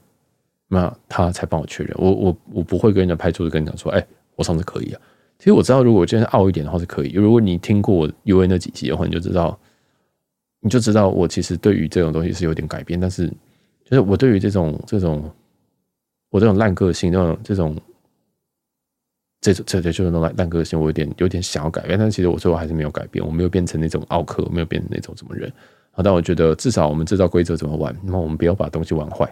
[0.70, 4.06] 那他才帮我确认，我我我不会跟人家拍桌子跟你讲说，哎、
[4.36, 5.00] 我上次可以啊。
[5.38, 7.12] 其实我知道，如果我今天傲一点的话是可以。
[7.12, 9.58] 如果你听过我 UA 那几集的话，你就知道，
[10.60, 13.00] 你就知道我其实对于这种东西是有点改变。
[13.00, 13.28] 但是，
[13.84, 15.30] 就是我对于这种这种
[16.30, 17.76] 我这种烂个性，这种这种
[19.40, 21.98] 这种这这就是那种烂烂个性，我有点有点想要改变。
[21.98, 25.52] 但其实我最后还是没有改变，我没有变成那种奥客，我没有变成那种什么人。
[25.90, 29.24] 好，但我觉得至少我们知道规则怎么玩，那么我们不要把东西玩坏。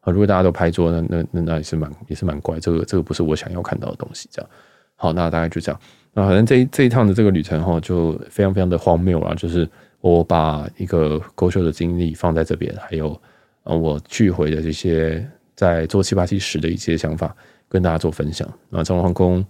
[0.00, 4.28] 啊，如果大家都拍桌，那那那那也是蛮也是蛮怪，这个这个不是我想要看到的东西。
[4.30, 4.50] 这样，
[4.96, 5.80] 好，那大概就这样。
[6.12, 9.34] 那反正这一这一趟的这个旅程哈，就非常非常的荒谬啊。
[9.34, 9.68] 就是
[10.00, 13.20] 我把一个 Go Show 的经历放在这边，还有
[13.62, 17.34] 呃我去回的这些在做七八七十的一些想法，
[17.68, 18.48] 跟大家做分享。
[18.70, 19.44] 那长荣航空，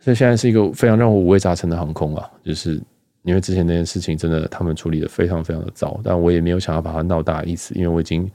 [0.00, 2.80] 这现在是一个非常让我五味杂陈的航空啊，就是
[3.22, 8.30] 因为之前那件事情真的他们处理的非常非常的糟，但我也没有想要把它闹大的意思，因为我已经。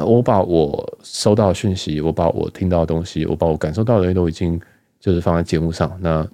[0.00, 4.60] 我把我收到的讯息，我把我听到的东西，我把我感受到的东西都已经
[5.00, 6.24] 就是放在节目上，那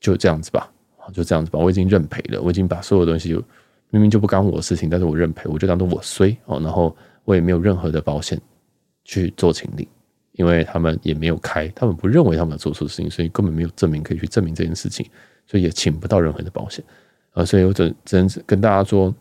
[0.00, 0.72] 就这样子吧，
[1.12, 1.58] 就这样子吧。
[1.58, 3.34] 我已经认赔了，我已经把所有东西
[3.90, 6.58] 明明就不干我的事情，但是我认赔，我就当做我衰哦。
[6.58, 6.96] 然后
[7.30, 8.40] 我也没有任何的保险
[9.04, 9.86] 去做清理，
[10.32, 15.06] 因为他们也没有开，他们不认为他们有做错事情，所以根本没有证明可以去证明这件事情，
[15.46, 16.84] 所以也请不到任何的保险
[17.32, 17.44] 啊。
[17.44, 19.14] 所以我只只能跟大家说。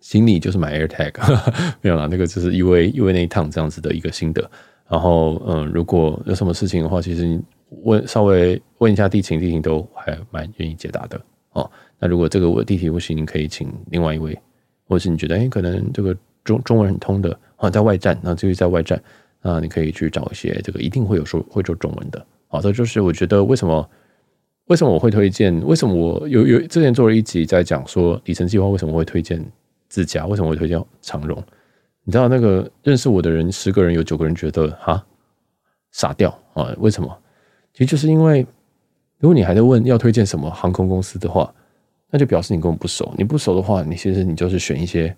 [0.00, 1.12] 行李就是买 AirTag，
[1.80, 4.50] 没有啦，那个就是因为因为那一趟这样子的一个心得。
[4.88, 7.40] 然后，嗯，如果有什么事情的话，其实你
[7.82, 11.20] 问稍微问一下地勤，地勤都还蛮愿意解答的
[11.52, 11.70] 哦。
[12.00, 14.36] 那如果这个我地勤不行，你可以请另外一位，
[14.88, 19.02] 或是你觉得哎，可能这个中中文很通的啊，在外站，那至于在外站
[19.40, 22.24] 啊，你可以去找一些这个一定会有说会说中文的。
[22.48, 23.90] 好，这就是我觉得为什么
[24.66, 29.44] 为什么我会推荐，为什么我有有之前做了一集在讲说里程计划为什么会推荐。
[29.88, 31.36] 自驾为什么会推荐长荣？
[32.04, 35.04] 你知道那个认识我的人，十个人有九个人觉得哈
[35.90, 36.74] 傻掉啊？
[36.78, 37.14] 为什么？
[37.74, 38.40] 其实就是因为，
[39.18, 41.54] 如果你还在问要推荐什么航空公司的话，
[42.10, 43.12] 那就表示你跟我不熟。
[43.18, 45.14] 你不熟的话，你其实你就是选一些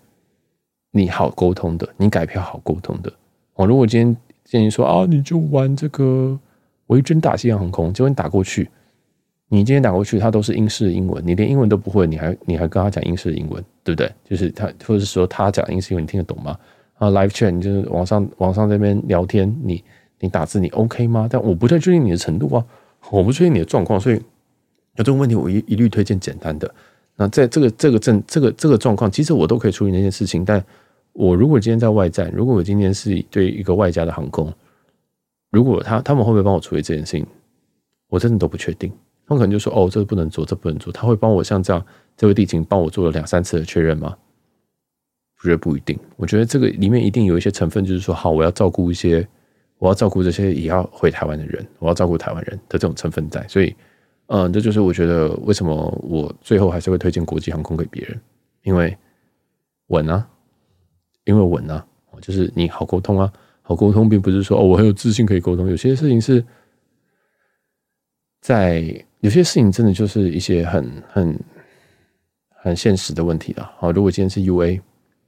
[0.97, 3.11] 你好沟通的，你改票好沟通的。
[3.55, 4.15] 哦，如果今天
[4.45, 6.39] 建议说啊，你就玩这个
[6.87, 8.69] 维珍大西洋航空，结果你打过去。
[9.49, 14.09] 你今天打过去，他都是英式英文，你连英文都不会，你还你还跟他讲英式英文，对不对？
[14.23, 16.57] 就是他，或者是说他讲英式英文，你听得懂吗？
[16.97, 19.83] 啊，live chat，你就是网上网上这边聊天，你
[20.21, 21.27] 你打字你 OK 吗？
[21.29, 22.65] 但我不太确定你的程度啊，
[23.11, 24.23] 我不确定你的状况，所以有
[24.99, 26.73] 这种问题，我一一律推荐简单的。
[27.17, 30.43] 那在这个这个症这个这个状况，其实我都可以处理那件事情。
[30.43, 30.61] 但
[31.15, 34.53] 我如果今天在外站，如果我今天是对一个外加的航空，
[35.49, 37.25] 如果他他们会不会帮我处理这件事情，
[38.09, 38.91] 我真的都不确定。
[39.25, 41.83] 他们可能就说：“哦，这不能做，这不能做。”他会帮我像这样，
[42.17, 44.15] 这位地勤帮我做了两三次的确认吗？
[45.39, 45.97] 我觉得不一定。
[46.17, 49.25] 我觉得这个里面一定有一些成分，就是说，好，我要照顾一些，
[49.79, 53.43] 我要照顾这些也要回台湾的人，我要照顾台湾人的这种成分在。
[53.47, 53.73] 所以，
[54.27, 55.73] 嗯，这就是我觉得为什么
[56.03, 58.21] 我最后还是会推荐国际航空给别人，
[58.63, 58.95] 因为
[59.87, 60.27] 稳啊，
[61.25, 61.85] 因为稳啊，
[62.21, 63.31] 就是你好沟通啊，
[63.61, 66.43] 好沟通，并不是说哦，我很有自信可以沟通，有些事情是。
[68.41, 71.39] 在有些事情真的就是一些很很
[72.49, 73.71] 很现实的问题了。
[73.79, 74.81] 好，如果今天是 UA，对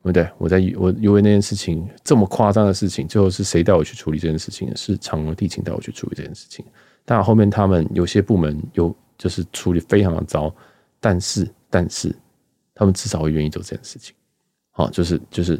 [0.03, 0.30] 不对？
[0.38, 4.72] 我在我 UA 那件事情这么夸张的事情，最后是谁带我去处理这件事情？
[4.78, 6.64] 是长荣地勤带我去处理这件事情。
[7.06, 10.53] 但后面他们有些部门有就是处理非常的糟，
[10.99, 12.15] 但是但是
[12.76, 14.14] 他们至少会愿意做这件事情。
[14.69, 15.60] 好，就是就是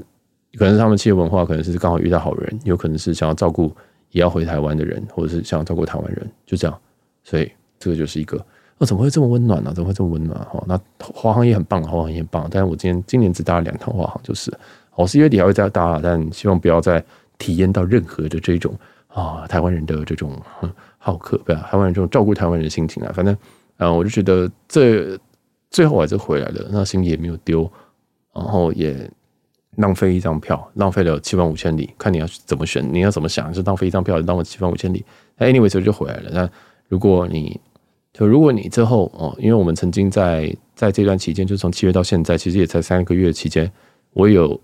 [0.58, 3.76] 可能是他们企业文化，可能是刚好遇到好人，有可能是想要照顾
[4.12, 6.80] 也要回台湾的人，或者是想要照顾台湾人，就这样。
[7.24, 8.38] 所以这个就是一个，
[8.78, 10.40] 那、哦、怎么会这么温暖呢、怎么会这么温暖？
[10.46, 12.48] 哈，那华航也很棒，华航也很棒。
[12.50, 14.52] 但是我今天今年只搭了两趟华航，就是
[14.96, 17.04] 我十一月底还会再搭，但希望不要再
[17.38, 18.74] 体验到任何的这种
[19.10, 20.32] 啊台湾人的这种
[20.98, 23.12] 好客，不要台湾人这种照顾台湾人的心情啊。
[23.14, 23.38] 反正
[23.78, 25.20] 嗯，我就觉得这
[25.70, 27.70] 最后还是回来了，那行李也没有丢，
[28.34, 29.10] 然后也
[29.78, 31.90] 浪费一张票，浪费了七万五千里。
[31.98, 35.04] 看你要怎么选，你要怎么想，是浪费一张票，浪费七万五千里
[35.40, 36.30] ？anyway，就回来了。
[36.32, 36.50] 那
[36.88, 37.60] 如果你
[38.14, 43.72] 就如果你之后哦，因为我们曾经在在这段期间，就从七月到现在，其实也才三个月期间，
[44.14, 44.60] 我有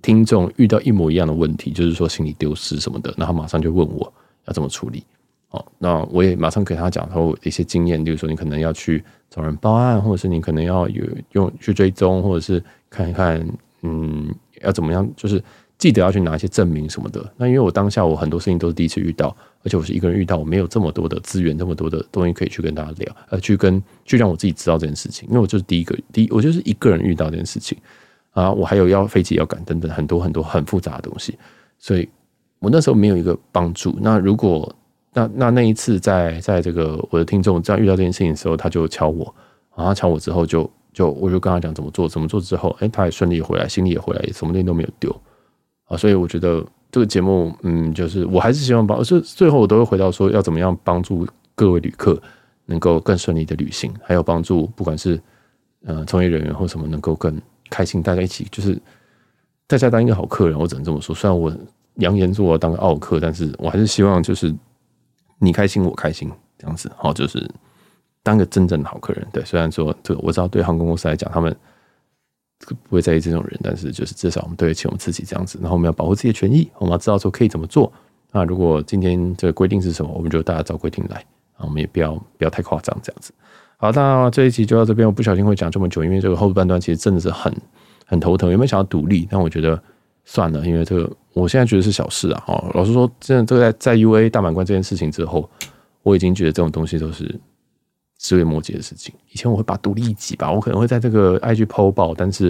[0.00, 4.12] 听众遇到一模一样的问题，就是说行李丢失什么的，然后马上就问我
[4.46, 5.04] 要怎么处理。
[5.50, 13.46] 哦，那我也马上给他讲说一些经验，比如说你可能要去找人报案，或者是你可能要有用去追踪，或者是看一看，
[13.82, 15.42] 嗯，要怎么样，就是
[15.78, 17.32] 记得要去拿一些证明什么的。
[17.36, 25.28] 那因为我当下我很多事情都是第一次遇到，而且我是一个人遇到，我没有这么多的资源，这么多的东西可以去跟大家聊，呃，去跟去让我自己知道这件事情。
[25.28, 27.76] 因为我就是第一个，第一我就是一个人遇到这件事情
[28.30, 31.36] 啊，我还有要飞机要赶等等很多很多很复杂的东西，
[31.78, 32.08] 所以
[32.60, 33.98] 我那时候没有一个帮助。
[34.00, 34.72] 那如果
[35.12, 39.34] 那那那一次在在这个我的听众这样遇到这件事情的时候，他就敲我，
[39.76, 45.10] 然后敲我之后就就我就跟他讲怎么做，怎么做之后，哎、他也顺利回来，行李也回来，什么东西都没有丢
[45.86, 52.20] 啊，所以我觉得这个节目，嗯，就是我还是希望帮，是最后我都会回到说要怎么样帮助各位旅客
[52.66, 55.20] 能够更顺利的旅行，还有帮助不管是
[55.84, 57.40] 嗯从业人员或什么能够更
[57.70, 58.80] 开心，大家一起就是
[59.66, 61.14] 大家当一个好客人，我只能这么说。
[61.14, 61.52] 虽然我
[61.96, 64.54] 扬言说我要当个奥客，但是我还是希望就是。
[65.44, 67.50] 你开心，我开心，这样子好，就是
[68.22, 69.26] 当个真正的好客人。
[69.32, 71.54] 对，虽然说这个我知道，对航空公司来讲，他们
[72.66, 75.58] 不会在意这种人，但是就是至少我们对得起我们自己这样子。
[75.60, 77.92] 然后我们要保护自己的权益，我们要知道说可以怎么做。
[78.30, 81.24] 那如果今天这个规定是什么，我们就大家照规定来
[81.56, 83.32] 啊，我们也不要不要太夸张这样子。
[83.76, 85.06] 好，那这一集就到这边。
[85.06, 87.54] 我不小心会讲这么久，因为这个后半段其实真的是很
[88.06, 88.50] 很头疼。
[88.50, 89.26] 有没有想要独立？
[89.30, 89.82] 但我觉得。
[90.24, 92.44] 算了，因为这个我现在觉得是小事啊。
[92.46, 95.50] 哦，老实说，真的，这个在在 UA 大满贯这件事情之后，
[96.04, 97.24] 我已经觉得这种东西都是
[98.22, 99.12] 枝微末节的事情。
[99.32, 102.44] 以前我会把独立一集吧，我可能会在这个 IG PO 爆，但是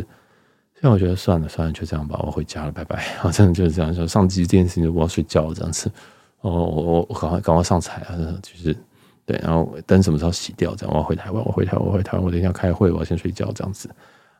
[0.74, 3.02] 现在我觉得算了算了，就这样吧，我回家了，拜拜。
[3.22, 5.90] 啊，真的就是这样，说上机这件事情就，我要睡觉了这样子。
[6.42, 8.76] 哦，我我赶快赶快上彩啊，就是
[9.24, 10.74] 对，然后灯什么时候洗掉？
[10.74, 13.88] 这样我要回台湾，我回台湾，我回台湾，我等一下开会，我要先睡觉这样子。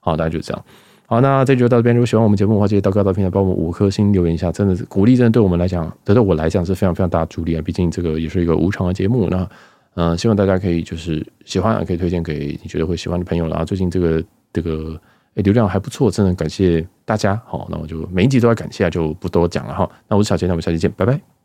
[0.01, 0.65] 好，大家就这样。
[1.07, 1.95] 好，那这集就到这边。
[1.95, 7.63] 如果喜欢我们节目的话，记得到各大平台帮我们五颗星留言一下，真的是鼓励，真的对我们来讲，对我来讲是非常非常大的助力啊！
[7.63, 9.29] 毕竟这个也是一个无偿的节目。
[9.29, 9.49] 那、
[9.95, 13.47] 嗯，希望大家可以就是喜欢，可以推荐给你觉得会喜欢的朋友。
[13.49, 14.99] 啦最近这个这个
[15.35, 17.41] 诶流量还不错，真的感谢大家。
[17.47, 19.89] 好，那我就每一集都要感谢，就不多讲了哈。
[20.09, 21.42] 那我是小杰，那我们下期见，拜拜。